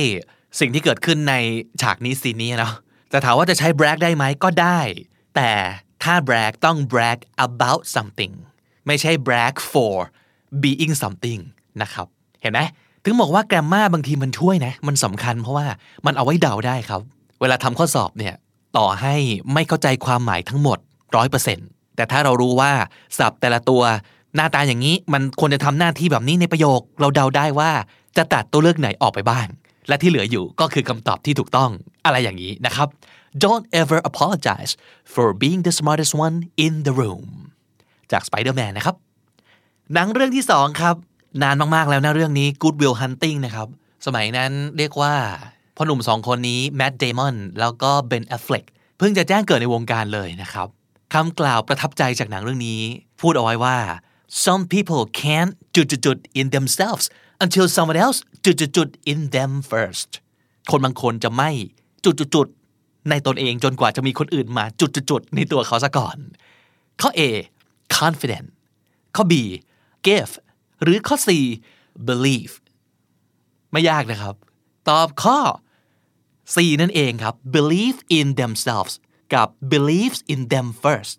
[0.59, 1.34] สิ่งที่เกิดขึ้นใน
[1.81, 2.73] ฉากนี้ซีนนี้เนาะ
[3.09, 4.80] แต่ถามว่าจะใช้ brag ได้ไหมก็ได้
[5.35, 5.51] แต่
[6.03, 7.17] ถ้า brag ต้อง brag
[7.47, 8.34] about something
[8.88, 9.95] ไม่ใช่ brag for
[10.63, 11.41] being something
[11.81, 12.07] นะครับ
[12.41, 12.59] เห็นไหม
[13.03, 15.67] ถึงบอกว่าแกรมมาบางทีมันช่วยนะ มันสำคัญเพราะว่า
[16.05, 17.01] มันเอาไว้เดาได้ครับ
[17.41, 18.35] เวลาทำข้อสอบเนี่ย
[18.77, 19.15] ต่อให้
[19.53, 20.77] ไม่เข้าใจความหมายทั้งหมด
[21.38, 22.71] 100%แต่ถ้าเรารู้ว่า
[23.17, 23.84] ศัพท์แต่ละตัว
[24.35, 27.72] หน้าตาอย่างนี้มันควรจะทำหน้าที่แบบนี้ในประโยค เราเดาได้ว่า
[28.18, 29.47] จะตัดตัวเลือกไหนออกไปบ้าง
[29.88, 31.69] และที่เหลืออยู่ก็คือคำตอบที่ถูกต้อง
[32.05, 32.88] อะไรอย่างนี้นะครับ
[33.43, 34.72] Don't ever apologize
[35.14, 37.23] for being the smartest one in the room
[38.11, 38.95] จาก Spider-Man นะครับ
[39.93, 40.95] หนังเรื่องที่สองครับ
[41.43, 43.68] นานมาก ๆ แล้วนะเรื่องนี้ Good Will Hunting นะครับ
[44.05, 45.14] สมัยนั้นเรียกว่า
[45.76, 48.64] พ่อหนุ่มสองคนนี้ Matt Damon แล้วก็ Ben Affleck
[48.97, 50.68] เพิ่งจะแจ้งเกิดในวงการเลยนะครับ
[51.14, 52.80] คำกล่าวประทับใจจากหนังเรื่องนี้
[53.22, 53.77] พูดเอาไว้ว่า
[54.45, 57.05] some people can't จุดๆ in themselves
[57.43, 60.10] until someone else จุดๆ in them first
[60.72, 61.49] คนบางคนจะไม่
[62.05, 66.18] จุดๆในตนเองจนกว่าจะมีคนอื่นมาจุดๆในตัวเขาซะก่อน
[67.01, 67.22] ข้อ A
[67.97, 68.47] confident
[69.15, 69.34] ข้อ B
[70.07, 70.34] give
[70.84, 71.30] หรือข้อ C
[72.07, 72.53] believe
[73.72, 74.35] ไม่ยากนะครับ
[74.89, 75.39] ตอบข้อ
[76.53, 78.93] C นั่นเองครับ believe in themselves
[79.34, 81.15] กับ believes in them first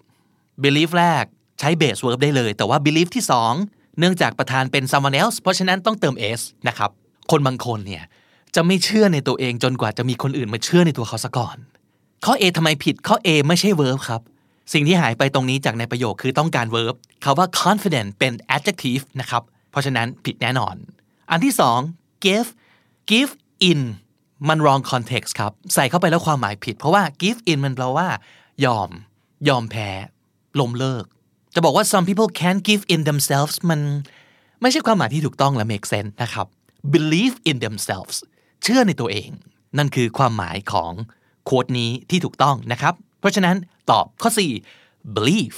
[0.65, 1.25] believe แรก
[1.59, 3.25] ใช้ base verb ได้เลย แต่ว่า believe ที่
[3.61, 6.91] 2 เนื่องจากประธานเป็น someone else เพราะฉะนั้นต้องเติม s นะครับ
[7.31, 8.05] คนบางคนเนี่ย
[8.55, 11.57] จะไม่เชื่อในตัวเองจนกว่าจะมีคนอื่นมาเชื่อในตัวเขาซะก่อน
[12.25, 14.21] ข้อ A ทำไมผิด ข้อ A ไม่ใช่ verb ครับ
[14.73, 16.95] สิ่งที่หายไปตรงนี้จากในประโยคคือต้องการ verb
[17.25, 20.75] คาว่า confident เป็น adjective นะครับ เพราะฉะนั้นผิดแน่นอน
[21.31, 21.79] อันที่สอง
[22.25, 22.49] give
[23.11, 23.33] give
[23.71, 23.81] in
[24.49, 28.09] มัน wrong context ครับ ใส่เข้าไปแล้วความหมายผิด เพราะว่า give in มันแปลว่า
[28.65, 28.89] ยอม
[29.49, 29.89] ยอมแพ้
[30.61, 31.05] ล้มเลิก
[31.55, 33.81] จะบอกว่า some people can't give in themselves มัน
[34.63, 36.47] ไม่ใช่ความหมายที่ถูกต้องและ make sense นะครับ
[36.95, 38.17] believe in themselves
[38.63, 39.31] เชื่อในตัวเอง
[39.79, 40.93] นั่นคือความหมายของ
[41.45, 43.57] โค้ดนี้ที่ถูกต้องนะครับ เพราะฉะนั้น
[43.91, 44.31] ตอบข้อ
[44.73, 45.57] 4 believe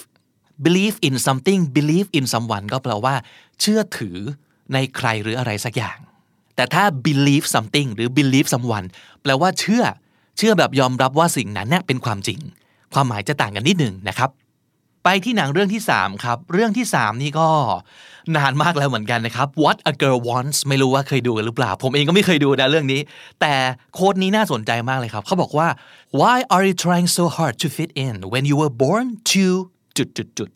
[0.64, 3.14] believe in something believe in someone ก็แปลว่า
[3.60, 4.16] เชื่อถือ
[4.72, 5.98] ในใครหรืออะไรสักอย่าง
[6.56, 8.86] แต่ถ้า believe something หรือ believe someone
[9.22, 9.84] แปลว่าเชื่อ
[10.38, 12.40] เชื่อแบบยอมรับว่าสิ่งนั้นเนี่ยเป็นความจริง
[12.94, 14.30] ความหมายจะต่างกันนิดหนึ่งนะครับ
[15.08, 17.48] ไปที่หนังเรื่องที่ 3 ครับ เรื่องที่ 3 นี่ก็
[18.36, 23.00] นานมากแล้วเหมือนกันนะครับ What a Girl Wants ไม่รู้ว่าเคยดูกันหรือเปล่า ผมเองก็ไม่เคยดูนะเรื่องนี้
[23.40, 23.54] แต่
[23.94, 25.68] โค้ดนี้น่าสนใจมากเลยครับ เขาบอกว่า
[26.20, 29.46] Why are you trying so hard to fit in when you were born to
[29.96, 30.48] จุดจุดจุด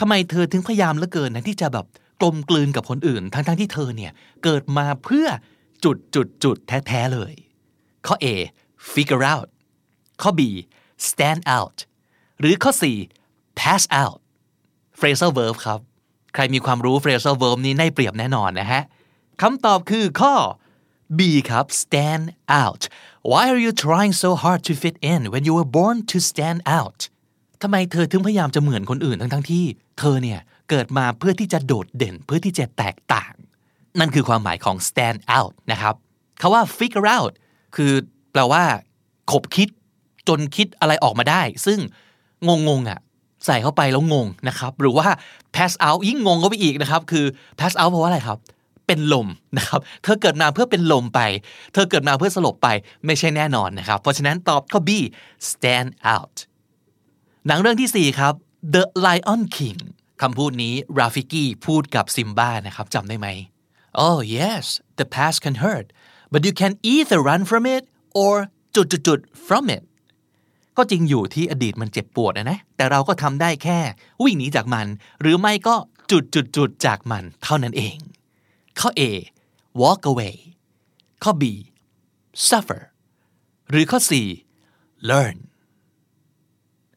[0.00, 1.86] ทำไมเธอถึงพยายามเหลือเกินนะที่จะแบบ
[2.20, 4.12] กลมกลืนกับคนอื่น ทั้งๆที่เธอเนี่ย
[4.44, 5.26] เกิดมาเพื่อ
[5.84, 7.32] จุดจุดจุดแท้ๆเลย
[8.06, 8.26] ข้อ A
[8.92, 9.48] figure out
[10.22, 10.40] ข้อ B
[11.08, 11.78] stand out
[12.40, 12.84] หรือข้อ C
[13.60, 14.18] pass out
[14.98, 15.80] phrasal verb ครับ
[16.34, 18.82] ใครมีความรู้ phrasal verb นี้ได้เปรียบแน่นอนนะฮะ
[19.42, 20.34] คำตอบคือข้อ
[21.18, 21.20] B
[21.50, 22.24] ครับ stand
[22.62, 22.82] out
[23.30, 26.60] why are you trying so hard to fit in when you were born to stand
[26.78, 27.00] out
[27.62, 29.64] ทำไมเธอถึงพยายามจะเหมือนคนอื่นทั้งๆที่
[29.98, 33.32] เธอเนี่ยเกิดมาเพื่อที่จะโดดเด่นเพื่อที่จะแตกต่าง
[33.98, 35.94] นั่นคือความหมายของ stand out นะครับ
[36.40, 37.32] คาว่า figure out
[37.76, 37.92] คือ
[38.32, 38.64] แปลว่า
[39.32, 39.68] ขบคิด
[40.28, 41.78] จนคิดอะไรออกมาได้ ซึ่ง
[42.46, 43.00] งงงๆอะ
[43.46, 45.08] ใส่เข้าไปแล้วงงนะครับ หรือว่า
[45.54, 47.24] pass out ยิ่งงงก็ไปอีกนะครับ คือ
[47.58, 48.38] pass out เพราะว่าอะไรครับ
[48.86, 51.20] เป็นลมนะครับ เธอเกิดมาเพื่อเป็นลมไป
[51.72, 52.68] เธอเกิดมาเพื่อสลบไป
[53.06, 54.90] ไม่ใช่แน่นอนนะครับ เพราะฉะนั้นตอบข้อ B
[55.50, 56.36] stand out
[57.46, 58.34] หนังเรื่องที่ 4 ครับ
[58.74, 59.80] The Lion King
[60.22, 63.28] คำพูดนี้ราฟิกี้พูดกับซิมบ้านะครับจำได้ไหม
[64.04, 64.64] Oh yes
[64.98, 65.86] the past can hurt
[66.32, 67.84] but you can either run from it
[68.20, 68.34] or
[68.74, 69.82] จุดจุดจุด from it
[70.76, 73.78] ก็จริงอยู่ที่อดีตมันเจ็บปวดนะนะแต่เราก็ทำได้แค่
[74.22, 74.86] วิ่งหนีจากมัน
[75.20, 75.76] หรือไม่ก็
[76.10, 77.96] จุดจุดจุดจากมันเท่านั้นเอง
[78.80, 79.02] ข้อ A
[79.80, 80.34] walk away
[81.22, 81.44] ข้อ B
[82.48, 82.82] suffer
[83.70, 84.12] หรือข้อ C
[85.10, 85.36] learn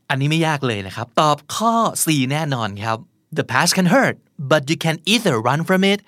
[0.09, 1.73] อันนี้ไม่ยากเลยนะครับ ตอบข้อ
[2.03, 2.97] C แน่นอนครับ
[3.37, 4.15] the past can hurt
[4.51, 5.99] but you can either run from it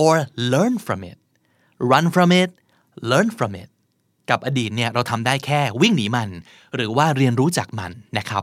[0.00, 0.12] or
[0.52, 1.18] learn from it
[1.92, 2.50] run from it
[3.10, 3.68] learn from it
[4.30, 6.28] กับอดีตเนี่ยเราทำได้แค่วิ่งหนีมัน
[6.74, 8.42] หรือว่าเรียนรู้จากมันนะครับ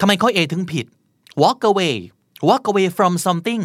[0.00, 0.86] ทำไมข้อ A ถึงผิด
[1.42, 1.96] walk away
[2.48, 3.62] walk away from something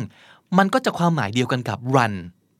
[0.57, 2.13] มันก็จะความหมายเดียวกันกับ run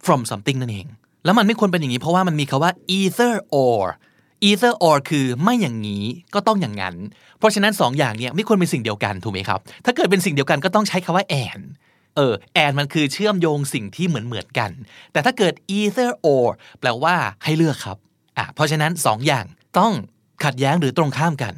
[0.06, 0.88] from something นั่นเอง
[1.26, 3.34] แล้วมันไม่ควรเป็นอย่างนี้เพราะว่ามันมีคาว่า either
[3.64, 3.81] or
[4.49, 6.03] either or คือไม่อย่างนี้
[6.34, 6.95] ก็ต้องอย่างนั้น
[7.38, 11.64] เพราะฉะนั้นสองอย่างเนี่ยไม่ควรเป็นสิ่งเดียวกันถูกไหมครับ ถ้าเกิดเป็นสิ่งเดียวกันก็ต้องใช้คาว่า and
[12.15, 12.34] เออ
[12.64, 14.72] and มันคือเชื่อมโยงสิ่งที่เหมือนเหมือนกัน
[15.11, 16.47] แต่ถ้าเกิด either or
[16.80, 17.97] แปลว่าให้เลือกครับ
[18.40, 19.45] อะเพราะฉะนั้นสองอย่าง
[19.80, 19.94] ต้อง
[20.44, 21.56] ขัดแย้งหรือตรงข้ามกัน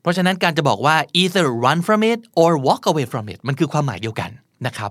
[0.00, 4.30] เพราะฉะนั้นการจะบอกว่า either run from it or walk away from it มันคือความหมายเดียวกัน
[4.66, 4.90] นะครับ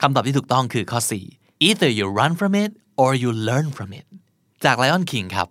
[0.00, 1.00] คำตอบที่ถูกต้องคือข้อ
[1.34, 2.70] 4 either you run from it
[3.02, 4.06] or you learn from it
[4.64, 5.48] จาก Lion King ครับ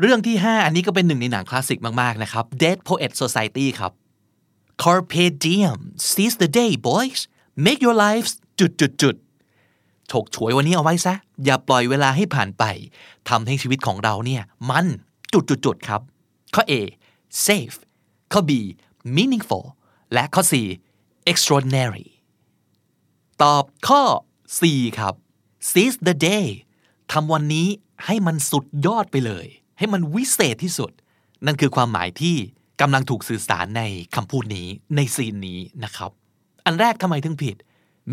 [0.00, 3.92] เรื่องที่ 5 อันนี้ก็เป็นหนึ่งในหนังคลาสสิกมาก ๆ นะครับ Dead Poet Society ครับ
[4.82, 5.78] Carpe diem
[6.10, 7.20] seize the day boys
[7.66, 9.14] make your lives จุดจุดจุด
[10.10, 11.14] ฉกฉวยวันนี้เอาไว้ซะ
[11.44, 12.64] อย่าปล่อยเวลาให้ผ่านไป
[13.28, 14.86] ทำให้ชีวิตของเราเนี่ย มัน
[15.32, 16.00] จุดจุดจุดครับ
[16.54, 16.72] ข้อ A
[17.46, 17.76] safe
[18.32, 18.50] ข้อ B
[19.16, 19.64] meaningful
[20.12, 20.54] และข้อ C
[21.30, 22.06] extraordinary
[23.42, 24.02] ตอบข้อ
[24.58, 24.60] C
[24.98, 25.14] ครับ
[25.70, 26.46] seize the day
[27.12, 27.68] ทำวันนี้
[28.06, 29.46] ให้มันสุดยอดไปเลย
[29.78, 30.90] ให้มันวิเศษที่สุด
[31.46, 32.36] นั่นคือความหมายที่
[32.80, 33.82] กำลังถูกสื่อสารใน
[34.14, 36.10] คำพูดนี้ในซีนนี้นะครับ
[36.64, 37.56] อันแรกทำไมถึงผิด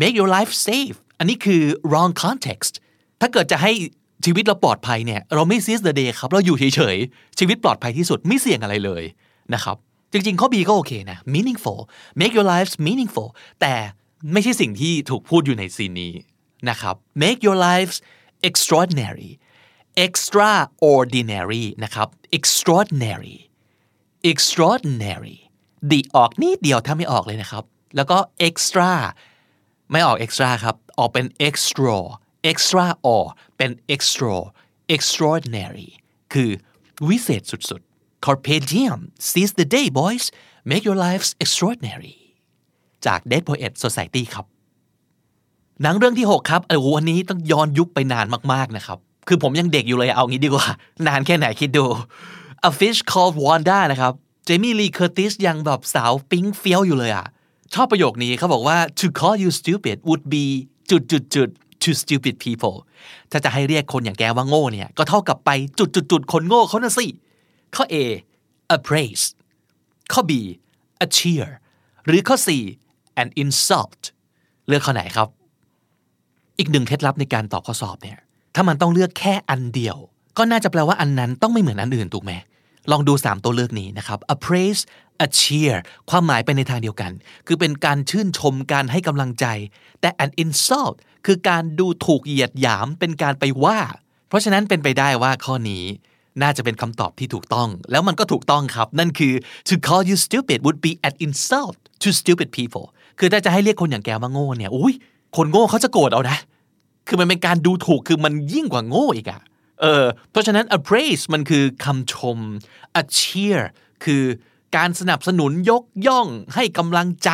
[0.00, 2.74] make your life safe อันนี้คือ wrong context
[3.20, 3.72] ถ้าเกิดจะให้
[4.24, 9.02] ชีวิตเราปลอดภัยเนี่ย เราไม่ seize the day ครับ เราอยู่เฉยๆ ชีวิตปลอดภัยที่สุดไม่เสี่ยงอะไรเลย
[9.54, 9.76] นะครับ
[10.12, 11.80] จริงๆ ข้อ B ก็โอเคนะ meaningful
[12.20, 13.28] make your lives meaningful
[13.60, 13.74] แต่
[14.32, 16.12] ไม่ใช่สิ่งที่ถูกพูดอยู่ในซีนนี้
[16.70, 17.96] นะครับ make your lives
[18.48, 19.30] extraordinary
[20.06, 23.36] extraordinary นะครับ extraordinary
[24.30, 25.36] extraordinary
[25.90, 27.64] ดีออกนิดเดียวถ้าไม่ออกเลยนะครับ
[27.96, 28.18] แล้วก็
[28.48, 28.92] extra
[29.90, 31.98] ไม่ออก extra ครับ ออกเป็น extra
[32.50, 33.24] extra or
[33.56, 34.34] เป็น extra
[34.94, 35.88] extraordinary
[36.32, 36.50] คือ
[37.08, 40.24] วิเศษสุดๆ carpe diem seize the day boys
[40.70, 42.16] make your lives extraordinary
[43.06, 44.46] จาก Dead Poet Society ครับ
[45.82, 48.98] หนังเรื่องที่ 6 ครับโอ้โหอันนี้ต้องย้อนยุคไปนานมากๆนะครับ
[49.28, 50.66] คือผมยังเด็กอยู่เลยเอางี้ดีกว่า
[51.06, 51.84] นานแค่ไหนคิดดู
[52.68, 54.12] A Fish Called Wanda นะครับ
[54.44, 57.26] เจมี่ลีเคอร์ติสยังแบบสาวปิ๊งเฟี้ยวอยู่เลยอะ
[57.74, 60.44] ชอบประโยคนี้เขาบอกว่า to call you stupid would be
[60.90, 61.48] จุดจุดจุด
[61.82, 62.76] to stupid people
[63.30, 67.06] ถ้าจะให้เรียกคนอย่างแกว่าโง่เนี่ย ก็เท่ากับไปจุดจุดจุดคนโง่เขาน่ะสิ
[67.76, 67.96] ข้อ A
[68.76, 69.24] a praise
[70.12, 70.32] ข้อ B
[71.04, 71.46] a cheer
[72.06, 72.48] หรือข้อ C
[73.22, 74.00] an insult
[74.68, 75.28] เลือกข้อไหนครับ
[76.58, 78.18] อีกหนึ่งเคล็ดลับในการตอบข้อสอบเนี่ย
[78.54, 79.96] ถ้ามันต้องเลือกแค่อันเดียว
[80.38, 82.32] ก็น่าจะแปลว่าอันนั้นต้องไม่เหมือนอันอื่นถูกไหม
[82.90, 84.80] ลองดู 3 ตัวเลือกนี้นะครับ a praise
[85.24, 85.74] a cheer
[86.10, 87.12] ความหมายไปในทางเดียวกัน
[87.46, 89.46] คือเป็นการชื่นชมการให้กำลังใจ
[90.00, 93.78] แต่ an insult คือการดูถูกเหยียดหยามเป็นการไปว่า
[94.28, 95.84] เพราะฉะนั้นเป็นไปได้ว่าข้อนี้
[96.42, 99.32] น่าจะเป็นคำตอบที่ถูกต้อง แล้วมันก็ถูกต้องครับ นั่นคือ
[99.68, 102.86] to call you stupid would be an insult to stupid people
[103.18, 104.94] คือถ้าจะให้เรียกคนอย่างแกว่าโง่เนี่ยอุ้ย
[105.36, 106.38] คนโง่เขาจะโกรธเอานะ
[107.08, 109.40] คือมันเป็นการดูถูกคือมันยิ่งกว่าโง่อีกอะ
[109.80, 112.38] เออเพราะฉะนั้น a praise มันคือคำชม
[113.00, 113.60] a cheer
[114.04, 114.22] คือ
[114.76, 117.30] การสนับสนุนยกย่องให้กำลังใจ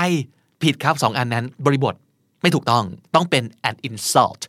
[0.63, 1.95] ผิดครับสองอันนั้นบริบท
[2.43, 2.85] ไม่ถูกต้อง
[3.15, 4.43] ต้องเป็น an insult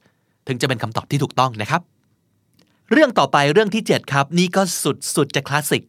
[0.48, 1.82] ถึงจะเป็นคำตอบที่ถูกต้องนะครับ
[2.92, 5.84] เรื่องต่อไปเรื่องที่ 7 ครับ นี่ก็สุดสุดจะคลาสสิก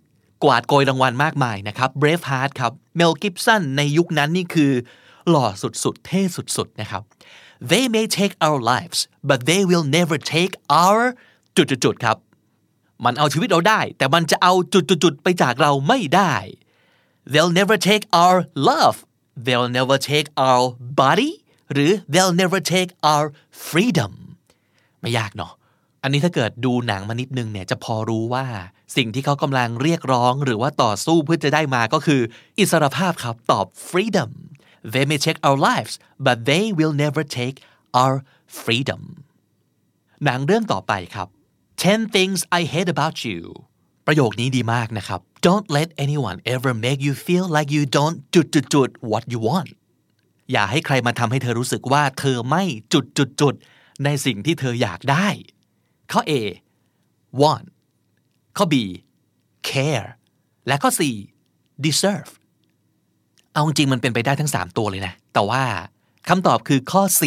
[0.45, 4.73] กวาดโกยรางวัลมากมายนะครับ Braveheart ครับ Mel Gibson ในยุคนั้นนี่คือ
[5.29, 7.03] หล่อสุดๆ เท่สุดๆ นะครับ
[7.71, 8.99] They may take our lives
[9.29, 10.55] but they will never take
[10.85, 11.03] our
[11.57, 12.16] จุดๆครับ
[13.05, 16.35] มันเอาชีวิตเราได้ แต่มันจะเอาจุดๆไปจากเราไม่ได้
[17.31, 18.38] They'll never take our
[18.69, 18.95] love
[19.45, 20.64] They'll never take our
[21.02, 21.31] body
[21.73, 23.26] หรือ They'll never take our
[23.68, 24.11] freedom
[25.02, 25.53] ไม่ยากเนาะ
[26.03, 28.45] อันนี้ถ้าเกิดดูหนังมานิดนึงเนี่ยจะพอรู้ว่า
[28.95, 32.22] สิ่งที่เขากำลังเรียกร้องหรือว่าต่อสู้เพื่อจะได้มาก็คือ
[32.60, 34.30] อิสรภาพครับตอบ freedom
[34.94, 35.94] they may take our lives
[36.26, 37.57] but they will never take
[38.02, 38.15] our
[38.61, 39.02] freedom
[40.26, 41.27] หนังเรื่องต่อไปครับ
[41.84, 43.40] 10 things I hate about you
[44.06, 49.70] ประโยคนี้ดีมากนะครับ don't let anyone ever make you feel like you don't จุดจุดจุด what you want
[50.52, 52.62] อย่าให้ใครมาทำให้เธอรู้สึกว่าเธอไม่
[52.93, 53.55] จุดจุดจุด
[54.05, 55.28] ในสิ่งที่เธออยากได้
[56.12, 56.32] ข้อ A
[57.40, 57.66] want
[58.56, 58.74] ข้อ B
[59.68, 60.09] care
[60.66, 61.01] และข้อ C
[61.85, 62.31] deserve
[63.52, 65.64] เอาจริงมันเป็นไปได้ทั้ง 3 ตัวเลยนะ แต่ว่า
[66.28, 67.22] คำตอบคือข้อ C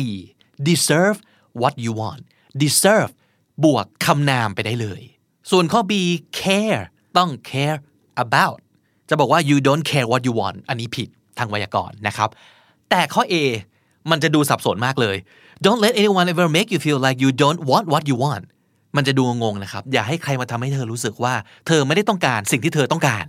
[0.69, 1.17] deserve
[1.61, 2.21] what you want
[2.63, 3.11] deserve
[3.63, 5.01] บวกคำนามไปได้เลย
[5.51, 5.93] ส่วนข้อ B
[6.39, 6.81] care
[7.17, 7.77] ต้อง care
[8.25, 8.57] about
[9.09, 12.29] จะบอกว่า you don't care what you want อันนี้ผิดทางไวยากรณ์นะครับ
[12.89, 13.35] แต่ข้อ A
[14.11, 15.17] มันจะดูสับสนมากเลย
[15.65, 18.43] don't let anyone ever make you feel like you don't want what you want
[18.95, 21.33] มันจะดูงงนะครับ อย่าให้ใครมาทำให้เธอรู้สึกว่า
[21.67, 23.25] เธอไม่ได้ต้องการสิ่งที่เธอต้องการ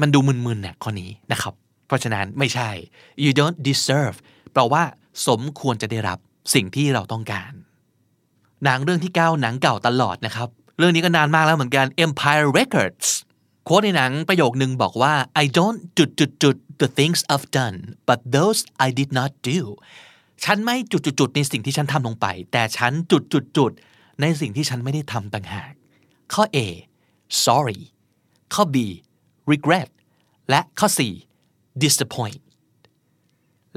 [0.00, 1.54] มันดูมึนๆเนี่ยข้อนี้นะครับ
[1.86, 2.70] เพราะฉะนั้นไม่ใช่
[3.24, 4.16] you don't deserve
[4.52, 4.82] แปลว่า
[5.28, 6.18] สมควรจะได้รับ
[6.54, 7.52] สิ่งที่เราต้องการ
[8.64, 10.48] หนังเรื่องที่9หนังเก่าตลอดนะครับ
[10.82, 13.06] รื่องนี้ก็นานมากแล้วเหมือนกัน Empire Records
[13.64, 17.78] โค้ดในหนังประโยคนึงบอกว่า I don't จุดจุดจุด the things I've done
[18.08, 19.58] but those I did not do
[20.44, 25.72] ฉันไม่จุดๆในสิ่งที่ฉันทำลงไป แต่ฉันจุดๆในสิ่งที่ฉันไม่ได้ทำต่างหาก
[26.32, 26.58] ข้อ A
[27.44, 27.80] sorry
[28.54, 28.76] ข้อ B
[29.52, 29.88] regret
[30.50, 31.00] และข้อ C
[31.82, 32.40] disappoint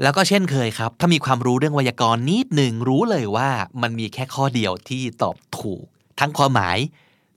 [0.02, 3.50] แล้วก็เช่นเคยครับ ถ้ามีความรู้เรื่องไวยากรณ์นิดหนึ่งรู้เลยว่า
[3.82, 5.86] มันมีแค่ข้อเดียวที่ตอบถูก
[6.20, 6.78] ทั้งความหมาย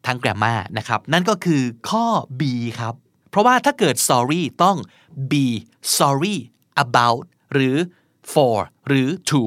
[0.05, 2.05] ทั้งแกรมมานะครับ นั่นก็คือข้อ
[2.39, 2.41] B
[2.79, 2.93] ครับ
[3.29, 4.77] เพราะว่าถ้าเกิด sorry ต้อง
[5.31, 5.45] be
[5.97, 6.37] sorry
[6.83, 7.21] about
[7.53, 7.75] หรือ
[8.31, 8.57] for
[8.87, 9.43] หรือ to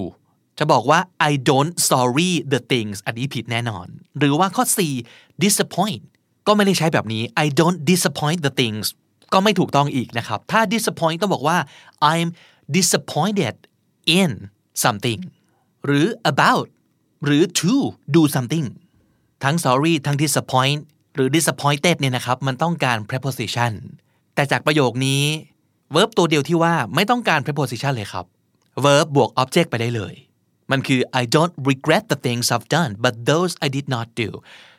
[0.59, 1.01] จะบอกว่า
[1.31, 3.87] I don't sorry the things อันนี้ผิดแน่นอน
[4.19, 4.79] หรือว่าข้อ C
[5.45, 6.03] disappoint
[6.47, 8.87] ก็ไม่ได้ใช้แบบนี้ I don't disappoint the things
[9.33, 11.59] ก็ไม่ถูกต้องอีกนะครับ ถ้า disappoint ต้องบอกว่า
[12.13, 12.29] I'm
[12.77, 13.55] disappointed
[14.21, 14.31] in
[14.85, 15.21] something
[15.87, 16.67] หรือ about
[17.25, 17.75] หรือ to
[18.17, 18.67] do something
[19.45, 20.81] ทั้ง sorry ทั้ง disappoint
[21.15, 23.73] หรือ disappointed เนี่ยนะครับ มันต้องการ preposition
[24.35, 25.23] แต่จากประโยคนี้
[25.95, 28.25] verb ตัวเดียวที่ว่าไม่ต้องการ preposition เลยครับ
[28.85, 30.15] verb บวก object ไปได้เลย
[30.71, 34.29] มันคือ I don't regret the things I've done but those I did not do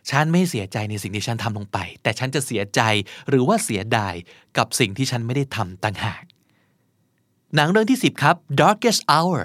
[0.09, 2.81] ฉันไม่เสียใจในสิ่งที่ฉันทำลงไป แต่ฉันจะเสียใจ
[3.29, 4.13] หรือว่าเสียดาย
[4.57, 6.23] กับสิ่งที่ฉันไม่ได้ทำต่างหาก
[7.55, 9.41] หนังเรื่องที่ 10 ครับ Darkest Hour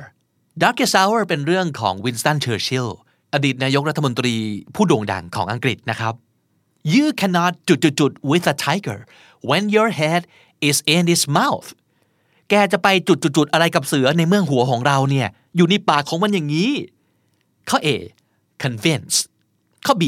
[0.62, 4.35] Darkest Hour เป็นเรื่องของ Winston Churchill อ อดีตนายกรัฐมนตรี
[4.75, 6.15] ผู้โด่งดังของอังกฤษนะครับ
[6.95, 8.99] You cannot จุดจุด with a tiger
[9.49, 10.23] when your head
[10.69, 11.69] is in its mouth
[12.51, 16.71] แกจะไปจุดจุดอะไรกับเสือในเมื่อหัวของเราเนี่ย อยู่ในปากของมันอย่างนี้
[17.71, 17.89] ข้อ A
[18.63, 19.17] convince
[19.87, 20.05] ข้อ B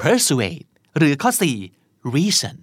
[0.00, 0.66] persuade
[0.98, 1.42] หรือข้อ C
[2.16, 2.56] reason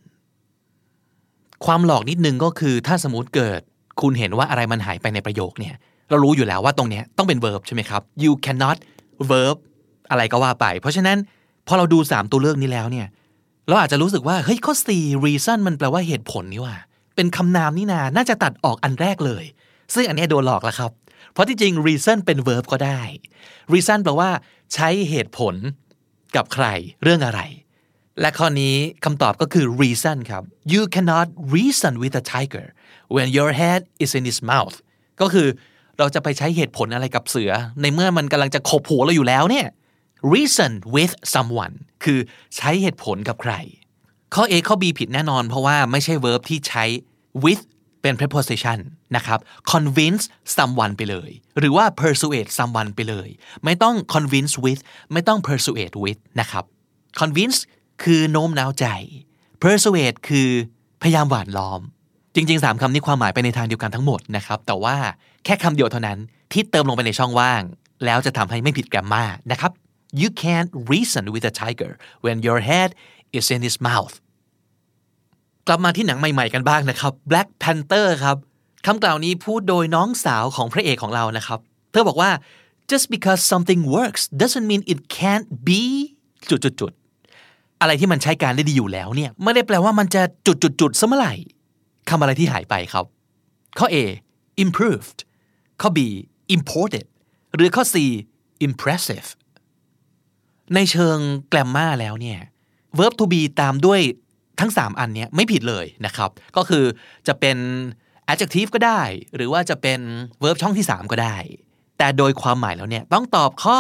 [1.66, 3.62] ความหลอกนิดนึงก็คือถ้าสมมติเกิด
[4.02, 5.76] คุณเห็นว่าอะไรมันหายไปในประโยคเนี่ย
[6.10, 8.78] เรารู้อยู่แล้วว่าตรงนี้ต้องเป็น verb ใช่ไหมครับ you cannot
[9.32, 9.57] verb
[10.10, 11.18] อะไรก็ว่าไป เพราะฉะนั้น
[11.68, 13.07] พอเราดู 3 ตัวเลือกนี้แล้วเนี่ย
[13.68, 14.88] เราอาจจะรู้สึกว่า เฮ้ย ข้อ C
[15.26, 16.76] reason มันแปลว่าเหตุผลนี่ว่า
[17.15, 19.45] เป็นคำนามนี่นา น่าจะตัดออกอันแรกเลย
[19.94, 20.91] ซึ่งอันนี้โดนหลอกแล้วครับ
[21.34, 22.99] เพราะที่จริง reason เป็น verb ก็ได้
[23.73, 24.30] reason แปลว่า
[24.73, 25.56] ใช้เหตุผล
[26.36, 26.65] กับใคร
[27.03, 27.41] เรื่องอะไร
[28.22, 28.76] และข้อนี้
[29.06, 32.68] คำตอบก็คือ reason ครับ you cannot reason with a tiger
[33.15, 34.76] when your head is in its mouth
[35.22, 35.48] ก็คือ
[35.98, 37.52] เราจะไปใช้เหตุผลอะไรกับเสือ
[37.82, 39.68] ในเมื่อมันกำลังจะขบหัวเราอยู่แล้วเนี่ย
[40.34, 42.19] reason with someone คือ
[42.56, 43.53] ใช้เหตุผลกับใคร
[44.34, 46.84] ข้อ A ข้อ B ผิดแน่นอน เพราะว่าไม่ใช่ verb ที่ใช้
[47.43, 47.64] with
[48.02, 48.80] เป็น preposition
[49.15, 49.39] นะครับ
[49.72, 50.23] convince
[50.56, 51.30] someone ไปเลย
[51.60, 53.30] หรือว่า persuade someone ไปเลย
[53.64, 54.81] ไม่ต้อง convince with
[55.14, 56.64] ไม่ต้อง persuade with นะครับ
[57.19, 57.60] convince
[58.03, 58.85] คือโน้มน้าวใจ
[59.64, 60.49] persuade คือ
[61.02, 61.81] พยายามหวานล้อม
[62.35, 64.95] จริงๆ 3คำนี้ความหมายไปในทางเดียวกันทั้งหมดนะครับ แต่ว่า
[65.45, 66.19] แค่คำเดียวเท่านั้น
[66.52, 67.61] ที่เติมลงไปในช่องว่าง
[68.06, 69.72] แล้วจะทำให้ไม่ผิดแกรมมานะครับ
[70.22, 71.92] you can't reason with a tiger
[72.26, 72.90] when your head
[73.38, 74.16] is in his mouth
[75.68, 78.38] กลับมาที่หนังใหม่ๆกันบ้างนะครับ Black Panther ครับ
[78.86, 81.60] คำกล่าวนี้พูดโดยน้องสาวของพระเอกของเรานะครับ
[81.92, 82.32] เธอบอกว่า
[82.92, 85.84] just because something works doesn't mean it can't be
[86.50, 91.34] จุดๆอะไรที่มันใช้การได้ดีอยู่แล้วเนี่ยไม่ได้แปลว่ามันจะจุดๆๆซะเมื่อไหร่
[92.10, 93.06] คำอะไรที่หายไปครับ
[93.80, 93.98] ข้อ A
[94.64, 95.20] improved
[95.82, 96.00] ข้อ B
[96.56, 97.06] imported
[97.56, 97.96] หรือข้อ C
[98.68, 99.28] impressive
[100.74, 101.18] ในเชิง
[101.50, 102.40] แกรมมาแล้วเนี่ย
[102.98, 104.02] verb to be ตามด้วย
[104.60, 106.84] ทั้ง 3 อันเนี้ยไม่ผิดเลยนะครับ ก็คือ
[107.28, 107.58] จะเป็น
[108.32, 109.02] adjective ก็ได้
[109.36, 110.00] หรือว่าจะเป็น
[110.44, 111.38] verb ช่องที่ 3 ก็ได้
[111.98, 113.80] แต่โดยความหมายแล้วเนี่ยต้องตอบข้อ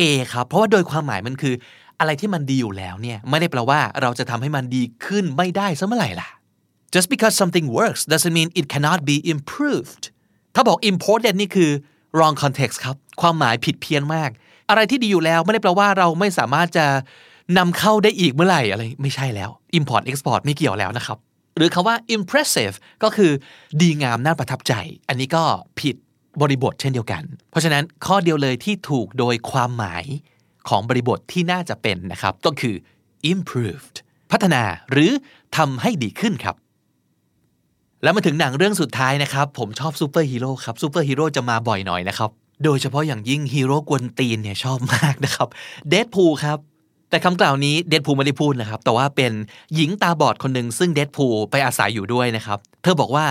[0.00, 1.54] A ครับ เพราะว่าโดยความหมายมันคือ
[1.98, 6.28] อะไรที่มันดีอยู่แล้วเนี่ยไม่ได้แปลว่าเราจะทำให้มันดีขึ้นไม่ได้ซะเมื่อไหร่ล่ะ
[6.94, 10.04] just because something works doesn't mean it cannot be improved
[10.54, 11.70] ถ้าบอก important นี่คือ
[12.16, 14.30] wrong context ครับ ความหมายผิดเพี้ยนมาก
[14.70, 16.86] อะไรที่ดีอยู่แล้วไม่ได้แปลว่าเราไม่สามารถจะ
[17.58, 21.18] นำเข้าได้อีกเมื่อไหร่อะไรไม่ใช่แล้ว import export ไม่เกี่ยวแล้วนะครับ
[21.56, 23.32] หรือคาว่า impressive ก็คือ
[23.80, 24.74] ดีงามน่าประทับใจ
[25.08, 25.42] อันนี้ก็
[25.80, 25.96] ผิด
[26.40, 30.04] บริบทเช่นเดียวกัน เพราะฉะนั้นข้อเดียวเลยที่ถูกโดยความหมาย
[30.68, 32.74] ของบริบทที่น่าจะเป็นนะครับ ก็คือ
[33.32, 33.96] improved
[34.30, 35.10] พัฒนาหรือ
[35.56, 36.56] ทำให้ดีขึ้นครับ
[38.02, 42.30] แล้วมาถึงหนังเรื่องสุดท้ายนะครับ ผมชอบซูเปอร์ฮีโร่ครับซูเปอร์ฮีโร่จะมาบ่อยหน่อยนะครับ
[42.64, 45.48] โดยเฉพาะอย่างยิ่งฮีโร่กวนตีนเนี่ยชอบมากนะครับ
[45.88, 46.58] Deadpool ครับ
[47.10, 49.32] แต่คำกล่าวนี้ Deadpool ไม่ได้พูดนะครับ แต่ว่าเป็น
[49.74, 53.26] หญิงตาบอดคนหนึ่งซึ่ง Deadpool ไปอาศัยอยู่ด้วยนะครับ เธอบอกว่า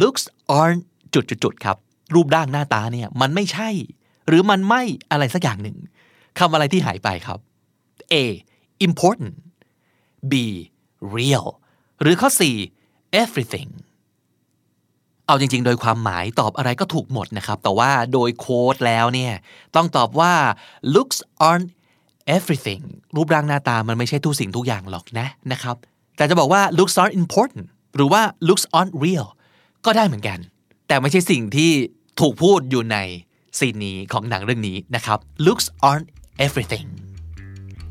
[0.00, 0.24] looks
[0.58, 0.82] aren't
[1.14, 1.76] จุดๆครับ
[2.14, 3.68] รูปร่างหน้าตาเนี่ยมันไม่ใช่
[4.28, 5.76] หรือมันไม่อะไรสักอย่างหนึ่ง
[6.38, 7.38] คำอะไรที่หายไปครับ
[8.12, 8.14] A
[8.86, 9.34] important
[10.30, 10.32] B
[11.14, 11.46] real
[12.02, 12.42] หรือข้อ C
[13.22, 13.70] everything
[15.28, 19.32] เอาจริง ๆ โดยความหมายตอบอะไรก็ถูกหมดนะครับ แต่ว่าโดยโค้ดแล้วเนี่ย
[19.76, 20.32] ต้องตอบว่า
[20.94, 21.18] looks
[21.48, 21.70] aren't
[22.36, 22.82] everything
[23.16, 25.76] รูปร่างหน้าตามันไม่ใช่ทุกสิ่งทุกอย่างหรอกนะนะครับ
[26.16, 29.26] แต่จะบอกว่า looks aren't important หรือว่า looks aren't real
[29.84, 30.38] ก็ได้เหมือนกัน
[30.88, 31.70] แต่ไม่ใช่สิ่งที่
[32.20, 32.96] ถูกพูดอยู่ใน
[33.58, 36.08] ซีนนี้ของหนังเรื่องนี้นะครับ looks aren't
[36.46, 36.88] everything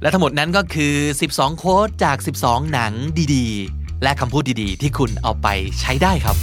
[0.01, 0.93] และทั้งหมดนั้นก็คือ
[1.27, 2.93] 12 โค้ดจาก 12 หนัง
[3.35, 5.47] ดีๆ และคำพูดดีๆ ที่คุณเอาไป
[5.80, 6.38] ใช้ได้ครับ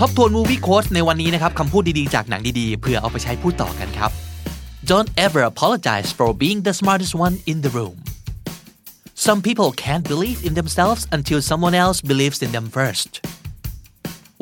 [0.00, 4.10] ทบทวน movie quotes ในวันนี้นะครับคำพูดดีๆ จากหนังดีๆ เพื่อเอาไปใช้พูดต่อกันครับ
[4.90, 7.96] Don't ever apologize for being the smartest one in the room
[9.26, 13.10] Some people can't believe in themselves until someone else believes in them first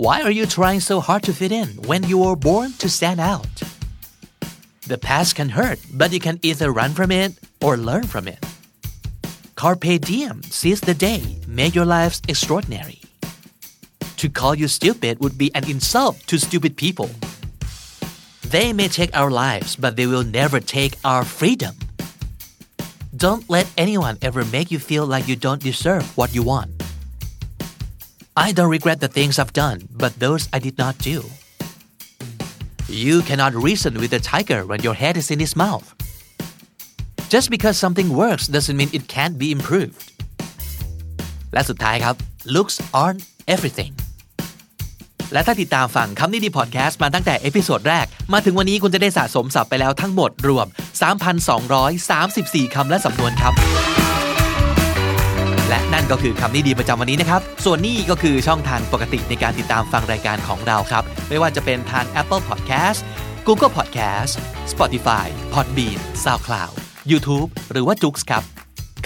[0.05, 3.21] Why are you trying so hard to fit in when you were born to stand
[3.35, 3.55] out
[4.91, 7.31] The past can hurt but you can either run from it
[7.65, 8.43] or learn from it
[9.61, 11.21] Carpe diem seize the day
[11.61, 13.01] make your lives extraordinary
[14.21, 17.09] To call you stupid would be an insult to stupid people.
[18.43, 21.75] They may take our lives, but they will never take our freedom.
[23.17, 26.71] Don't let anyone ever make you feel like you don't deserve what you want.
[28.37, 31.25] I don't regret the things I've done, but those I did not do.
[32.89, 35.95] You cannot reason with a tiger when your head is in his mouth.
[37.29, 40.11] Just because something works doesn't mean it can't be improved.
[41.53, 42.17] และสุดท้ายครับ
[42.55, 43.23] looks aren't
[43.55, 43.93] everything
[45.34, 50.68] และถ้าติดตามฟังคำนี้ดีพอดแคสต์มาตั้งแต่ episode แรก มาถึงวันนี้คุณจะได้สะสมศัพท์ไปแล้วทั้งหมดรวม
[51.70, 53.54] 3,234 คำและสำนวนครับ
[55.70, 63.00] และนั่นก็คือคำนี้ดีประจำวันนี้นะครับ ส่วนนี้ก็คือช่องทางปกติในการติดตามฟังรายการของเราครับ ไม่ว่าจะเป็นทาง Apple Podcast
[63.48, 64.34] Google Podcast
[64.72, 66.74] Spotify Podbean SoundCloud
[67.12, 68.55] YouTube หรือว่า j o o x ครับ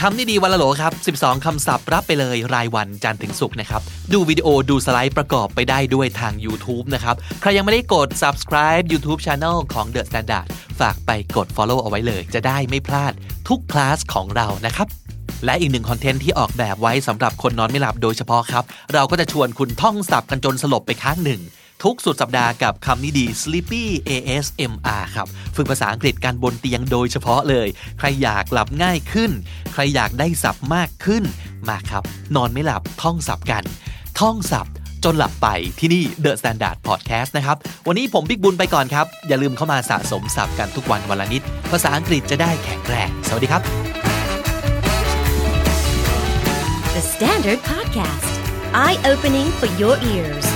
[0.04, 3.82] คำนี้ดีวันละโหลครับ 12 คำศัพท์รับไปเลยรายวันจันทร์ถึงศุกร์นะครับ
[4.14, 10.48] ดูวิดีโอดูสไลด์ประกอบไปได้ด้วยทาง YouTube นะครับ ใครยังไม่ได้กด subscribe YouTube Channel ของ The Standard
[10.80, 13.14] ฝากไปกด follow เอาไว้เลย จะได้ไม่พลาด
[13.48, 14.88] ทุกคลาสของเรานะครับ
[15.46, 18.64] และอีกหนึ่งคอนเทนต์ที่ออกแบบไว้สำหรับคนนอนไม่หลับโดยเฉพาะครับ
[18.94, 21.42] เราก็จะชวนคุณท่องศัพท์กันจนสลบไปข้างหนึ่ง
[21.84, 27.68] ทุกสุดสัปดาห์กับคำนี้ดี Sleepy ASMR ครับ ฝึกภาษาอังกฤษกันบนเตียงโดยเฉพาะเลย
[28.00, 29.32] ใครอยากหลับง่ายขึ้น
[29.74, 31.24] ใครอยากได้ศัพท์มากขึ้น
[31.70, 32.04] มาครับ
[32.36, 33.64] นอนไม่หลับท่องศัพท์กัน
[34.20, 34.74] ท่องศัพท์
[35.04, 35.48] จนหลับไป
[35.80, 37.58] ที่นี่ The Standard Podcast นะครับ
[37.88, 41.42] วันนี้ผมบิ๊กบุญไปก่อนครับ อย่าลืมเข้ามาสะสมศัพท์กันทุกวันวันละนิด
[41.72, 43.62] ภาษาอังกฤษจะได้แข็งแรง สวัสดีครับ
[46.96, 48.32] The Standard Podcast,
[48.84, 50.48] eye opening for your ears.